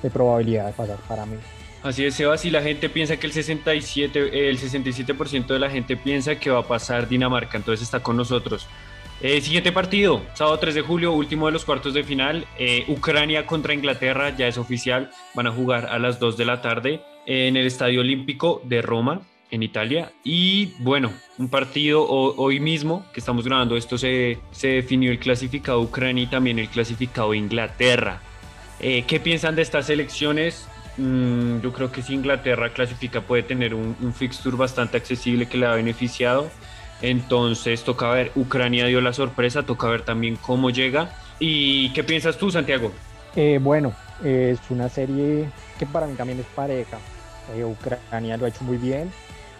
de 0.01 0.09
probabilidad 0.09 0.65
de 0.65 0.73
pasar 0.73 0.97
para 1.07 1.25
mí. 1.25 1.37
Así 1.83 2.05
es, 2.05 2.13
Sebas, 2.13 2.45
y 2.45 2.51
la 2.51 2.61
gente 2.61 2.89
piensa 2.89 3.17
que 3.17 3.25
el 3.25 3.33
67%, 3.33 4.29
el 4.33 4.57
67 4.59 5.13
de 5.53 5.59
la 5.59 5.69
gente 5.69 5.97
piensa 5.97 6.35
que 6.39 6.51
va 6.51 6.59
a 6.59 6.67
pasar 6.67 7.09
Dinamarca, 7.09 7.57
entonces 7.57 7.83
está 7.83 8.03
con 8.03 8.15
nosotros. 8.17 8.67
Eh, 9.19 9.41
siguiente 9.41 9.71
partido, 9.71 10.21
sábado 10.35 10.57
3 10.59 10.75
de 10.75 10.81
julio, 10.81 11.11
último 11.11 11.47
de 11.47 11.51
los 11.53 11.65
cuartos 11.65 11.93
de 11.93 12.03
final. 12.03 12.45
eh, 12.59 12.85
Ucrania 12.87 13.45
contra 13.47 13.73
Inglaterra, 13.73 14.35
ya 14.35 14.47
es 14.47 14.57
oficial. 14.57 15.11
Van 15.35 15.47
a 15.47 15.51
jugar 15.51 15.87
a 15.87 15.97
las 15.99 16.19
2 16.19 16.37
de 16.37 16.45
la 16.45 16.61
tarde 16.61 17.01
en 17.27 17.55
el 17.55 17.65
Estadio 17.67 18.01
Olímpico 18.01 18.61
de 18.65 18.81
Roma, 18.81 19.21
en 19.51 19.61
Italia. 19.63 20.11
Y 20.23 20.73
bueno, 20.79 21.11
un 21.37 21.49
partido 21.49 22.01
ho- 22.03 22.33
hoy 22.37 22.59
mismo 22.59 23.05
que 23.13 23.19
estamos 23.19 23.45
grabando 23.45 23.75
esto, 23.77 23.97
se, 23.99 24.39
se 24.51 24.67
definió 24.69 25.11
el 25.11 25.19
clasificado 25.19 25.81
Ucrania 25.81 26.23
y 26.23 26.27
también 26.27 26.57
el 26.57 26.69
clasificado 26.69 27.33
Inglaterra. 27.35 28.21
Eh, 28.79 29.03
¿Qué 29.05 29.19
piensan 29.19 29.55
de 29.55 29.61
estas 29.61 29.89
elecciones? 29.91 30.67
Mm, 31.01 31.61
yo 31.61 31.73
creo 31.73 31.91
que 31.91 32.03
si 32.03 32.13
Inglaterra 32.13 32.71
clasifica 32.71 33.21
puede 33.21 33.41
tener 33.41 33.73
un, 33.73 33.95
un 33.99 34.13
fixture 34.13 34.55
bastante 34.55 34.97
accesible 34.97 35.47
que 35.47 35.57
le 35.57 35.65
ha 35.65 35.73
beneficiado. 35.73 36.51
Entonces 37.01 37.83
toca 37.83 38.11
ver, 38.11 38.31
Ucrania 38.35 38.85
dio 38.85 39.01
la 39.01 39.11
sorpresa, 39.11 39.63
toca 39.63 39.87
ver 39.87 40.03
también 40.03 40.35
cómo 40.35 40.69
llega. 40.69 41.09
¿Y 41.39 41.91
qué 41.93 42.03
piensas 42.03 42.37
tú, 42.37 42.51
Santiago? 42.51 42.91
Eh, 43.35 43.59
bueno, 43.59 43.95
eh, 44.23 44.51
es 44.53 44.69
una 44.69 44.89
serie 44.89 45.49
que 45.79 45.87
para 45.87 46.05
mí 46.05 46.13
también 46.13 46.39
es 46.39 46.45
pareja. 46.53 46.99
Eh, 47.55 47.65
Ucrania 47.65 48.37
lo 48.37 48.45
ha 48.45 48.49
hecho 48.49 48.63
muy 48.63 48.77
bien. 48.77 49.11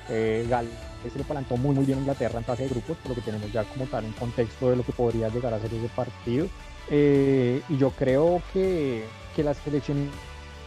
Eh, 0.10 0.46
Gales 0.48 0.70
se 1.12 1.18
le 1.18 1.24
plantó 1.24 1.58
muy 1.58 1.74
muy 1.74 1.86
bien 1.86 1.98
a 1.98 2.02
Inglaterra 2.02 2.38
en 2.38 2.46
fase 2.46 2.64
de 2.64 2.70
grupos, 2.70 2.96
por 2.98 3.10
lo 3.10 3.16
que 3.16 3.22
tenemos 3.22 3.52
ya 3.52 3.64
como 3.64 3.86
tal 3.86 4.06
un 4.06 4.12
contexto 4.12 4.70
de 4.70 4.76
lo 4.76 4.84
que 4.84 4.92
podría 4.92 5.30
llegar 5.30 5.52
a 5.52 5.60
ser 5.60 5.74
ese 5.74 5.89
partido. 5.96 6.46
Eh, 6.92 7.62
y 7.70 7.78
yo 7.78 7.89
creo 7.92 8.44
que, 8.54 9.06
que 9.36 9.44
la 9.44 9.56
selección 9.56 10.12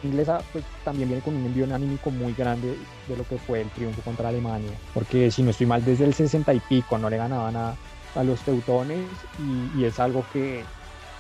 inglesa 0.07 0.41
pues, 0.53 0.65
también 0.85 1.09
viene 1.09 1.23
con 1.23 1.35
un 1.35 1.47
envío 1.47 1.73
anímico 1.75 2.11
muy 2.11 2.33
grande 2.35 2.77
de 3.09 3.17
lo 3.17 3.27
que 3.27 3.39
fue 3.39 3.63
el 3.63 3.71
triunfo 3.71 4.03
contra 4.03 4.29
Alemania, 4.29 4.73
porque 4.93 5.31
si 5.31 5.43
no 5.43 5.51
estoy 5.51 5.67
mal, 5.67 5.85
desde 5.85 6.05
el 6.05 6.15
60 6.15 6.53
y 6.55 6.61
pico 6.61 6.99
no 6.99 7.11
le 7.11 7.17
ganaban 7.17 7.57
a, 7.57 7.75
los 8.23 8.41
teutones 8.43 9.05
y, 9.77 9.83
es 9.83 9.99
algo 9.99 10.25
que, 10.33 10.65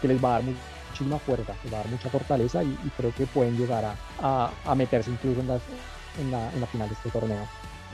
que 0.00 0.06
les 0.06 0.22
va 0.22 0.28
a 0.28 0.32
dar 0.34 0.42
muchísima 0.44 1.18
fuerza, 1.18 1.52
les 1.64 1.72
va 1.72 1.78
a 1.78 1.82
dar 1.82 1.90
mucha 1.90 2.08
fortaleza 2.08 2.62
y, 2.62 2.76
creo 2.96 3.12
que 3.12 3.26
pueden 3.26 3.56
llegar 3.56 3.84
a, 4.20 4.50
a, 4.64 4.74
meterse 4.76 5.10
incluso 5.10 5.40
en, 5.40 5.48
las, 5.48 5.62
en, 6.20 6.30
la, 6.30 6.52
en 6.52 6.60
la 6.60 6.66
final 6.68 6.88
de 6.88 6.94
este 6.94 7.10
torneo. 7.10 7.48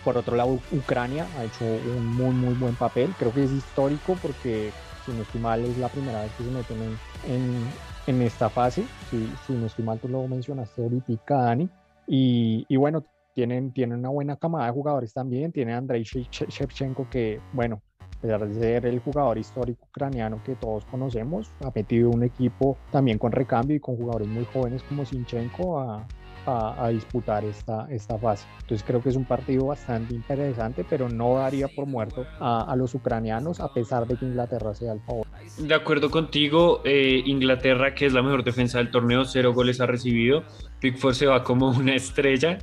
Por 0.04 0.16
otro 0.16 0.36
lado, 0.36 0.58
Ucrania 0.72 1.26
ha 1.38 1.44
hecho 1.44 1.64
un 1.64 2.06
muy, 2.06 2.34
muy 2.34 2.54
buen 2.54 2.74
papel. 2.74 3.14
Creo 3.18 3.32
que 3.32 3.44
es 3.44 3.50
histórico 3.50 4.16
porque, 4.22 4.72
si 5.04 5.12
no 5.12 5.22
estoy 5.22 5.40
mal, 5.40 5.64
es 5.64 5.76
la 5.76 5.88
primera 5.88 6.22
vez 6.22 6.30
que 6.38 6.44
se 6.44 6.50
meten 6.50 6.82
en, 6.82 7.32
en, 7.34 7.70
en 8.06 8.22
esta 8.22 8.48
fase. 8.48 8.84
Si, 9.10 9.26
si, 9.46 9.52
no 9.52 9.66
estoy 9.66 9.84
mal, 9.84 9.98
tú 9.98 10.08
lo 10.08 10.26
mencionaste 10.26 10.82
ahorita, 10.82 11.34
Dani. 11.34 11.68
Y, 12.06 12.66
y 12.68 12.76
bueno, 12.76 13.04
tienen, 13.34 13.72
tienen 13.72 13.98
una 13.98 14.08
buena 14.08 14.36
camada 14.36 14.66
de 14.66 14.72
jugadores 14.72 15.12
también. 15.12 15.52
Tiene 15.52 15.74
Andrei 15.74 16.02
Shevchenko, 16.02 17.08
que, 17.08 17.40
bueno, 17.52 17.82
a 18.00 18.20
pesar 18.20 18.46
de 18.46 18.54
ser 18.54 18.86
el 18.86 19.00
jugador 19.00 19.38
histórico 19.38 19.86
ucraniano 19.86 20.42
que 20.44 20.54
todos 20.56 20.84
conocemos, 20.86 21.50
ha 21.64 21.70
metido 21.74 22.10
un 22.10 22.22
equipo 22.22 22.76
también 22.90 23.18
con 23.18 23.32
recambio 23.32 23.76
y 23.76 23.80
con 23.80 23.96
jugadores 23.96 24.28
muy 24.28 24.44
jóvenes 24.44 24.82
como 24.82 25.06
Sinchenko 25.06 25.80
a, 25.80 26.06
a, 26.46 26.84
a, 26.84 26.88
disputar 26.88 27.44
esta, 27.44 27.86
esta 27.90 28.18
fase. 28.18 28.46
Entonces 28.60 28.84
creo 28.86 29.02
que 29.02 29.08
es 29.10 29.16
un 29.16 29.24
partido 29.24 29.66
bastante 29.66 30.14
interesante, 30.14 30.84
pero 30.88 31.08
no 31.08 31.36
daría 31.36 31.68
por 31.68 31.86
muerto 31.86 32.26
a, 32.38 32.62
a 32.70 32.76
los 32.76 32.94
ucranianos 32.94 33.60
a 33.60 33.72
pesar 33.72 34.06
de 34.06 34.16
que 34.16 34.24
Inglaterra 34.24 34.74
sea 34.74 34.92
el 34.92 35.00
favor. 35.00 35.26
De 35.58 35.74
acuerdo 35.74 36.10
contigo, 36.10 36.80
eh, 36.84 37.22
Inglaterra, 37.26 37.94
que 37.94 38.06
es 38.06 38.12
la 38.12 38.22
mejor 38.22 38.44
defensa 38.44 38.78
del 38.78 38.90
torneo, 38.90 39.24
cero 39.24 39.52
goles 39.52 39.80
ha 39.80 39.86
recibido. 39.86 40.44
Pickford 40.80 41.14
se 41.14 41.26
va 41.26 41.44
como 41.44 41.70
una 41.78 41.94
estrella 41.94 42.58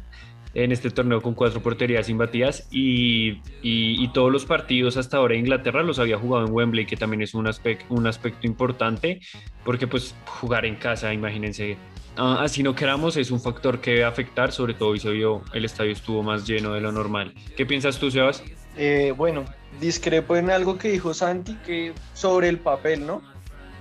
en 0.53 0.71
este 0.71 0.89
torneo 0.89 1.21
con 1.21 1.35
cuatro 1.35 1.61
porterías 1.61 2.09
imbatidas 2.09 2.67
y, 2.71 3.41
y, 3.61 4.03
y, 4.03 4.07
todos 4.11 4.31
los 4.31 4.45
partidos 4.45 4.97
hasta 4.97 5.17
ahora 5.17 5.33
de 5.33 5.39
Inglaterra 5.39 5.83
los 5.83 5.99
había 5.99 6.17
jugado 6.17 6.47
en 6.47 6.53
Wembley, 6.53 6.87
que 6.87 6.97
también 6.97 7.21
es 7.21 7.35
un, 7.35 7.47
aspect, 7.47 7.83
un 7.89 8.07
aspecto 8.07 8.47
importante, 8.47 9.19
porque 9.63 9.85
pues 9.85 10.15
jugar 10.25 10.65
en 10.65 10.75
casa, 10.75 11.13
imagínense, 11.13 11.77
uh, 12.17 12.39
así 12.39 12.63
no 12.63 12.75
queramos, 12.75 13.17
es 13.17 13.31
un 13.31 13.39
factor 13.39 13.79
que 13.79 13.91
debe 13.91 14.03
afectar, 14.05 14.51
sobre 14.51 14.73
todo 14.73 14.89
hoy 14.89 14.99
se 14.99 15.09
vio, 15.11 15.41
el 15.53 15.65
estadio 15.65 15.91
estuvo 15.91 16.23
más 16.23 16.47
lleno 16.47 16.73
de 16.73 16.81
lo 16.81 16.91
normal. 16.91 17.33
¿Qué 17.55 17.65
piensas 17.65 17.97
tú, 17.97 18.11
Sebas? 18.11 18.43
Eh, 18.77 19.13
bueno, 19.17 19.45
discrepo 19.79 20.35
en 20.35 20.51
algo 20.51 20.77
que 20.77 20.91
dijo 20.91 21.13
Santi, 21.13 21.55
que 21.65 21.93
sobre 22.13 22.49
el 22.49 22.59
papel, 22.59 23.05
¿no? 23.05 23.21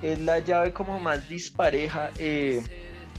Es 0.03 0.19
la 0.21 0.39
llave 0.39 0.73
como 0.73 0.99
más 0.99 1.29
dispareja 1.29 2.11
eh, 2.19 2.63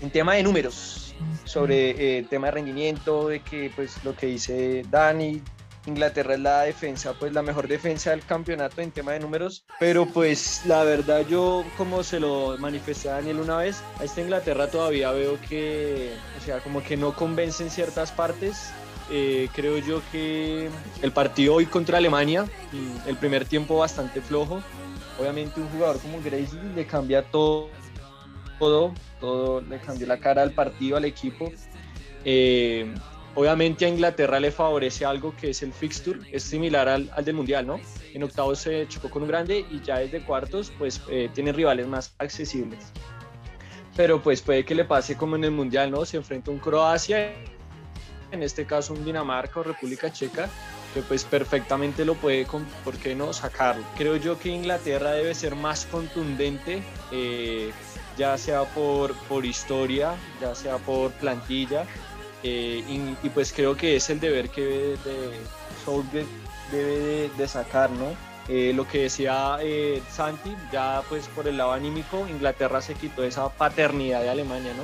en 0.01 0.09
tema 0.09 0.35
de 0.35 0.43
números 0.43 1.15
sobre 1.43 2.19
eh, 2.19 2.23
tema 2.29 2.47
de 2.47 2.51
rendimiento, 2.51 3.29
de 3.29 3.39
que 3.39 3.71
pues 3.75 4.03
lo 4.03 4.15
que 4.15 4.27
dice 4.27 4.83
Dani, 4.89 5.41
Inglaterra 5.87 6.33
es 6.33 6.39
la 6.39 6.61
defensa, 6.63 7.13
pues 7.13 7.33
la 7.33 7.41
mejor 7.41 7.67
defensa 7.67 8.11
del 8.11 8.23
campeonato 8.23 8.81
en 8.81 8.91
tema 8.91 9.13
de 9.13 9.19
números, 9.21 9.63
pero 9.79 10.05
pues 10.05 10.61
la 10.65 10.83
verdad 10.83 11.25
yo 11.27 11.63
como 11.77 12.03
se 12.03 12.19
lo 12.19 12.57
manifesté 12.59 13.09
a 13.09 13.13
Daniel 13.13 13.39
una 13.39 13.57
vez, 13.57 13.81
a 13.99 14.03
esta 14.03 14.21
Inglaterra 14.21 14.67
todavía 14.67 15.11
veo 15.11 15.39
que, 15.47 16.13
o 16.37 16.45
sea, 16.45 16.59
como 16.59 16.83
que 16.83 16.97
no 16.97 17.15
convence 17.15 17.63
en 17.63 17.71
ciertas 17.71 18.11
partes. 18.11 18.71
Eh, 19.09 19.47
creo 19.53 19.77
yo 19.77 20.01
que 20.11 20.69
el 21.01 21.13
partido 21.13 21.55
hoy 21.55 21.65
contra 21.65 21.97
Alemania, 21.97 22.45
el 23.05 23.15
primer 23.15 23.45
tiempo 23.45 23.77
bastante 23.77 24.19
flojo, 24.19 24.61
obviamente 25.17 25.61
un 25.61 25.69
jugador 25.69 26.01
como 26.01 26.21
Gracie 26.21 26.59
le 26.75 26.85
cambia 26.85 27.23
todo, 27.23 27.69
todo, 28.59 28.93
todo 29.21 29.61
le 29.61 29.79
cambió 29.79 30.07
la 30.07 30.19
cara 30.19 30.41
al 30.41 30.51
partido, 30.51 30.97
al 30.97 31.05
equipo. 31.05 31.49
Eh, 32.25 32.93
obviamente 33.37 33.85
a 33.85 33.89
Inglaterra 33.89 34.39
le 34.39 34.51
favorece 34.51 35.05
algo 35.05 35.35
que 35.35 35.51
es 35.51 35.61
el 35.61 35.71
fixture, 35.71 36.19
es 36.31 36.41
similar 36.41 36.89
al, 36.89 37.09
al, 37.15 37.23
del 37.23 37.35
Mundial, 37.35 37.67
¿no? 37.67 37.79
En 38.13 38.23
octavos 38.23 38.57
se 38.57 38.87
chocó 38.87 39.11
con 39.11 39.21
un 39.21 39.27
grande 39.27 39.63
y 39.69 39.79
ya 39.81 39.99
desde 39.99 40.21
cuartos 40.21 40.73
pues 40.79 41.01
eh, 41.07 41.29
tiene 41.35 41.53
rivales 41.53 41.85
más 41.87 42.15
accesibles. 42.17 42.91
Pero 43.95 44.21
pues 44.23 44.41
puede 44.41 44.65
que 44.65 44.73
le 44.73 44.85
pase 44.85 45.15
como 45.15 45.35
en 45.35 45.43
el 45.43 45.51
Mundial, 45.51 45.91
¿no? 45.91 46.03
Se 46.03 46.17
enfrenta 46.17 46.49
un 46.49 46.57
Croacia, 46.57 47.31
en 48.31 48.41
este 48.41 48.65
caso 48.65 48.93
un 48.93 49.05
Dinamarca 49.05 49.59
o 49.59 49.63
República 49.63 50.11
Checa, 50.11 50.49
que 50.95 51.03
pues 51.03 51.23
perfectamente 51.23 52.05
lo 52.05 52.15
puede, 52.15 52.47
¿por 52.83 52.97
qué 52.97 53.13
no 53.13 53.33
sacarlo? 53.33 53.83
Creo 53.97 54.15
yo 54.17 54.39
que 54.39 54.49
Inglaterra 54.49 55.11
debe 55.11 55.35
ser 55.35 55.55
más 55.55 55.85
contundente, 55.85 56.81
eh, 57.11 57.71
ya 58.17 58.35
sea 58.39 58.63
por, 58.63 59.13
por 59.27 59.45
historia, 59.45 60.15
ya 60.41 60.55
sea 60.55 60.77
por 60.77 61.11
plantilla, 61.11 61.85
eh, 62.43 62.83
y, 62.87 63.25
y, 63.25 63.29
pues 63.29 63.51
creo 63.51 63.75
que 63.75 63.95
es 63.95 64.09
el 64.09 64.19
deber 64.19 64.49
que 64.49 64.61
de, 64.61 64.97
de 65.05 66.25
debe 66.71 66.99
de, 66.99 67.29
de, 67.37 67.47
sacar, 67.47 67.89
¿no? 67.89 68.15
Eh, 68.47 68.71
lo 68.73 68.87
que 68.87 69.03
decía 69.03 69.57
eh, 69.61 70.01
Santi, 70.09 70.55
ya 70.71 71.01
pues 71.09 71.27
por 71.29 71.47
el 71.47 71.57
lado 71.57 71.73
anímico, 71.73 72.27
Inglaterra 72.27 72.81
se 72.81 72.93
quitó 72.93 73.23
esa 73.23 73.49
paternidad 73.49 74.21
de 74.21 74.29
Alemania, 74.29 74.73
¿no? 74.75 74.83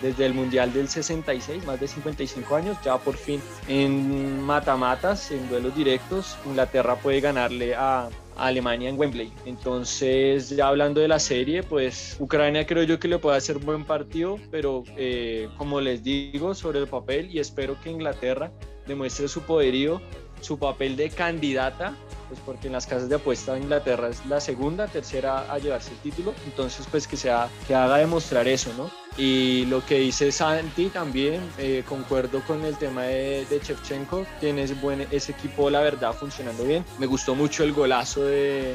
Desde 0.00 0.26
el 0.26 0.34
Mundial 0.34 0.72
del 0.72 0.88
66, 0.88 1.64
más 1.64 1.78
de 1.78 1.86
55 1.86 2.56
años, 2.56 2.76
ya 2.84 2.98
por 2.98 3.16
fin 3.16 3.40
en 3.68 4.40
matamatas, 4.42 5.30
en 5.30 5.48
duelos 5.48 5.74
directos, 5.76 6.36
Inglaterra 6.44 6.96
puede 6.96 7.20
ganarle 7.20 7.74
a, 7.74 8.08
a 8.36 8.46
Alemania 8.46 8.88
en 8.88 8.98
Wembley. 8.98 9.32
Entonces, 9.46 10.50
ya 10.50 10.68
hablando 10.68 11.00
de 11.00 11.08
la 11.08 11.18
serie, 11.18 11.62
pues 11.62 12.16
Ucrania 12.18 12.66
creo 12.66 12.82
yo 12.82 12.98
que 12.98 13.08
le 13.08 13.18
puede 13.18 13.36
hacer 13.36 13.58
buen 13.58 13.84
partido, 13.84 14.38
pero 14.50 14.84
eh, 14.96 15.48
como 15.56 15.80
les 15.80 16.02
digo, 16.02 16.54
sobre 16.54 16.80
el 16.80 16.86
papel 16.86 17.30
y 17.30 17.38
espero 17.38 17.76
que 17.80 17.90
Inglaterra 17.90 18.52
demuestre 18.86 19.28
su 19.28 19.42
poderío, 19.42 20.00
su 20.40 20.58
papel 20.58 20.96
de 20.96 21.10
candidata, 21.10 21.96
pues 22.28 22.40
porque 22.44 22.66
en 22.66 22.74
las 22.74 22.86
casas 22.86 23.08
de 23.08 23.16
apuesta 23.16 23.56
Inglaterra 23.56 24.08
es 24.08 24.24
la 24.26 24.40
segunda, 24.40 24.86
tercera 24.88 25.50
a 25.52 25.58
llevarse 25.58 25.92
el 25.92 25.98
título, 25.98 26.34
entonces 26.44 26.86
pues 26.90 27.06
que, 27.06 27.16
sea, 27.16 27.48
que 27.66 27.74
haga 27.74 27.98
demostrar 27.98 28.46
eso, 28.46 28.72
¿no? 28.76 28.90
Y 29.16 29.66
lo 29.66 29.84
que 29.86 29.98
dice 29.98 30.32
Santi 30.32 30.88
también, 30.88 31.40
eh, 31.58 31.84
concuerdo 31.88 32.40
con 32.40 32.64
el 32.64 32.76
tema 32.76 33.02
de, 33.02 33.46
de 33.48 33.60
Shevchenko, 33.60 34.26
tiene 34.40 34.64
ese, 34.64 34.74
buen, 34.74 35.06
ese 35.10 35.32
equipo 35.32 35.70
la 35.70 35.80
verdad 35.80 36.12
funcionando 36.14 36.64
bien, 36.64 36.84
me 36.98 37.06
gustó 37.06 37.36
mucho 37.36 37.62
el 37.62 37.72
golazo 37.72 38.24
de, 38.24 38.74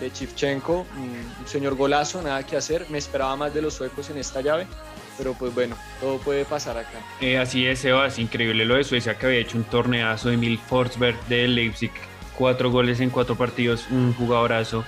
de 0.00 0.60
un 0.66 1.46
señor 1.46 1.74
golazo, 1.74 2.22
nada 2.22 2.44
que 2.44 2.56
hacer, 2.56 2.86
me 2.88 2.98
esperaba 2.98 3.34
más 3.36 3.52
de 3.52 3.62
los 3.62 3.74
suecos 3.74 4.10
en 4.10 4.18
esta 4.18 4.40
llave, 4.40 4.66
pero 5.18 5.34
pues 5.34 5.52
bueno, 5.54 5.76
todo 6.00 6.18
puede 6.18 6.44
pasar 6.44 6.78
acá. 6.78 7.00
Eh, 7.20 7.38
así 7.38 7.66
es, 7.66 7.80
Sebas, 7.80 8.18
increíble 8.18 8.64
lo 8.64 8.76
de 8.76 8.84
Suecia 8.84 9.18
que 9.18 9.26
había 9.26 9.38
hecho 9.40 9.56
un 9.56 9.64
torneazo 9.64 10.28
de 10.28 10.34
Emil 10.34 10.58
Forsberg 10.58 11.16
de 11.26 11.48
Leipzig, 11.48 11.92
cuatro 12.36 12.70
goles 12.70 13.00
en 13.00 13.10
cuatro 13.10 13.36
partidos, 13.36 13.86
un 13.90 14.14
jugadorazo. 14.14 14.84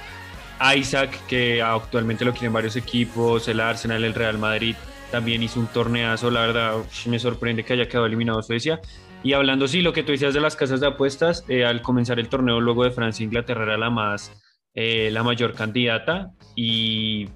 Isaac, 0.76 1.18
que 1.26 1.62
actualmente 1.62 2.24
lo 2.24 2.32
quieren 2.32 2.52
varios 2.52 2.76
equipos, 2.76 3.48
el 3.48 3.60
Arsenal, 3.60 4.04
el 4.04 4.14
Real 4.14 4.38
Madrid, 4.38 4.74
también 5.10 5.42
hizo 5.42 5.60
un 5.60 5.66
torneazo, 5.66 6.30
la 6.30 6.40
verdad 6.40 6.74
me 7.06 7.18
sorprende 7.18 7.64
que 7.64 7.74
haya 7.74 7.88
quedado 7.88 8.06
eliminado 8.06 8.42
Suecia. 8.42 8.80
Y 9.22 9.32
hablando, 9.32 9.66
sí, 9.66 9.82
lo 9.82 9.92
que 9.92 10.02
tú 10.02 10.12
decías 10.12 10.34
de 10.34 10.40
las 10.40 10.56
casas 10.56 10.80
de 10.80 10.86
apuestas, 10.86 11.44
eh, 11.48 11.64
al 11.64 11.82
comenzar 11.82 12.18
el 12.18 12.28
torneo 12.28 12.60
luego 12.60 12.84
de 12.84 12.90
Francia, 12.90 13.24
Inglaterra 13.24 13.64
era 13.64 13.76
la 13.76 13.90
más, 13.90 14.32
eh, 14.74 15.10
la 15.10 15.22
mayor 15.22 15.54
candidata 15.54 16.30
y 16.54 17.28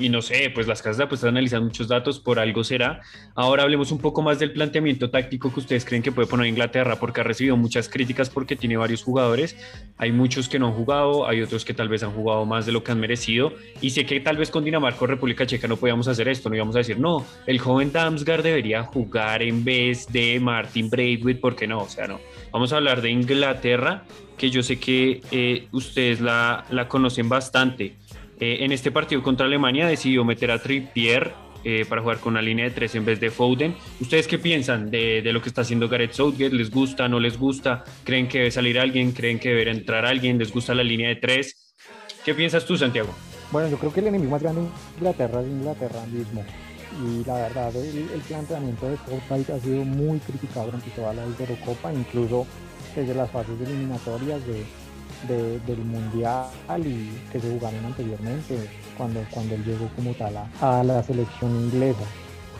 y 0.00 0.08
no 0.08 0.22
sé, 0.22 0.50
pues 0.54 0.66
las 0.66 0.82
casas 0.82 0.96
de 0.96 1.04
apuestas 1.04 1.28
analizan 1.28 1.64
muchos 1.64 1.88
datos, 1.88 2.18
por 2.18 2.38
algo 2.38 2.64
será. 2.64 3.00
Ahora 3.34 3.62
hablemos 3.62 3.92
un 3.92 3.98
poco 3.98 4.22
más 4.22 4.38
del 4.38 4.52
planteamiento 4.52 5.10
táctico 5.10 5.52
que 5.52 5.60
ustedes 5.60 5.84
creen 5.84 6.02
que 6.02 6.10
puede 6.10 6.26
poner 6.26 6.46
Inglaterra, 6.46 6.96
porque 6.96 7.20
ha 7.20 7.24
recibido 7.24 7.56
muchas 7.56 7.88
críticas 7.88 8.30
porque 8.30 8.56
tiene 8.56 8.76
varios 8.76 9.02
jugadores. 9.02 9.56
Hay 9.98 10.12
muchos 10.12 10.48
que 10.48 10.58
no 10.58 10.68
han 10.68 10.72
jugado, 10.72 11.28
hay 11.28 11.42
otros 11.42 11.64
que 11.64 11.74
tal 11.74 11.88
vez 11.88 12.02
han 12.02 12.12
jugado 12.12 12.46
más 12.46 12.66
de 12.66 12.72
lo 12.72 12.82
que 12.82 12.92
han 12.92 13.00
merecido. 13.00 13.52
Y 13.80 13.90
sé 13.90 14.06
que 14.06 14.20
tal 14.20 14.36
vez 14.36 14.50
con 14.50 14.64
Dinamarca 14.64 15.04
o 15.04 15.06
República 15.06 15.46
Checa 15.46 15.68
no 15.68 15.76
podíamos 15.76 16.08
hacer 16.08 16.28
esto, 16.28 16.48
no 16.48 16.56
íbamos 16.56 16.74
a 16.76 16.78
decir, 16.78 16.98
no, 16.98 17.26
el 17.46 17.58
joven 17.58 17.92
Damsgaard 17.92 18.42
debería 18.42 18.82
jugar 18.84 19.42
en 19.42 19.64
vez 19.64 20.06
de 20.10 20.40
Martin 20.40 20.88
Braithwaite, 20.88 21.40
porque 21.40 21.66
no, 21.66 21.82
o 21.82 21.88
sea, 21.88 22.06
no. 22.06 22.20
Vamos 22.52 22.72
a 22.72 22.76
hablar 22.76 23.02
de 23.02 23.10
Inglaterra, 23.10 24.04
que 24.36 24.50
yo 24.50 24.62
sé 24.62 24.78
que 24.78 25.20
eh, 25.30 25.68
ustedes 25.72 26.20
la, 26.20 26.64
la 26.70 26.88
conocen 26.88 27.28
bastante. 27.28 27.94
Eh, 28.40 28.64
en 28.64 28.72
este 28.72 28.90
partido 28.90 29.22
contra 29.22 29.46
Alemania 29.46 29.86
decidió 29.86 30.24
meter 30.24 30.50
a 30.50 30.62
Trippier 30.62 31.32
eh, 31.62 31.84
para 31.86 32.00
jugar 32.00 32.20
con 32.20 32.32
una 32.32 32.40
línea 32.40 32.64
de 32.64 32.70
tres 32.70 32.94
en 32.94 33.04
vez 33.04 33.20
de 33.20 33.30
Foden. 33.30 33.74
¿Ustedes 34.00 34.26
qué 34.26 34.38
piensan 34.38 34.90
de, 34.90 35.20
de, 35.20 35.32
lo 35.34 35.42
que 35.42 35.50
está 35.50 35.60
haciendo 35.60 35.90
Gareth 35.90 36.12
Southgate? 36.12 36.54
¿Les 36.54 36.70
gusta? 36.70 37.06
¿No 37.06 37.20
les 37.20 37.36
gusta? 37.38 37.84
¿Creen 38.02 38.28
que 38.28 38.38
debe 38.38 38.50
salir 38.50 38.78
alguien? 38.78 39.12
¿Creen 39.12 39.38
que 39.38 39.50
debe 39.50 39.70
entrar 39.70 40.06
alguien? 40.06 40.38
¿Les 40.38 40.50
gusta 40.50 40.74
la 40.74 40.82
línea 40.82 41.10
de 41.10 41.16
tres? 41.16 41.74
¿Qué 42.24 42.34
piensas 42.34 42.64
tú, 42.64 42.78
Santiago? 42.78 43.14
Bueno, 43.52 43.68
yo 43.68 43.76
creo 43.76 43.92
que 43.92 44.00
el 44.00 44.06
enemigo 44.06 44.30
más 44.30 44.42
grande 44.42 44.62
de 44.62 44.68
Inglaterra 44.96 45.42
es 45.42 45.46
Inglaterra 45.46 46.06
mismo. 46.06 46.44
Y 47.04 47.24
la 47.26 47.34
verdad, 47.34 47.76
el, 47.76 48.10
el 48.10 48.20
planteamiento 48.20 48.88
de 48.88 48.96
Southgate 48.96 49.52
ha 49.52 49.60
sido 49.60 49.84
muy 49.84 50.18
criticado 50.20 50.66
durante 50.66 50.90
toda 50.90 51.12
la 51.12 51.24
Eurocopa, 51.24 51.92
incluso 51.92 52.46
desde 52.96 53.14
las 53.14 53.30
fases 53.30 53.60
eliminatorias 53.60 54.46
de, 54.46 54.64
de, 55.28 55.58
del 55.60 55.78
Mundial 55.78 56.46
y 56.78 57.10
que 57.32 57.40
se 57.40 57.50
jugaron 57.50 57.84
anteriormente, 57.84 58.56
cuando, 58.96 59.24
cuando 59.30 59.54
él 59.54 59.64
llegó 59.64 59.88
como 59.96 60.12
tal 60.14 60.34
a, 60.60 60.82
la 60.82 61.02
selección 61.02 61.50
inglesa. 61.64 62.04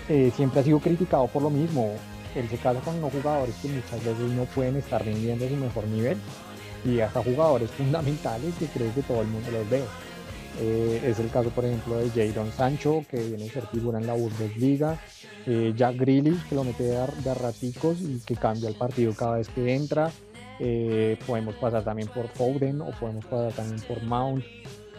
Eh, 0.09 0.33
siempre 0.35 0.61
ha 0.61 0.65
sido 0.65 0.81
criticado 0.81 1.27
por 1.29 1.43
lo 1.43 1.51
mismo. 1.51 1.95
Él 2.35 2.49
se 2.49 2.57
casa 2.57 2.81
con 2.81 2.97
unos 2.97 3.13
jugadores 3.13 3.55
que 3.61 3.69
muchas 3.69 4.05
veces 4.05 4.31
no 4.31 4.45
pueden 4.45 4.77
estar 4.77 5.05
rindiendo 5.05 5.49
su 5.49 5.57
mejor 5.57 5.87
nivel 5.89 6.17
y 6.85 7.01
hasta 7.01 7.23
jugadores 7.23 7.71
fundamentales 7.71 8.55
que 8.59 8.67
creo 8.67 8.95
que 8.95 9.03
todo 9.03 9.23
el 9.23 9.29
mundo 9.29 9.51
los 9.51 9.69
ve. 9.69 9.83
Eh, 10.61 11.03
es 11.07 11.19
el 11.19 11.31
caso, 11.31 11.51
por 11.51 11.65
ejemplo, 11.65 11.97
de 11.97 12.11
Jadon 12.11 12.53
Sancho, 12.53 13.05
que 13.11 13.19
viene 13.19 13.49
a 13.49 13.53
ser 13.53 13.67
figura 13.69 13.99
en 13.99 14.07
la 14.07 14.15
Bundesliga, 14.15 14.99
eh, 15.47 15.73
Jack 15.77 15.97
Grealish, 15.97 16.49
que 16.49 16.55
lo 16.55 16.65
mete 16.65 16.83
de, 16.83 17.07
de 17.25 17.35
raticos 17.35 18.01
y 18.01 18.21
que 18.27 18.37
cambia 18.37 18.69
el 18.69 18.75
partido 18.75 19.15
cada 19.15 19.37
vez 19.37 19.49
que 19.49 19.75
entra, 19.75 20.11
eh, 20.61 21.17
podemos 21.27 21.55
pasar 21.55 21.83
también 21.83 22.09
por 22.09 22.29
Foden 22.29 22.83
o 22.83 22.91
podemos 22.91 23.25
pasar 23.25 23.53
también 23.53 23.81
por 23.89 24.03
Mount. 24.03 24.45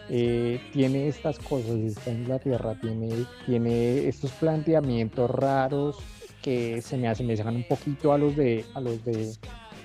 Eh, 0.08 0.60
tiene 0.72 1.06
estas 1.06 1.38
cosas, 1.38 1.76
esta 1.76 2.10
Inglaterra 2.10 2.76
tiene, 2.80 3.10
tiene 3.46 4.08
estos 4.08 4.32
planteamientos 4.32 5.30
raros 5.30 5.98
que 6.42 6.82
se 6.82 6.96
me 6.96 7.08
asemejan 7.08 7.54
un 7.54 7.64
poquito 7.68 8.12
a 8.12 8.18
los 8.18 8.34
de, 8.34 8.64
a 8.74 8.80
los 8.80 9.04
de 9.04 9.32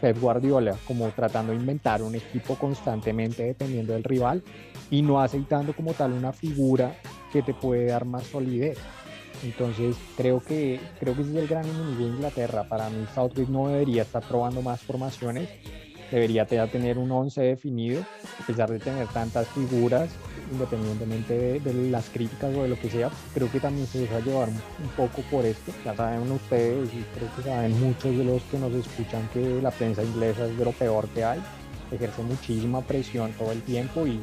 Pep 0.02 0.20
Guardiola, 0.20 0.76
como 0.88 1.08
tratando 1.10 1.52
de 1.52 1.60
inventar 1.60 2.02
un 2.02 2.16
equipo 2.16 2.56
constantemente 2.56 3.44
dependiendo 3.44 3.94
del 3.94 4.04
rival 4.04 4.44
y 4.90 5.04
no 5.04 5.22
aceitando 5.22 5.74
como 5.74 5.94
tal 5.94 6.14
una 6.14 6.34
figura 6.34 6.96
que 7.32 7.42
te 7.44 7.54
puede 7.54 7.86
dar 7.88 8.06
más 8.06 8.24
solidez. 8.24 8.78
Entonces 9.44 9.96
creo 10.16 10.42
que, 10.42 10.80
creo 11.00 11.16
que 11.16 11.22
ese 11.22 11.32
es 11.32 11.38
el 11.38 11.48
gran 11.48 11.66
enemigo 11.66 12.06
de 12.06 12.16
Inglaterra. 12.16 12.64
Para 12.64 12.90
mí 12.90 13.06
Southgate 13.14 13.52
no 13.52 13.68
debería 13.68 14.04
estar 14.04 14.24
probando 14.28 14.62
más 14.62 14.82
formaciones, 14.82 15.50
debería 16.12 16.46
tener 16.46 16.98
un 16.98 17.12
11 17.12 17.42
definido, 17.42 18.02
a 18.42 18.48
pesar 18.48 18.70
de 18.70 18.80
tener 18.80 19.08
tantas 19.08 19.48
figuras, 19.50 20.10
independientemente 20.52 21.60
de, 21.60 21.74
las 21.90 22.10
críticas 22.10 22.56
o 22.56 22.64
de 22.64 22.70
lo 22.70 22.80
que 22.80 22.90
sea, 22.90 23.10
creo 23.34 23.52
que 23.52 23.60
también 23.60 23.88
se 23.88 24.00
deja 24.00 24.20
llevar 24.20 24.50
un 24.50 24.90
poco 24.96 25.22
por 25.30 25.46
esto. 25.46 25.72
Ya 25.84 25.96
saben 25.96 26.32
ustedes 26.32 26.90
y 26.94 27.04
creo 27.18 27.36
que 27.36 27.42
saben 27.44 27.80
muchos 27.80 28.18
de 28.18 28.24
los 28.24 28.42
que 28.44 28.58
nos 28.58 28.74
escuchan 28.74 29.28
que 29.34 29.62
la 29.62 29.72
prensa 29.72 30.04
inglesa 30.04 30.46
es 30.46 30.58
de 30.58 30.66
lo 30.66 30.72
peor 30.72 31.08
que 31.10 31.24
hay, 31.24 31.42
ejerce 31.92 32.22
muchísima 32.24 32.82
presión 32.82 33.32
todo 33.34 33.52
el 33.52 33.62
tiempo 33.62 34.08
y, 34.08 34.22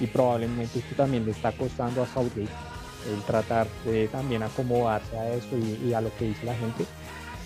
y 0.00 0.06
probablemente 0.06 0.78
esto 0.78 0.94
también 0.96 1.24
le 1.24 1.32
está 1.32 1.52
costando 1.52 2.02
a 2.02 2.06
Southgate 2.06 2.73
el 3.12 3.22
tratar 3.22 3.66
de 3.84 4.08
también 4.08 4.42
acomodarse 4.42 5.16
a 5.16 5.30
eso 5.32 5.56
y, 5.56 5.92
a 5.92 6.00
lo 6.00 6.14
que 6.16 6.26
dice 6.26 6.44
la 6.44 6.54
gente, 6.54 6.84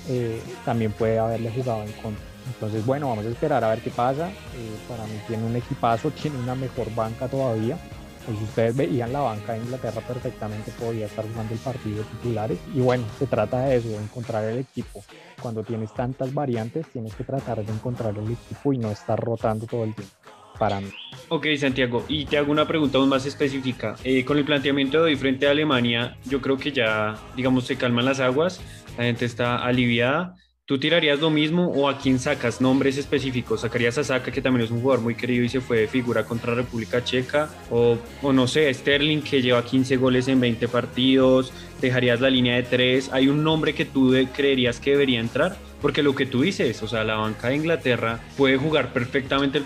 eh, 0.09 0.43
también 0.65 0.93
puede 0.93 1.19
haberle 1.19 1.51
jugado 1.51 1.83
en 1.83 1.93
contra. 1.93 2.25
Entonces, 2.47 2.85
bueno, 2.87 3.09
vamos 3.09 3.27
a 3.27 3.29
esperar 3.29 3.63
a 3.63 3.69
ver 3.69 3.81
qué 3.81 3.91
pasa. 3.91 4.29
Eh, 4.29 4.77
para 4.89 5.05
mí 5.05 5.21
tiene 5.27 5.45
un 5.45 5.57
equipazo, 5.57 6.11
tiene 6.23 6.39
una 6.39 6.55
mejor 6.55 6.95
banca 6.95 7.29
todavía. 7.29 7.77
Pues 8.25 8.43
ustedes 8.43 8.77
veían 8.77 9.11
la 9.11 9.21
banca 9.21 9.55
de 9.55 9.61
Inglaterra 9.61 10.03
perfectamente, 10.07 10.71
podía 10.79 11.07
estar 11.07 11.27
jugando 11.27 11.55
el 11.55 11.61
partido 11.61 11.99
de 11.99 12.05
titulares. 12.05 12.59
Y 12.75 12.81
bueno, 12.81 13.05
se 13.19 13.27
trata 13.27 13.61
de 13.61 13.77
eso, 13.77 13.89
de 13.89 13.97
encontrar 13.97 14.45
el 14.45 14.59
equipo. 14.59 15.03
Cuando 15.41 15.63
tienes 15.63 15.95
tantas 15.95 16.35
variantes, 16.35 16.87
tienes 16.93 17.15
que 17.15 17.25
tratar 17.25 17.65
de 17.65 17.73
encontrar 17.73 18.17
el 18.19 18.31
equipo 18.31 18.73
y 18.75 18.79
no 18.79 18.91
estar 18.91 19.19
rotando 19.19 19.67
todo 19.67 19.85
el 19.85 19.95
tiempo 19.95 20.15
para. 20.59 20.81
Ok, 21.29 21.47
Santiago, 21.59 22.05
y 22.09 22.25
te 22.25 22.39
hago 22.39 22.51
una 22.51 22.67
pregunta 22.67 22.99
aún 22.99 23.09
más 23.09 23.27
específica. 23.27 23.97
Eh, 24.03 24.25
con 24.25 24.39
el 24.39 24.45
planteamiento 24.45 24.99
de 24.99 25.05
hoy 25.05 25.17
frente 25.17 25.47
a 25.47 25.51
Alemania, 25.51 26.17
yo 26.25 26.41
creo 26.41 26.57
que 26.57 26.73
ya, 26.73 27.17
digamos, 27.37 27.67
se 27.67 27.77
calman 27.77 28.07
las 28.07 28.21
aguas, 28.21 28.61
la 28.97 29.05
gente 29.05 29.27
está 29.27 29.59
aliviada. 29.65 30.35
¿Tú 30.65 30.79
tirarías 30.79 31.19
lo 31.21 31.31
mismo 31.31 31.69
o 31.69 31.89
a 31.89 31.99
quién 31.99 32.19
sacas 32.19 32.61
nombres 32.61 32.99
específicos? 32.99 33.63
¿Sacarías 33.63 33.97
a 33.97 34.05
Saka, 34.05 34.31
que 34.31 34.43
también 34.43 34.67
es 34.67 34.71
un 34.71 34.83
jugador 34.83 35.03
muy 35.03 35.15
querido 35.15 35.43
y 35.43 35.49
se 35.49 35.63
fue 35.63 35.79
de 35.79 35.89
figura 35.89 36.25
contra 36.25 36.55
República 36.55 37.03
Checa? 37.03 37.49
O, 37.71 37.97
o 38.21 38.33
no 38.35 38.47
sé, 38.47 38.73
Sterling, 38.75 39.23
que 39.23 39.41
lleva 39.41 39.65
15 39.65 39.97
goles 39.97 40.29
en 40.29 40.41
20 40.41 40.69
partidos. 40.69 41.55
¿Dejarías 41.81 42.21
la 42.21 42.29
línea 42.29 42.57
de 42.57 42.65
3? 42.65 43.11
¿Hay 43.15 43.29
un 43.29 43.43
nombre 43.43 43.75
que 43.75 43.87
tú 43.87 44.15
creerías 44.35 44.79
que 44.79 44.91
debería 44.91 45.21
entrar? 45.21 45.57
Porque 45.81 46.03
lo 46.03 46.15
que 46.15 46.27
tú 46.27 46.43
dices, 46.43 46.83
o 46.83 46.89
sea, 46.89 47.05
la 47.05 47.17
banca 47.17 47.49
de 47.49 47.57
Inglaterra 47.57 48.21
puede 48.37 48.57
jugar 48.57 48.93
perfectamente 48.93 49.59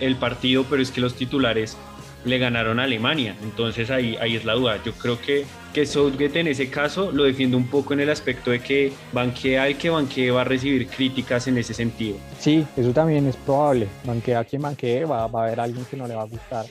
el, 0.00 0.16
partido, 0.16 0.64
pero 0.68 0.82
es 0.82 0.90
que 0.90 1.00
los 1.00 1.14
titulares 1.14 1.76
le 2.24 2.38
ganaron 2.38 2.80
a 2.80 2.84
Alemania. 2.84 3.34
Entonces 3.42 3.90
ahí, 3.90 4.16
ahí 4.20 4.36
es 4.36 4.44
la 4.44 4.54
duda. 4.54 4.82
Yo 4.84 4.92
creo 4.92 5.18
que, 5.20 5.46
que 5.72 5.86
Southgate 5.86 6.40
en 6.40 6.48
ese 6.48 6.68
caso 6.68 7.12
lo 7.12 7.24
defiende 7.24 7.56
un 7.56 7.66
poco 7.68 7.94
en 7.94 8.00
el 8.00 8.10
aspecto 8.10 8.50
de 8.50 8.60
que 8.60 8.92
banquea 9.12 9.66
el 9.68 9.78
que 9.78 9.88
banquee 9.88 10.30
va 10.30 10.42
a 10.42 10.44
recibir 10.44 10.86
críticas 10.86 11.46
en 11.48 11.56
ese 11.56 11.72
sentido. 11.72 12.16
Sí, 12.38 12.66
eso 12.76 12.92
también 12.92 13.26
es 13.26 13.36
probable. 13.36 13.88
Banquea 14.04 14.44
quien 14.44 14.62
banquee, 14.62 15.04
va, 15.04 15.26
va 15.28 15.40
a 15.40 15.46
haber 15.46 15.60
alguien 15.60 15.84
que 15.86 15.96
no 15.96 16.06
le 16.06 16.14
va 16.14 16.22
a 16.22 16.26
gustar. 16.26 16.66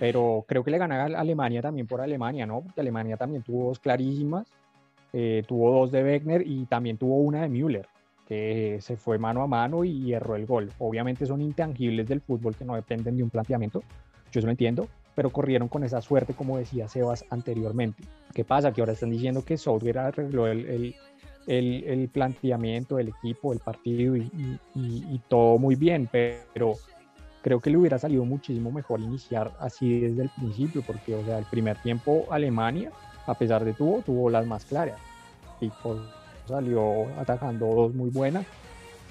Pero 0.00 0.44
creo 0.48 0.64
que 0.64 0.72
le 0.72 0.78
gana 0.78 1.00
a 1.00 1.20
Alemania 1.20 1.62
también 1.62 1.86
por 1.86 2.00
Alemania, 2.00 2.44
¿no? 2.44 2.60
Porque 2.60 2.80
Alemania 2.80 3.16
también 3.16 3.42
tuvo 3.42 3.68
dos 3.68 3.78
clarísimas. 3.78 4.48
Eh, 5.12 5.44
tuvo 5.46 5.70
dos 5.78 5.92
de 5.92 6.02
Wegner 6.02 6.42
y 6.44 6.64
también 6.64 6.96
tuvo 6.96 7.18
una 7.18 7.42
de 7.42 7.48
Müller 7.48 7.86
que 8.32 8.78
se 8.80 8.96
fue 8.96 9.18
mano 9.18 9.42
a 9.42 9.46
mano 9.46 9.84
y 9.84 10.14
erró 10.14 10.36
el 10.36 10.46
gol. 10.46 10.72
Obviamente 10.78 11.26
son 11.26 11.42
intangibles 11.42 12.08
del 12.08 12.22
fútbol 12.22 12.56
que 12.56 12.64
no 12.64 12.74
dependen 12.74 13.18
de 13.18 13.22
un 13.22 13.28
planteamiento, 13.28 13.82
yo 14.32 14.38
eso 14.38 14.46
lo 14.46 14.52
entiendo, 14.52 14.88
pero 15.14 15.28
corrieron 15.28 15.68
con 15.68 15.84
esa 15.84 16.00
suerte, 16.00 16.32
como 16.32 16.56
decía 16.56 16.88
Sebas 16.88 17.26
anteriormente. 17.28 18.02
¿Qué 18.32 18.42
pasa? 18.42 18.72
Que 18.72 18.80
ahora 18.80 18.94
están 18.94 19.10
diciendo 19.10 19.44
que 19.44 19.58
Southgate 19.58 19.98
arregló 19.98 20.46
el, 20.46 20.64
el, 20.64 20.94
el, 21.46 21.84
el 21.84 22.08
planteamiento 22.08 22.96
del 22.96 23.08
equipo, 23.08 23.52
el 23.52 23.58
partido 23.58 24.16
y, 24.16 25.20
todo 25.28 25.58
muy 25.58 25.74
bien, 25.74 26.08
pero 26.10 26.72
creo 27.42 27.60
que 27.60 27.68
le 27.68 27.76
hubiera 27.76 27.98
salido 27.98 28.24
muchísimo 28.24 28.72
mejor 28.72 29.00
iniciar 29.00 29.52
así 29.60 30.00
desde 30.00 30.22
el 30.22 30.30
principio, 30.30 30.80
porque 30.86 31.14
o 31.14 31.22
sea, 31.26 31.38
el 31.38 31.44
primer 31.44 31.76
tiempo 31.82 32.24
Alemania, 32.30 32.92
a 33.26 33.34
pesar 33.34 33.62
de 33.62 33.74
tuvo, 33.74 34.00
tuvo 34.00 34.30
las 34.30 34.46
más 34.46 34.64
claras. 34.64 34.98
Y 35.60 35.70
pues, 35.82 35.98
salió 36.46 37.06
atacando 37.18 37.66
dos 37.66 37.94
muy 37.94 38.10
buenas 38.10 38.46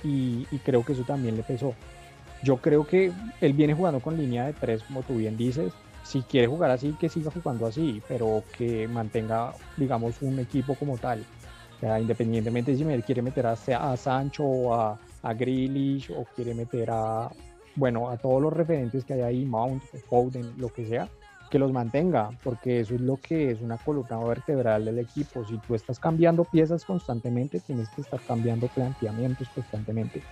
y, 0.04 0.48
y, 0.52 0.58
creo 0.60 0.84
que 0.84 0.94
eso 0.94 1.04
también 1.04 1.36
le 1.36 1.44
pesó. 1.44 1.74
Yo 2.44 2.58
creo 2.58 2.86
que 2.88 3.12
él 3.40 3.54
viene 3.54 3.74
jugando 3.74 4.00
con 4.00 4.18
línea 4.18 4.46
de 4.48 4.54
tres, 4.54 4.84
como 4.84 5.04
tú 5.04 5.18
bien 5.18 5.38
dices. 5.38 5.74
Si 6.04 6.24
quiere 6.24 6.48
jugar 6.48 6.72
así, 6.72 6.96
que 7.00 7.10
siga 7.10 7.30
jugando 7.32 7.68
así, 7.68 8.02
pero 8.08 8.44
que 8.58 8.88
mantenga, 8.88 9.54
digamos, 9.78 10.20
un 10.22 10.40
equipo 10.40 10.74
como 10.76 10.98
tal. 10.98 11.24
O 11.78 11.80
sea, 11.80 12.00
independientemente 12.00 12.76
si 12.76 12.84
me 12.84 13.02
quiere 13.04 13.22
meter 13.22 13.46
a, 13.46 13.54
a 13.54 13.98
Sancho 13.98 14.44
o 14.44 14.74
a, 14.74 15.00
a 15.22 15.34
Grealish 15.34 16.12
o 16.12 16.26
quiere 16.36 16.54
meter 16.56 16.90
a, 16.92 17.30
bueno, 17.76 18.10
a 18.10 18.18
todos 18.18 18.42
los 18.42 18.54
referentes 18.54 19.06
que 19.06 19.14
hay 19.14 19.22
ahí, 19.22 19.46
Mount, 19.46 19.84
Foden, 20.10 20.54
lo 20.58 20.70
que 20.70 20.86
sea, 20.86 21.08
que 21.52 21.60
los 21.60 21.72
mantenga, 21.72 22.30
porque 22.44 22.80
eso 22.80 22.96
es 22.96 23.02
lo 23.02 23.18
que 23.18 23.52
es 23.52 23.62
una 23.62 23.78
columna 23.78 24.18
vertebral 24.18 24.86
del 24.86 25.00
equipo. 25.00 25.46
Si 25.46 25.58
tú 25.58 25.76
estás 25.76 26.00
cambiando 26.00 26.46
piezas 26.46 26.86
constantemente, 26.86 27.60
tienes 27.60 27.90
que 27.90 28.02
estar 28.02 28.22
cambiando 28.22 28.68
planteamientos 28.70 29.50
constantemente. 29.50 30.24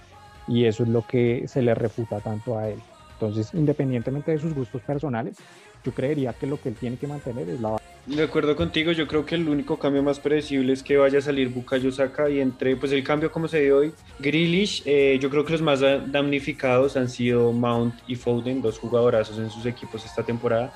Y 0.48 0.66
eso 0.66 0.84
es 0.84 0.90
lo 0.90 1.06
que 1.06 1.48
se 1.48 1.62
le 1.62 1.76
refuta 1.76 2.22
tanto 2.22 2.58
a 2.58 2.70
él. 2.70 2.80
Entonces, 3.14 3.54
independientemente 3.54 4.32
de 4.32 4.40
sus 4.40 4.56
gustos 4.56 4.82
personales, 4.82 5.36
yo 5.84 5.92
creería 5.92 6.32
que 6.34 6.48
lo 6.48 6.60
que 6.60 6.70
él 6.70 6.76
tiene 6.76 6.96
que 6.96 7.06
mantener 7.06 7.50
es 7.50 7.60
la 7.60 7.78
de 8.06 8.24
acuerdo 8.24 8.56
contigo, 8.56 8.92
yo 8.92 9.08
creo 9.08 9.24
que 9.24 9.36
el 9.36 9.48
único 9.48 9.78
cambio 9.78 10.02
más 10.02 10.20
predecible 10.20 10.74
es 10.74 10.82
que 10.82 10.98
vaya 10.98 11.20
a 11.20 11.22
salir 11.22 11.50
Bukayo 11.50 11.92
Saka 11.92 12.28
y 12.28 12.40
entre, 12.40 12.76
pues 12.76 12.92
el 12.92 13.04
cambio 13.04 13.32
como 13.32 13.48
se 13.48 13.62
dio 13.62 13.78
hoy, 13.78 13.94
Grealish, 14.18 14.82
eh, 14.86 15.20
yo 15.22 15.30
creo 15.30 15.46
que 15.46 15.52
los 15.52 15.62
más 15.62 15.82
damnificados 15.82 16.98
han 16.98 17.08
sido 17.08 17.52
Mount 17.52 17.94
y 18.08 18.16
Foden, 18.16 18.64
dos 18.64 18.80
jugadorazos 18.80 19.38
en 19.38 19.52
sus 19.52 19.64
equipos 19.68 20.04
esta 20.06 20.24
temporada, 20.24 20.74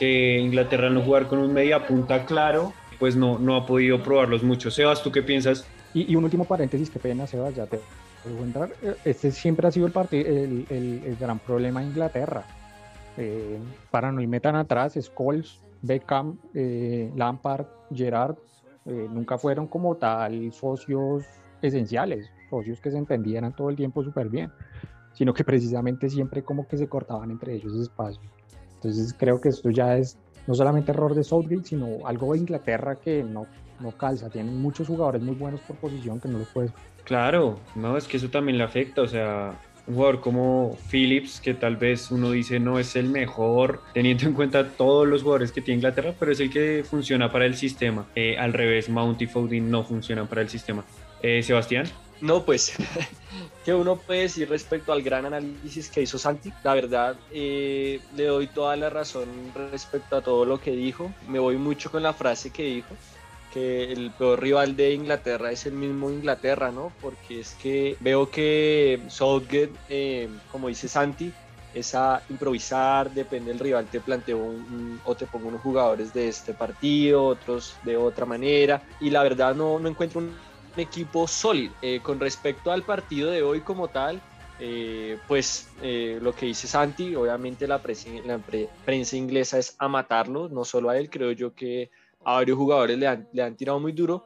que 0.00 0.38
Inglaterra 0.38 0.88
no 0.88 1.02
jugar 1.02 1.28
con 1.28 1.38
un 1.40 1.52
media 1.52 1.86
punta 1.86 2.24
claro, 2.24 2.72
pues 2.98 3.16
no, 3.16 3.38
no 3.38 3.54
ha 3.54 3.66
podido 3.66 4.02
probarlos 4.02 4.42
mucho. 4.42 4.70
Sebas, 4.70 5.02
¿tú 5.02 5.12
qué 5.12 5.22
piensas? 5.22 5.66
Y, 5.92 6.10
y 6.10 6.16
un 6.16 6.24
último 6.24 6.46
paréntesis, 6.46 6.88
qué 6.88 6.98
pena, 6.98 7.26
Sebas, 7.26 7.54
ya 7.54 7.66
te 7.66 7.78
puedo 8.24 8.42
entrar. 8.42 8.70
Eh, 8.82 8.94
Este 9.04 9.30
siempre 9.30 9.68
ha 9.68 9.70
sido 9.70 9.86
el, 9.86 9.92
el, 10.12 10.66
el- 10.70 11.02
el 11.04 11.16
gran 11.16 11.38
problema 11.38 11.80
de 11.80 11.86
Inglaterra. 11.88 12.44
Eh, 13.18 13.58
para 13.90 14.10
no 14.10 14.22
ir 14.22 14.40
tan 14.40 14.56
atrás, 14.56 14.94
Scholes, 14.98 15.60
Beckham, 15.82 16.38
eh, 16.54 17.12
Lampard, 17.14 17.66
Gerrard, 17.94 18.36
eh, 18.86 19.06
nunca 19.10 19.36
fueron 19.36 19.66
como 19.66 19.96
tal 19.96 20.50
socios 20.52 21.24
esenciales, 21.60 22.30
socios 22.48 22.80
que 22.80 22.90
se 22.90 22.96
entendieran 22.96 23.54
todo 23.54 23.68
el 23.68 23.76
tiempo 23.76 24.02
súper 24.02 24.30
bien, 24.30 24.50
sino 25.12 25.34
que 25.34 25.44
precisamente 25.44 26.08
siempre 26.08 26.42
como 26.42 26.66
que 26.66 26.78
se 26.78 26.88
cortaban 26.88 27.30
entre 27.30 27.54
ellos 27.54 27.74
espacio. 27.74 28.22
Entonces 28.82 29.14
creo 29.16 29.40
que 29.40 29.50
esto 29.50 29.68
ya 29.68 29.96
es 29.98 30.16
no 30.46 30.54
solamente 30.54 30.90
error 30.90 31.14
de 31.14 31.22
Southgate, 31.22 31.64
sino 31.64 32.06
algo 32.06 32.32
de 32.32 32.38
Inglaterra 32.38 32.96
que 32.96 33.22
no, 33.22 33.46
no 33.78 33.92
calza. 33.92 34.30
Tienen 34.30 34.56
muchos 34.60 34.88
jugadores 34.88 35.22
muy 35.22 35.34
buenos 35.34 35.60
por 35.60 35.76
posición 35.76 36.18
que 36.18 36.28
no 36.28 36.38
los 36.38 36.48
puedes. 36.48 36.72
Claro, 37.04 37.60
no, 37.74 37.96
es 37.96 38.08
que 38.08 38.16
eso 38.16 38.30
también 38.30 38.56
le 38.56 38.64
afecta, 38.64 39.02
o 39.02 39.06
sea, 39.06 39.54
un 39.86 39.94
jugador 39.94 40.20
como 40.20 40.78
Phillips, 40.90 41.40
que 41.40 41.54
tal 41.54 41.76
vez 41.76 42.10
uno 42.10 42.30
dice 42.30 42.58
no 42.58 42.78
es 42.78 42.96
el 42.96 43.08
mejor, 43.08 43.82
teniendo 43.92 44.26
en 44.26 44.32
cuenta 44.32 44.66
todos 44.66 45.06
los 45.06 45.22
jugadores 45.22 45.52
que 45.52 45.60
tiene 45.60 45.76
Inglaterra, 45.78 46.14
pero 46.18 46.32
es 46.32 46.40
el 46.40 46.50
que 46.50 46.84
funciona 46.88 47.30
para 47.30 47.44
el 47.44 47.54
sistema. 47.54 48.06
Eh, 48.14 48.38
al 48.38 48.52
revés, 48.54 48.88
Mount 48.88 49.20
y 49.20 49.26
Foden 49.26 49.70
no 49.70 49.84
funcionan 49.84 50.26
para 50.26 50.40
el 50.40 50.48
sistema. 50.48 50.84
Eh, 51.22 51.42
Sebastián. 51.42 51.86
No, 52.20 52.44
pues, 52.44 52.72
que 53.64 53.74
uno 53.74 53.96
puede 53.96 54.22
decir 54.22 54.48
respecto 54.48 54.92
al 54.92 55.02
gran 55.02 55.26
análisis 55.26 55.88
que 55.88 56.02
hizo 56.02 56.18
Santi? 56.18 56.52
La 56.62 56.74
verdad, 56.74 57.16
eh, 57.30 58.00
le 58.14 58.24
doy 58.24 58.46
toda 58.46 58.76
la 58.76 58.90
razón 58.90 59.28
respecto 59.54 60.16
a 60.16 60.22
todo 60.22 60.44
lo 60.44 60.60
que 60.60 60.72
dijo. 60.72 61.12
Me 61.28 61.38
voy 61.38 61.56
mucho 61.56 61.90
con 61.90 62.02
la 62.02 62.12
frase 62.12 62.50
que 62.50 62.64
dijo, 62.64 62.94
que 63.52 63.92
el 63.92 64.10
peor 64.12 64.40
rival 64.40 64.76
de 64.76 64.94
Inglaterra 64.94 65.50
es 65.50 65.66
el 65.66 65.72
mismo 65.72 66.10
Inglaterra, 66.10 66.70
¿no? 66.70 66.92
Porque 67.00 67.40
es 67.40 67.54
que 67.54 67.96
veo 68.00 68.30
que 68.30 69.00
Southgate, 69.08 69.72
eh, 69.88 70.28
como 70.50 70.68
dice 70.68 70.88
Santi, 70.88 71.32
es 71.74 71.94
a 71.94 72.22
improvisar, 72.28 73.12
depende 73.12 73.50
del 73.50 73.60
rival, 73.60 73.86
te 73.86 74.00
planteo 74.00 74.38
un, 74.38 75.00
o 75.04 75.14
te 75.14 75.26
pongo 75.26 75.48
unos 75.48 75.60
jugadores 75.60 76.12
de 76.12 76.28
este 76.28 76.52
partido, 76.52 77.24
otros 77.24 77.76
de 77.84 77.96
otra 77.96 78.26
manera, 78.26 78.82
y 79.00 79.10
la 79.10 79.22
verdad 79.22 79.54
no, 79.54 79.78
no 79.78 79.88
encuentro 79.88 80.20
un 80.20 80.34
equipo 80.80 81.28
sólido. 81.28 81.76
Eh, 81.80 82.02
con 82.02 82.20
respecto 82.20 82.70
al 82.72 82.84
partido 82.84 83.30
de 83.30 83.42
hoy 83.42 83.62
como 83.62 83.90
tal, 83.90 84.22
eh, 84.58 85.20
pues 85.26 85.74
eh, 85.80 86.18
lo 86.20 86.34
que 86.34 86.46
dice 86.46 86.68
Santi, 86.68 87.14
obviamente 87.14 87.66
la, 87.68 87.82
presi- 87.82 88.22
la 88.24 88.40
pre- 88.42 88.72
prensa 88.84 89.16
inglesa 89.16 89.58
es 89.58 89.74
a 89.78 89.88
matarlo, 89.88 90.48
no 90.48 90.64
solo 90.64 90.90
a 90.90 90.98
él, 90.98 91.08
creo 91.10 91.32
yo 91.32 91.54
que 91.54 91.90
a 92.24 92.34
varios 92.34 92.58
jugadores 92.58 92.98
le 92.98 93.06
han, 93.06 93.28
le 93.32 93.42
han 93.42 93.56
tirado 93.56 93.80
muy 93.80 93.92
duro, 93.92 94.24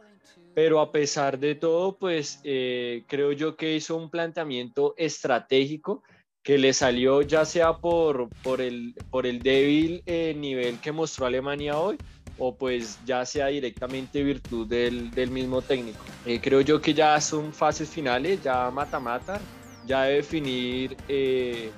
pero 0.55 0.81
a 0.81 0.93
pesar 0.93 1.39
de 1.39 1.55
todo, 1.57 1.99
pues 1.99 2.41
eh, 2.45 3.05
creo 3.09 3.33
yo 3.33 3.57
que 3.57 3.75
hizo 3.77 3.97
un 3.97 4.11
planteamiento 4.11 4.95
estratégico 4.97 6.03
que 6.45 6.59
le 6.59 6.73
salió 6.73 7.23
ya 7.23 7.45
sea 7.45 7.75
por, 7.79 8.33
por, 8.43 8.61
el, 8.61 8.95
por 9.11 9.27
el 9.27 9.43
débil 9.43 10.03
eh, 10.07 10.35
nivel 10.37 10.81
que 10.81 10.93
mostró 10.93 11.27
Alemania 11.27 11.79
hoy, 11.79 12.01
o 12.39 12.55
pues 12.55 12.99
ya 13.07 13.25
sea 13.25 13.47
directamente 13.47 14.23
virtud 14.23 14.67
del, 14.67 15.11
del 15.11 15.31
mismo 15.31 15.63
técnico. 15.63 16.05
Eh, 16.27 16.41
creo 16.43 16.61
yo 16.61 16.81
que 16.81 16.95
ya 16.95 17.21
son 17.21 17.53
fases 17.53 17.89
finales, 17.89 18.43
ya 18.43 18.71
mata-mata, 18.71 19.41
ya 19.87 20.03
debe 20.05 20.17
definir 20.17 20.97
eh, 21.09 21.71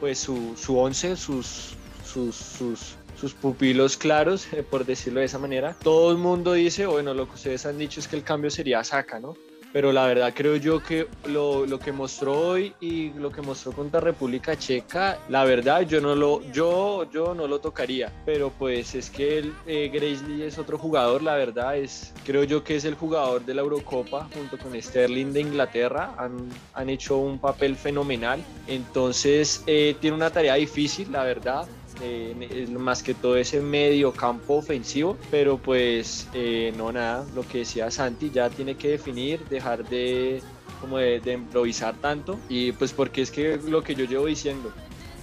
pues 0.00 0.18
su, 0.18 0.54
su 0.56 0.78
once, 0.78 1.16
sus, 1.16 1.74
sus, 2.04 2.34
sus, 2.36 2.96
sus 3.20 3.34
pupilos 3.34 3.96
claros, 3.96 4.52
eh, 4.52 4.62
por 4.62 4.86
decirlo 4.86 5.20
de 5.20 5.26
esa 5.26 5.38
manera. 5.38 5.76
Todo 5.82 6.12
el 6.12 6.18
mundo 6.18 6.52
dice, 6.52 6.86
bueno, 6.86 7.14
lo 7.14 7.26
que 7.28 7.34
ustedes 7.34 7.66
han 7.66 7.78
dicho 7.78 8.00
es 8.00 8.08
que 8.08 8.16
el 8.16 8.22
cambio 8.22 8.50
sería 8.50 8.82
Saka, 8.84 9.18
¿no? 9.18 9.36
Pero 9.72 9.92
la 9.92 10.06
verdad 10.06 10.32
creo 10.34 10.56
yo 10.56 10.82
que 10.82 11.08
lo, 11.26 11.66
lo 11.66 11.78
que 11.78 11.92
mostró 11.92 12.38
hoy 12.38 12.74
y 12.80 13.10
lo 13.10 13.30
que 13.30 13.42
mostró 13.42 13.72
contra 13.72 14.00
República 14.00 14.56
Checa, 14.56 15.18
la 15.28 15.44
verdad 15.44 15.82
yo 15.82 16.00
no 16.00 16.14
lo, 16.14 16.42
yo, 16.52 17.10
yo 17.10 17.34
no 17.34 17.46
lo 17.46 17.60
tocaría. 17.60 18.10
Pero 18.24 18.50
pues 18.50 18.94
es 18.94 19.10
que 19.10 19.38
el, 19.38 19.52
eh, 19.66 20.16
es 20.42 20.58
otro 20.58 20.78
jugador, 20.78 21.22
la 21.22 21.34
verdad 21.34 21.76
es, 21.76 22.14
creo 22.24 22.44
yo 22.44 22.64
que 22.64 22.76
es 22.76 22.84
el 22.84 22.94
jugador 22.94 23.44
de 23.44 23.54
la 23.54 23.62
Eurocopa 23.62 24.28
junto 24.34 24.56
con 24.58 24.80
Sterling 24.80 25.32
de 25.32 25.40
Inglaterra. 25.40 26.14
Han, 26.16 26.48
han 26.74 26.88
hecho 26.88 27.18
un 27.18 27.38
papel 27.38 27.76
fenomenal. 27.76 28.42
Entonces 28.66 29.62
eh, 29.66 29.96
tiene 30.00 30.16
una 30.16 30.30
tarea 30.30 30.54
difícil, 30.54 31.12
la 31.12 31.24
verdad. 31.24 31.66
Eh, 32.00 32.66
más 32.78 33.02
que 33.02 33.12
todo 33.12 33.36
ese 33.36 33.60
medio 33.60 34.12
campo 34.12 34.54
ofensivo, 34.54 35.16
pero 35.32 35.58
pues 35.58 36.28
eh, 36.32 36.72
no 36.76 36.92
nada, 36.92 37.26
lo 37.34 37.42
que 37.42 37.58
decía 37.58 37.90
Santi 37.90 38.30
ya 38.30 38.50
tiene 38.50 38.76
que 38.76 38.90
definir, 38.90 39.44
dejar 39.48 39.88
de 39.88 40.40
como 40.80 40.98
de, 40.98 41.18
de 41.18 41.32
improvisar 41.32 41.96
tanto 41.96 42.38
y 42.48 42.70
pues 42.70 42.92
porque 42.92 43.22
es 43.22 43.32
que 43.32 43.58
lo 43.66 43.82
que 43.82 43.96
yo 43.96 44.04
llevo 44.04 44.26
diciendo, 44.26 44.72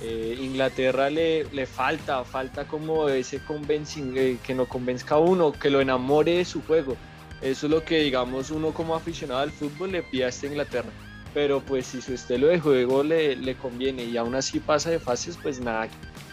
eh, 0.01 0.37
Inglaterra 0.41 1.09
le, 1.09 1.45
le 1.45 1.65
falta, 1.65 2.23
falta 2.25 2.67
como 2.67 3.07
ese 3.07 3.39
convencing, 3.39 4.13
eh, 4.17 4.37
que 4.43 4.53
no 4.53 4.67
convenzca 4.67 5.15
a 5.15 5.19
uno, 5.19 5.53
que 5.53 5.69
lo 5.69 5.79
enamore 5.79 6.37
de 6.37 6.45
su 6.45 6.61
juego. 6.61 6.97
Eso 7.41 7.67
es 7.67 7.71
lo 7.71 7.83
que 7.83 7.99
digamos 7.99 8.51
uno 8.51 8.71
como 8.71 8.95
aficionado 8.95 9.39
al 9.39 9.51
fútbol 9.51 9.91
le 9.93 10.03
pide 10.03 10.25
a 10.25 10.29
esta 10.29 10.47
Inglaterra. 10.47 10.89
Pero 11.33 11.59
pues 11.59 11.87
si 11.87 12.01
su 12.01 12.13
estilo 12.13 12.47
de 12.47 12.59
juego 12.59 13.03
le, 13.03 13.35
le 13.35 13.55
conviene 13.55 14.03
y 14.05 14.17
aún 14.17 14.35
así 14.35 14.59
pasa 14.59 14.89
de 14.89 14.99
fases, 14.99 15.37
pues 15.41 15.59
nada, 15.59 15.87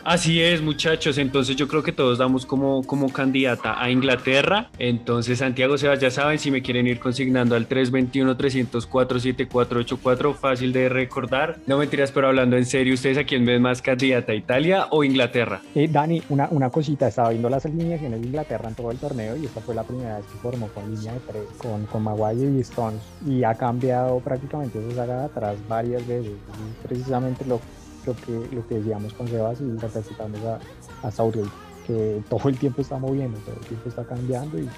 Así 0.05 0.43
es, 0.43 0.61
muchachos. 0.61 1.17
Entonces 1.19 1.55
yo 1.57 1.69
creo 1.69 1.85
que 1.85 1.93
todos 1.93 2.19
damos 2.19 2.45
como, 2.45 2.83
como 2.83 3.13
candidata 3.13 3.81
a 3.81 3.89
Inglaterra. 3.91 4.69
Entonces, 4.79 5.39
Santiago 5.39 5.79
Sebas, 5.79 6.01
ya 6.01 6.11
saben, 6.11 6.41
si 6.41 6.51
me 6.51 6.63
quieren 6.63 6.89
ir 6.89 6.99
consignando 6.99 7.55
al 7.55 7.69
321-304-7484, 7.69 10.35
fácil 10.35 10.73
de 10.73 10.89
recordar. 10.89 11.61
No 11.67 11.77
mentiras, 11.79 12.11
pero 12.11 12.27
hablando 12.29 12.57
en 12.57 12.65
serio, 12.67 12.95
¿ustedes 12.95 13.19
a 13.19 13.25
quién 13.25 13.45
ven 13.45 13.63
más 13.63 13.81
candidata, 13.81 14.35
Italia 14.35 14.89
o 14.91 15.05
Inglaterra? 15.05 15.61
Eh, 15.75 15.87
Dani, 15.89 16.23
una, 16.29 16.49
una 16.51 16.71
cosita, 16.71 17.07
estaba 17.07 17.31
viendo 17.31 17.49
las 17.49 17.65
alineaciones 17.65 18.21
de 18.21 18.27
Inglaterra 18.27 18.69
en 18.69 18.75
todo 18.75 18.91
el 18.91 18.99
torneo 18.99 19.37
y 19.37 19.47
esta 19.47 19.61
fue 19.61 19.75
la 19.75 19.85
primera 19.85 20.17
vez 20.17 20.27
que 20.27 20.37
formó 20.39 20.67
con 20.69 20.93
línea 20.93 21.13
de 21.13 21.21
tres, 21.21 21.45
con, 21.59 21.87
con 21.87 22.03
Maguire 22.03 22.51
y 22.57 22.61
Stones 22.61 23.01
y 23.27 23.45
ha 23.45 23.55
cambiado 23.55 24.19
prácticamente 24.21 24.85
esa 24.85 24.97
saga 24.97 25.21
de 25.21 25.27
atrás 25.27 25.57
varias 25.69 26.05
veces. 26.07 26.33
Y 26.33 26.87
precisamente 26.87 27.45
lo, 27.45 27.61
lo, 28.07 28.15
que, 28.15 28.55
lo 28.55 28.67
que 28.67 28.77
decíamos 28.77 29.13
con 29.15 29.29
Sebas 29.29 29.61
y 29.61 29.71
representamos 29.77 30.41
a, 30.45 31.07
a 31.07 31.11
Southgate, 31.11 31.49
que 31.87 32.23
todo 32.29 32.49
el 32.49 32.59
tiempo 32.59 32.81
está 32.81 32.99
moviendo, 32.99 33.39
todo 33.41 33.57
el 33.57 33.67
tiempo 33.67 33.89
está 33.89 34.05
cambiando 34.05 34.59
y, 34.59 34.69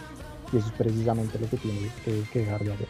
y 0.55 0.59
eso 0.59 0.69
es 0.69 0.73
precisamente 0.75 1.39
lo 1.39 1.49
que 1.51 1.57
tiene 1.57 1.79
que, 2.05 2.23
que 2.33 2.39
dejar 2.41 2.61
de 2.63 2.73
hacer. 2.73 2.87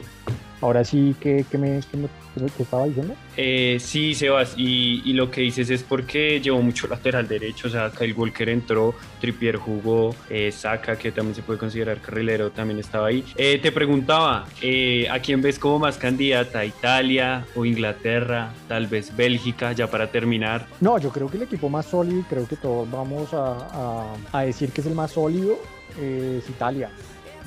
Ahora 0.60 0.82
sí, 0.84 1.14
¿qué, 1.20 1.44
qué 1.50 1.58
me, 1.58 1.80
qué 1.90 1.96
me- 1.98 2.08
qué 2.56 2.62
estaba 2.62 2.86
diciendo? 2.86 3.14
Eh, 3.36 3.76
sí, 3.80 4.14
Sebas, 4.14 4.54
y, 4.56 5.02
y 5.04 5.12
lo 5.12 5.30
que 5.30 5.42
dices 5.42 5.68
es 5.70 5.82
porque 5.82 6.40
llevó 6.40 6.62
mucho 6.62 6.86
lateral 6.86 7.28
derecho, 7.28 7.68
o 7.68 7.70
sea, 7.70 7.90
Kyle 7.90 8.12
Walker 8.14 8.48
entró, 8.48 8.94
Trippier 9.20 9.56
jugó, 9.56 10.14
eh, 10.30 10.50
Saka, 10.52 10.96
que 10.96 11.12
también 11.12 11.34
se 11.34 11.42
puede 11.42 11.58
considerar 11.58 12.00
carrilero, 12.00 12.50
también 12.50 12.78
estaba 12.80 13.08
ahí. 13.08 13.24
Eh, 13.36 13.58
te 13.62 13.72
preguntaba, 13.72 14.46
eh, 14.62 15.06
¿a 15.10 15.18
quién 15.20 15.42
ves 15.42 15.58
como 15.58 15.80
más 15.80 15.98
candidata? 15.98 16.64
¿Italia 16.64 17.44
o 17.54 17.64
Inglaterra? 17.66 18.52
Tal 18.68 18.86
vez 18.86 19.14
Bélgica, 19.14 19.72
ya 19.72 19.86
para 19.90 20.10
terminar. 20.10 20.66
No, 20.80 20.98
yo 20.98 21.10
creo 21.10 21.28
que 21.30 21.36
el 21.36 21.42
equipo 21.42 21.68
más 21.68 21.86
sólido, 21.86 22.20
y 22.20 22.22
creo 22.22 22.48
que 22.48 22.56
todos 22.56 22.90
vamos 22.90 23.34
a, 23.34 23.56
a- 23.72 24.14
a 24.32 24.42
decir 24.42 24.70
que 24.70 24.80
es 24.80 24.86
el 24.86 24.94
más 24.94 25.10
sólido, 25.12 25.58
eh, 26.00 26.40
es 26.42 26.48
Italia. 26.48 26.90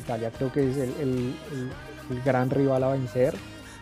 Italia. 0.07 0.31
Creo 0.31 0.51
que 0.51 0.69
es 0.71 0.77
el, 0.77 0.93
el- 1.01 1.35
gran 2.23 2.49
rival 2.49 2.81
a 2.85 2.87
vencer, 2.89 3.33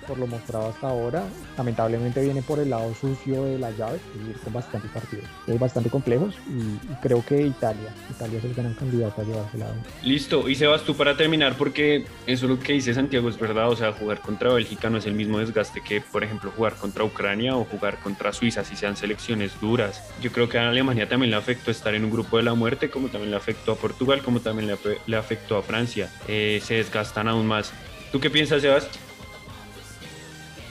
por 0.05 0.17
lo 0.17 0.27
mostrado 0.27 0.69
hasta 0.69 0.87
ahora. 0.87 1.23
Lamentablemente 1.57 2.21
viene 2.21 2.41
por 2.41 2.59
el 2.59 2.69
lado 2.69 2.93
sucio 2.95 3.43
de 3.45 3.59
la 3.59 3.71
llave, 3.71 3.99
es 4.13 4.19
decir, 4.19 4.41
con 4.43 4.53
bastantes 4.53 4.91
partidos 4.91 5.25
eh, 5.47 5.57
bastante 5.59 5.89
complejos, 5.89 6.35
y, 6.47 6.91
y 6.91 6.95
creo 7.01 7.23
que 7.25 7.41
Italia, 7.41 7.93
Italia 8.09 8.39
es 8.39 8.45
el 8.45 8.53
gran 8.53 8.73
candidato 8.73 9.21
a 9.21 9.23
llevarse 9.23 9.57
la 9.57 9.67
Listo, 10.03 10.47
y 10.49 10.55
Sebas, 10.55 10.83
tú 10.83 10.95
para 10.95 11.17
terminar, 11.17 11.55
porque 11.57 12.05
eso 12.27 12.47
lo 12.47 12.59
que 12.59 12.73
dice 12.73 12.93
Santiago 12.93 13.29
es 13.29 13.39
verdad, 13.39 13.69
o 13.69 13.75
sea, 13.75 13.91
jugar 13.93 14.21
contra 14.21 14.53
Bélgica 14.53 14.89
no 14.89 14.97
es 14.97 15.05
el 15.05 15.13
mismo 15.13 15.39
desgaste 15.39 15.81
que, 15.81 16.01
por 16.01 16.23
ejemplo, 16.23 16.51
jugar 16.55 16.75
contra 16.75 17.03
Ucrania 17.03 17.55
o 17.55 17.65
jugar 17.65 17.99
contra 17.99 18.33
Suiza, 18.33 18.63
si 18.63 18.75
sean 18.75 18.95
selecciones 18.95 19.59
duras. 19.59 20.03
Yo 20.21 20.31
creo 20.31 20.49
que 20.49 20.57
a 20.57 20.69
Alemania 20.69 21.07
también 21.07 21.31
le 21.31 21.37
afectó 21.37 21.71
estar 21.71 21.93
en 21.95 22.05
un 22.05 22.11
grupo 22.11 22.37
de 22.37 22.43
la 22.43 22.53
muerte, 22.53 22.89
como 22.89 23.07
también 23.07 23.31
le 23.31 23.37
afectó 23.37 23.73
a 23.73 23.75
Portugal, 23.75 24.21
como 24.23 24.39
también 24.39 24.67
le, 24.67 24.77
le 25.05 25.17
afectó 25.17 25.57
a 25.57 25.63
Francia. 25.63 26.09
Eh, 26.27 26.61
se 26.63 26.75
desgastan 26.75 27.27
aún 27.27 27.47
más. 27.47 27.73
¿Tú 28.11 28.19
qué 28.19 28.29
piensas, 28.29 28.61
Sebas? 28.61 28.87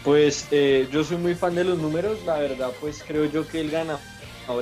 Pues 0.04 0.48
eh, 0.50 0.86
yo 0.92 1.02
soy 1.02 1.16
muy 1.16 1.34
fan 1.34 1.54
de 1.54 1.64
los 1.64 1.78
números, 1.78 2.18
la 2.26 2.38
verdad 2.38 2.70
pues 2.78 3.02
creo 3.02 3.24
yo 3.24 3.48
que 3.48 3.62
el 3.62 3.70
ganador 3.70 4.00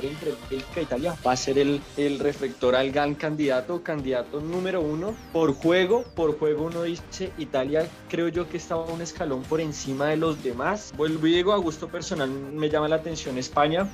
entre 0.03 0.31
Bélgica 0.49 0.79
e 0.79 0.83
Italia 0.83 1.17
va 1.27 1.33
a 1.33 1.35
ser 1.35 1.57
el, 1.57 1.81
el 1.97 2.19
reflector 2.19 2.77
al 2.77 2.91
gran 2.91 3.13
candidato, 3.15 3.83
candidato 3.83 4.39
número 4.39 4.79
uno 4.79 5.13
por 5.33 5.53
juego, 5.53 6.05
por 6.15 6.39
juego 6.39 6.67
uno 6.67 6.83
dice 6.83 7.33
Italia 7.37 7.85
creo 8.07 8.29
yo 8.29 8.47
que 8.47 8.55
estaba 8.55 8.85
un 8.85 9.01
escalón 9.01 9.43
por 9.43 9.59
encima 9.59 10.07
de 10.07 10.15
los 10.15 10.41
demás, 10.41 10.93
vuelvo 10.95 11.27
y 11.27 11.33
digo 11.33 11.51
a 11.51 11.57
gusto 11.57 11.89
personal 11.89 12.29
me 12.29 12.69
llama 12.69 12.87
la 12.87 12.95
atención 12.95 13.37
España, 13.37 13.89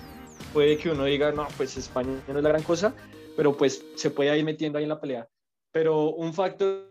puede 0.54 0.78
que 0.78 0.92
uno 0.92 1.06
diga 1.06 1.32
no 1.32 1.48
pues 1.58 1.76
España 1.78 2.22
no 2.28 2.38
es 2.38 2.44
la 2.44 2.50
gran 2.50 2.64
cosa, 2.64 2.94
pero 3.36 3.58
pues 3.58 3.84
se 3.96 4.12
puede 4.12 4.38
ir 4.38 4.46
metiendo 4.46 4.78
ahí 4.78 4.84
en 4.84 4.90
la 4.90 5.02
pelea. 5.02 5.28
Pero 5.72 6.10
un 6.10 6.34
factor 6.34 6.89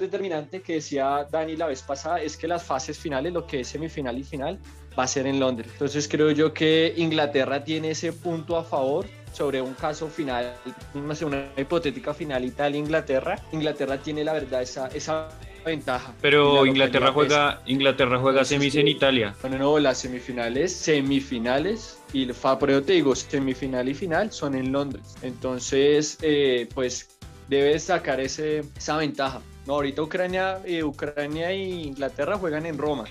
determinante 0.00 0.62
que 0.62 0.74
decía 0.74 1.26
Dani 1.30 1.56
la 1.56 1.66
vez 1.66 1.82
pasada 1.82 2.20
es 2.20 2.36
que 2.36 2.48
las 2.48 2.62
fases 2.62 2.98
finales, 2.98 3.32
lo 3.32 3.46
que 3.46 3.60
es 3.60 3.68
semifinal 3.68 4.18
y 4.18 4.24
final, 4.24 4.58
va 4.98 5.04
a 5.04 5.06
ser 5.06 5.26
en 5.26 5.38
Londres. 5.38 5.68
Entonces 5.72 6.08
creo 6.08 6.30
yo 6.30 6.52
que 6.52 6.94
Inglaterra 6.96 7.62
tiene 7.64 7.90
ese 7.90 8.12
punto 8.12 8.56
a 8.56 8.64
favor 8.64 9.06
sobre 9.32 9.60
un 9.60 9.74
caso 9.74 10.08
final, 10.08 10.54
una 10.94 11.48
hipotética 11.56 12.14
final 12.14 12.44
Italia-Inglaterra. 12.44 13.38
Inglaterra 13.52 13.98
tiene 13.98 14.24
la 14.24 14.32
verdad 14.32 14.62
esa, 14.62 14.88
esa 14.88 15.28
ventaja. 15.64 16.14
Pero 16.22 16.64
La 16.64 16.70
Inglaterra 16.70 17.12
juega, 17.12 17.60
Inglaterra 17.66 18.18
juega 18.18 18.44
semis 18.44 18.74
en 18.76 18.88
Italia. 18.88 19.34
Bueno, 19.42 19.58
no, 19.58 19.78
las 19.78 19.98
semifinales, 19.98 20.74
semifinales 20.74 21.98
y 22.12 22.26
pero 22.26 22.72
yo 22.72 22.82
te 22.82 22.94
digo, 22.94 23.14
semifinal 23.14 23.88
y 23.88 23.94
final 23.94 24.32
son 24.32 24.54
en 24.54 24.72
Londres. 24.72 25.16
Entonces, 25.20 26.16
eh, 26.22 26.68
pues 26.74 27.18
debes 27.48 27.84
sacar 27.84 28.20
ese, 28.20 28.62
esa 28.76 28.96
ventaja. 28.96 29.42
No, 29.66 29.74
ahorita 29.74 30.02
Ucrania, 30.02 30.60
eh, 30.64 30.82
Ucrania 30.84 31.50
e 31.50 31.58
Inglaterra 31.64 32.38
juegan 32.38 32.66
en 32.66 32.78
Roma, 32.78 33.04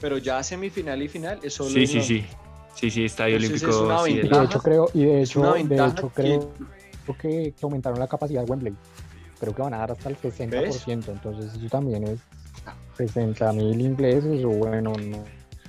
pero 0.00 0.18
ya 0.18 0.42
semifinal 0.42 1.02
y 1.02 1.08
final 1.08 1.38
es 1.42 1.54
solo 1.54 1.70
Sí, 1.70 1.86
sí, 1.86 2.02
sí. 2.02 2.24
Sí, 2.74 2.90
sí, 2.90 3.04
Estadio 3.04 3.36
Entonces, 3.36 3.62
Olímpico. 3.62 3.70
es 3.70 3.86
una 3.86 4.04
sí, 4.04 4.10
Y 4.10 4.16
ventaja. 4.18 4.40
de 4.40 4.46
hecho 4.46 4.58
creo, 4.60 4.90
y 4.94 5.04
de 5.04 5.22
hecho, 5.22 5.40
de 5.54 5.86
hecho 5.86 6.08
que- 6.12 6.22
creo 6.22 6.50
que, 7.18 7.52
que 7.52 7.54
aumentaron 7.62 7.98
la 7.98 8.06
capacidad 8.08 8.44
de 8.44 8.50
Wembley. 8.50 8.74
Creo 9.38 9.54
que 9.54 9.62
van 9.62 9.74
a 9.74 9.78
dar 9.78 9.92
hasta 9.92 10.08
el 10.08 10.16
60%, 10.16 11.12
entonces 11.12 11.54
eso 11.54 11.68
también 11.68 12.04
es 12.04 12.18
60 12.96 13.52
mil 13.52 13.80
ingleses 13.80 14.44
o 14.44 14.48
bueno, 14.48 14.92
no, 14.98 15.24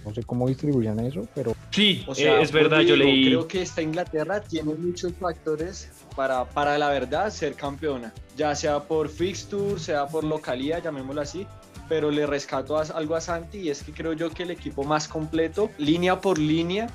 no 0.05 0.13
sé 0.13 0.23
cómo 0.23 0.47
distribuyan 0.47 0.99
eso, 0.99 1.27
pero 1.33 1.53
Sí, 1.71 2.05
O 2.07 2.15
sea, 2.15 2.39
eh, 2.39 2.41
es 2.43 2.51
verdad, 2.51 2.79
yo 2.81 2.93
digo, 2.95 3.05
leí. 3.07 3.25
Creo 3.25 3.47
que 3.47 3.61
esta 3.61 3.81
Inglaterra 3.81 4.39
tiene 4.41 4.73
muchos 4.75 5.13
factores 5.19 5.89
para, 6.15 6.45
para 6.45 6.77
la 6.77 6.89
verdad 6.89 7.29
ser 7.31 7.55
campeona, 7.55 8.13
ya 8.37 8.55
sea 8.55 8.79
por 8.83 9.09
fixture, 9.09 9.77
sea 9.79 10.07
por 10.07 10.23
localidad, 10.23 10.81
llamémoslo 10.83 11.21
así. 11.21 11.45
Pero 11.89 12.09
le 12.11 12.25
rescato 12.25 12.77
a- 12.77 12.83
algo 12.83 13.15
a 13.15 13.21
Santi 13.21 13.57
y 13.59 13.69
es 13.69 13.83
que 13.83 13.91
creo 13.91 14.13
yo 14.13 14.29
que 14.31 14.43
el 14.43 14.51
equipo 14.51 14.83
más 14.83 15.07
completo, 15.07 15.69
línea 15.77 16.21
por 16.21 16.37
línea, 16.39 16.87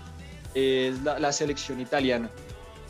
es 0.55 1.03
la, 1.03 1.19
la 1.19 1.33
selección 1.33 1.81
italiana. 1.81 2.31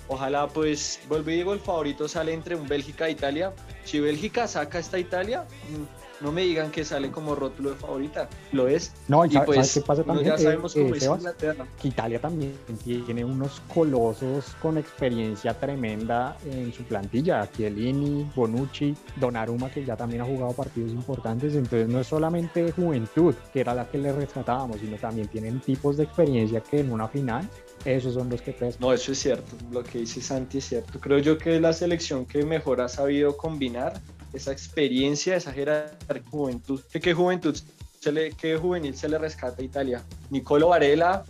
Ojalá, 0.08 0.48
pues, 0.48 1.00
vuelvo 1.08 1.30
y 1.30 1.34
digo, 1.36 1.52
el 1.52 1.60
favorito 1.60 2.08
sale 2.08 2.32
entre 2.32 2.56
un 2.56 2.66
Bélgica 2.66 3.06
e 3.08 3.12
Italia. 3.12 3.52
Si 3.84 4.00
Bélgica 4.00 4.48
saca 4.48 4.78
esta 4.78 4.98
Italia, 4.98 5.44
mm, 5.70 5.99
no 6.20 6.32
me 6.32 6.42
digan 6.42 6.70
que 6.70 6.84
sale 6.84 7.10
como 7.10 7.34
rótulo 7.34 7.70
de 7.70 7.76
favorita. 7.76 8.28
Lo 8.52 8.68
es. 8.68 8.92
no, 9.08 9.24
y, 9.24 9.30
pues, 9.30 9.56
¿sabes 9.56 9.74
qué 9.74 9.80
pasa 9.80 10.04
también? 10.04 10.28
ya 10.28 10.34
Eh, 10.34 10.38
sabemos 10.38 10.76
eh, 10.76 10.82
cómo 10.82 10.94
es 10.94 11.02
Sebas? 11.02 11.18
Inglaterra. 11.18 11.66
que 11.80 11.88
Italia 11.88 12.20
también 12.20 12.54
tiene 12.84 13.24
unos 13.24 13.60
colosos 13.72 14.56
con 14.60 14.78
experiencia 14.78 15.54
tremenda 15.54 16.36
en 16.44 16.72
su 16.72 16.82
plantilla. 16.84 17.48
Chiellini, 17.50 18.30
Bonucci, 18.34 18.94
Donnarumma, 19.16 19.70
que 19.70 19.84
ya 19.84 19.96
también 19.96 20.22
ha 20.22 20.24
jugado 20.24 20.52
partidos 20.52 20.92
importantes. 20.92 21.54
Entonces 21.54 21.88
no 21.88 22.00
es 22.00 22.06
solamente 22.06 22.70
juventud, 22.72 23.34
que 23.52 23.60
era 23.60 23.74
la 23.74 23.88
que 23.88 23.98
le 23.98 24.12
rescatábamos, 24.12 24.78
sino 24.80 24.96
también 24.96 25.28
tienen 25.28 25.60
tipos 25.60 25.96
de 25.96 26.04
experiencia 26.04 26.60
que 26.60 26.80
en 26.80 26.92
una 26.92 27.08
final, 27.08 27.48
esos 27.84 28.14
son 28.14 28.28
los 28.28 28.42
que 28.42 28.52
pesan. 28.52 28.80
No, 28.80 28.92
eso 28.92 29.12
es 29.12 29.18
cierto, 29.18 29.56
lo 29.70 29.82
que 29.82 30.00
dice 30.00 30.20
Santi 30.20 30.58
es 30.58 30.66
cierto. 30.68 31.00
Creo 31.00 31.18
yo 31.18 31.38
que 31.38 31.56
es 31.56 31.62
la 31.62 31.72
selección 31.72 32.26
que 32.26 32.44
mejor 32.44 32.80
ha 32.80 32.88
sabido 32.88 33.36
combinar 33.36 34.00
esa 34.32 34.52
experiencia, 34.52 35.36
esa 35.36 35.52
jerarquía, 35.52 36.22
juventud. 36.30 36.80
¿Qué, 36.92 37.00
qué 37.00 37.14
juventud, 37.14 37.56
se 38.00 38.12
le, 38.12 38.32
qué 38.32 38.56
juvenil 38.56 38.94
se 38.96 39.08
le 39.08 39.18
rescata 39.18 39.60
a 39.60 39.64
Italia? 39.64 40.02
Nicolo 40.30 40.68
Varela, 40.68 41.24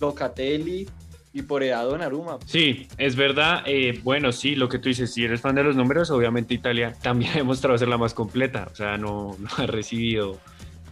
Locatelli 0.00 0.88
y 1.32 1.42
por 1.42 1.62
edad 1.62 1.84
Donnarumma. 1.84 2.38
Sí, 2.46 2.88
es 2.98 3.14
verdad. 3.14 3.62
eh, 3.66 4.00
bueno, 4.02 4.32
sí, 4.32 4.56
lo 4.56 4.68
que 4.68 4.78
tú 4.78 4.88
dices, 4.88 5.12
si 5.14 5.24
eres 5.24 5.40
fan 5.40 5.54
de 5.54 5.62
los 5.62 5.76
números, 5.76 6.10
obviamente 6.10 6.54
Italia 6.54 6.94
también 7.02 7.30
ha 7.34 7.36
demostrado 7.36 7.78
ser 7.78 7.88
la 7.88 7.98
más 7.98 8.14
completa. 8.14 8.68
O 8.72 8.74
sea, 8.74 8.96
no, 8.96 9.36
no 9.38 9.48
ha 9.56 9.66
recibido, 9.66 10.38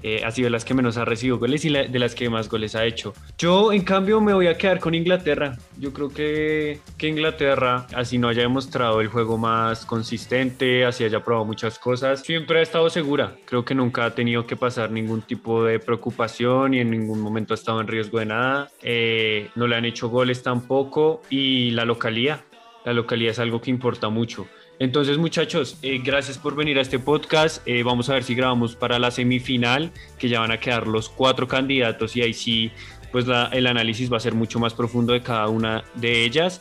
eh, 0.03 0.23
ha 0.25 0.31
sido 0.31 0.51
las 0.51 0.65
que 0.65 0.75
menos 0.75 0.97
ha 0.97 1.05
recibido 1.05 1.39
goles 1.39 1.65
y 1.65 1.71
la- 1.71 1.85
de 1.85 1.99
las 1.99 2.15
que 2.15 2.29
más 2.31 2.49
goles 2.49 2.75
ha 2.75 2.85
hecho. 2.85 3.13
Yo, 3.39 3.73
en 3.73 3.83
cambio, 3.83 4.21
me 4.21 4.33
voy 4.33 4.47
a 4.47 4.57
quedar 4.57 4.79
con 4.81 4.95
Inglaterra. 4.95 5.57
Yo 5.79 5.93
creo 5.93 6.09
que, 6.09 6.81
que 6.97 7.09
Inglaterra, 7.09 7.87
así 7.95 8.19
no 8.19 8.29
haya 8.29 8.43
demostrado 8.43 9.01
el 9.01 9.09
juego 9.09 9.39
más 9.39 9.85
consistente, 9.85 10.85
así 10.85 11.05
haya 11.05 11.23
probado 11.25 11.45
muchas 11.47 11.79
cosas, 11.79 12.21
siempre 12.23 12.59
ha 12.59 12.63
estado 12.63 12.91
segura. 12.91 13.35
Creo 13.45 13.65
que 13.65 13.75
nunca 13.75 14.05
ha 14.05 14.15
tenido 14.15 14.47
que 14.47 14.57
pasar 14.57 14.91
ningún 14.91 15.23
tipo 15.23 15.65
de 15.65 15.79
preocupación 15.79 16.75
y 16.75 16.81
en 16.81 16.91
ningún 16.91 17.21
momento 17.21 17.55
ha 17.55 17.57
estado 17.57 17.81
en 17.81 17.87
riesgo 17.87 18.19
de 18.19 18.27
nada. 18.27 18.69
Eh, 18.83 19.51
no 19.55 19.67
le 19.67 19.77
han 19.77 19.85
hecho 19.85 20.09
goles 20.09 20.43
tampoco 20.43 21.23
y 21.31 21.71
la 21.73 21.85
localía. 21.85 22.45
La 22.85 22.93
localidad 22.93 23.33
es 23.33 23.39
algo 23.39 23.61
que 23.61 23.71
importa 23.71 24.09
mucho. 24.09 24.47
Entonces, 24.81 25.19
muchachos, 25.19 25.77
eh, 25.83 26.01
gracias 26.05 26.39
por 26.39 26.55
venir 26.55 26.79
a 26.79 26.83
este 26.83 26.99
podcast. 27.01 27.67
Eh, 27.67 27.83
vamos 27.83 28.09
a 28.11 28.15
ver 28.15 28.23
si 28.23 28.35
grabamos 28.35 28.77
para 28.77 28.99
la 29.01 29.11
semifinal, 29.11 29.91
que 30.19 30.29
ya 30.29 30.39
van 30.41 30.53
a 30.53 30.61
quedar 30.61 30.87
los 30.87 31.09
cuatro 31.09 31.49
candidatos 31.49 32.15
y 32.17 32.23
ahí 32.23 32.33
sí, 32.33 32.71
pues 33.11 33.27
la- 33.27 33.47
el 33.47 33.67
análisis 33.67 34.13
va 34.13 34.19
a 34.19 34.21
ser 34.21 34.35
mucho 34.35 34.61
más 34.61 34.75
profundo 34.75 35.13
de 35.13 35.21
cada 35.23 35.49
una 35.49 35.83
de 35.95 36.25
ellas. 36.25 36.61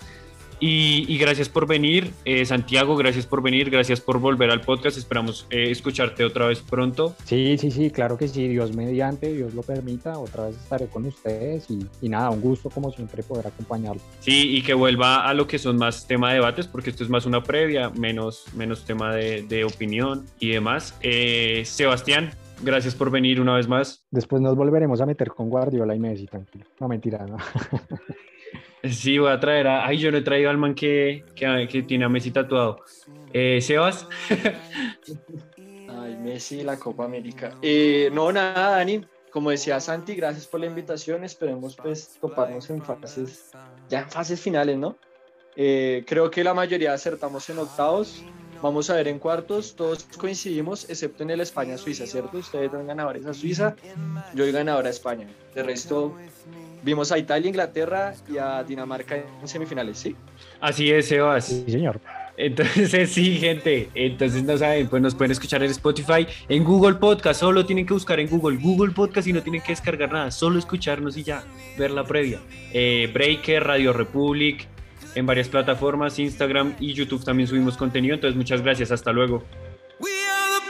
Y, 0.59 1.05
y 1.07 1.17
gracias 1.17 1.49
por 1.49 1.67
venir, 1.67 2.11
eh, 2.25 2.45
Santiago, 2.45 2.95
gracias 2.95 3.25
por 3.25 3.41
venir, 3.41 3.69
gracias 3.69 4.01
por 4.01 4.19
volver 4.19 4.49
al 4.49 4.61
podcast. 4.61 4.97
Esperamos 4.97 5.45
eh, 5.49 5.69
escucharte 5.69 6.23
otra 6.23 6.47
vez 6.47 6.61
pronto. 6.61 7.15
Sí, 7.25 7.57
sí, 7.57 7.71
sí, 7.71 7.91
claro 7.91 8.17
que 8.17 8.27
sí, 8.27 8.47
Dios 8.47 8.75
mediante, 8.75 9.33
Dios 9.33 9.53
lo 9.53 9.61
permita, 9.61 10.17
otra 10.17 10.47
vez 10.47 10.57
estaré 10.57 10.87
con 10.87 11.05
ustedes 11.05 11.69
y, 11.69 11.85
y 12.01 12.09
nada, 12.09 12.29
un 12.29 12.41
gusto 12.41 12.69
como 12.69 12.91
siempre 12.91 13.23
poder 13.23 13.47
acompañarlos. 13.47 14.03
Sí, 14.19 14.57
y 14.57 14.61
que 14.61 14.73
vuelva 14.73 15.27
a 15.27 15.33
lo 15.33 15.47
que 15.47 15.59
son 15.59 15.77
más 15.77 16.07
tema 16.07 16.29
de 16.29 16.35
debates, 16.35 16.67
porque 16.67 16.89
esto 16.89 17.03
es 17.03 17.09
más 17.09 17.25
una 17.25 17.43
previa, 17.43 17.89
menos, 17.91 18.45
menos 18.55 18.85
tema 18.85 19.15
de, 19.15 19.43
de 19.43 19.63
opinión 19.63 20.25
y 20.39 20.49
demás. 20.51 20.97
Eh, 21.01 21.63
Sebastián, 21.65 22.31
gracias 22.63 22.95
por 22.95 23.11
venir 23.11 23.39
una 23.39 23.55
vez 23.55 23.67
más. 23.67 24.05
Después 24.11 24.41
nos 24.41 24.55
volveremos 24.55 25.01
a 25.01 25.05
meter 25.05 25.29
con 25.29 25.49
Guardiola 25.49 25.95
y 25.95 25.99
Messi, 25.99 26.25
tranquilo. 26.25 26.65
No, 26.79 26.87
mentira, 26.87 27.25
no. 27.25 27.37
Sí, 28.83 29.17
voy 29.17 29.31
a 29.31 29.39
traer 29.39 29.67
a... 29.67 29.85
Ay, 29.85 29.97
yo 29.97 30.11
no 30.11 30.17
he 30.17 30.21
traído 30.21 30.49
al 30.49 30.57
man 30.57 30.75
que, 30.75 31.25
que, 31.35 31.67
que 31.69 31.83
tiene 31.83 32.05
a 32.05 32.09
Messi 32.09 32.31
tatuado. 32.31 32.81
Eh, 33.33 33.59
Sebas, 33.61 34.07
Ay, 35.89 36.17
Messi, 36.17 36.63
la 36.63 36.77
Copa 36.77 37.05
América. 37.05 37.55
Eh, 37.61 38.09
no, 38.13 38.31
nada, 38.31 38.77
Dani. 38.77 39.05
Como 39.31 39.51
decía 39.51 39.79
Santi, 39.79 40.15
gracias 40.15 40.47
por 40.47 40.59
la 40.59 40.67
invitación. 40.67 41.23
Esperemos 41.23 41.75
pues 41.75 42.17
toparnos 42.19 42.69
en 42.69 42.81
fases, 42.81 43.51
ya 43.89 44.01
en 44.01 44.09
fases 44.09 44.39
finales, 44.39 44.77
¿no? 44.77 44.97
Eh, 45.55 46.03
creo 46.07 46.29
que 46.31 46.43
la 46.43 46.53
mayoría 46.53 46.93
acertamos 46.93 47.49
en 47.49 47.59
octavos. 47.59 48.23
Vamos 48.61 48.89
a 48.89 48.95
ver 48.95 49.07
en 49.07 49.19
cuartos. 49.19 49.75
Todos 49.75 50.03
coincidimos, 50.17 50.89
excepto 50.89 51.23
en 51.23 51.31
el 51.31 51.41
España-Suiza, 51.41 52.07
¿cierto? 52.07 52.37
Ustedes 52.37 52.71
dan 52.71 52.87
ganadores 52.87 53.25
a 53.25 53.33
Suiza, 53.33 53.75
yo 54.33 54.43
doy 54.43 54.51
ganador 54.51 54.87
a 54.87 54.89
España. 54.89 55.27
De 55.53 55.63
resto, 55.63 56.15
Vimos 56.83 57.11
a 57.11 57.17
Italia, 57.17 57.49
Inglaterra 57.49 58.13
y 58.31 58.37
a 58.37 58.63
Dinamarca 58.63 59.15
en 59.15 59.47
semifinales, 59.47 59.97
¿sí? 59.97 60.15
Así 60.61 60.91
es, 60.91 61.07
Sebas. 61.07 61.45
Sí, 61.45 61.65
señor. 61.67 61.99
Entonces, 62.37 63.09
sí, 63.13 63.37
gente. 63.37 63.89
Entonces, 63.95 64.43
no 64.43 64.57
saben, 64.57 64.87
pues 64.87 65.01
nos 65.01 65.15
pueden 65.15 65.31
escuchar 65.31 65.63
en 65.63 65.71
Spotify, 65.71 66.27
en 66.47 66.63
Google 66.63 66.95
Podcast. 66.95 67.39
Solo 67.39 67.65
tienen 67.65 67.85
que 67.85 67.93
buscar 67.93 68.19
en 68.19 68.29
Google, 68.29 68.57
Google 68.57 68.93
Podcast 68.93 69.27
y 69.27 69.33
no 69.33 69.41
tienen 69.41 69.61
que 69.61 69.71
descargar 69.71 70.11
nada. 70.11 70.31
Solo 70.31 70.59
escucharnos 70.59 71.17
y 71.17 71.23
ya, 71.23 71.43
ver 71.77 71.91
la 71.91 72.03
previa. 72.03 72.39
Eh, 72.71 73.09
Breaker, 73.13 73.63
Radio 73.63 73.91
Republic, 73.91 74.67
en 75.15 75.25
varias 75.25 75.49
plataformas, 75.49 76.19
Instagram 76.19 76.75
y 76.79 76.93
YouTube 76.93 77.25
también 77.25 77.47
subimos 77.47 77.75
contenido. 77.75 78.13
Entonces, 78.13 78.37
muchas 78.37 78.61
gracias. 78.61 78.91
Hasta 78.91 79.11
luego. 79.11 79.43
We 79.99 80.11
are 80.11 80.61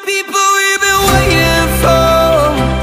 the 2.72 2.77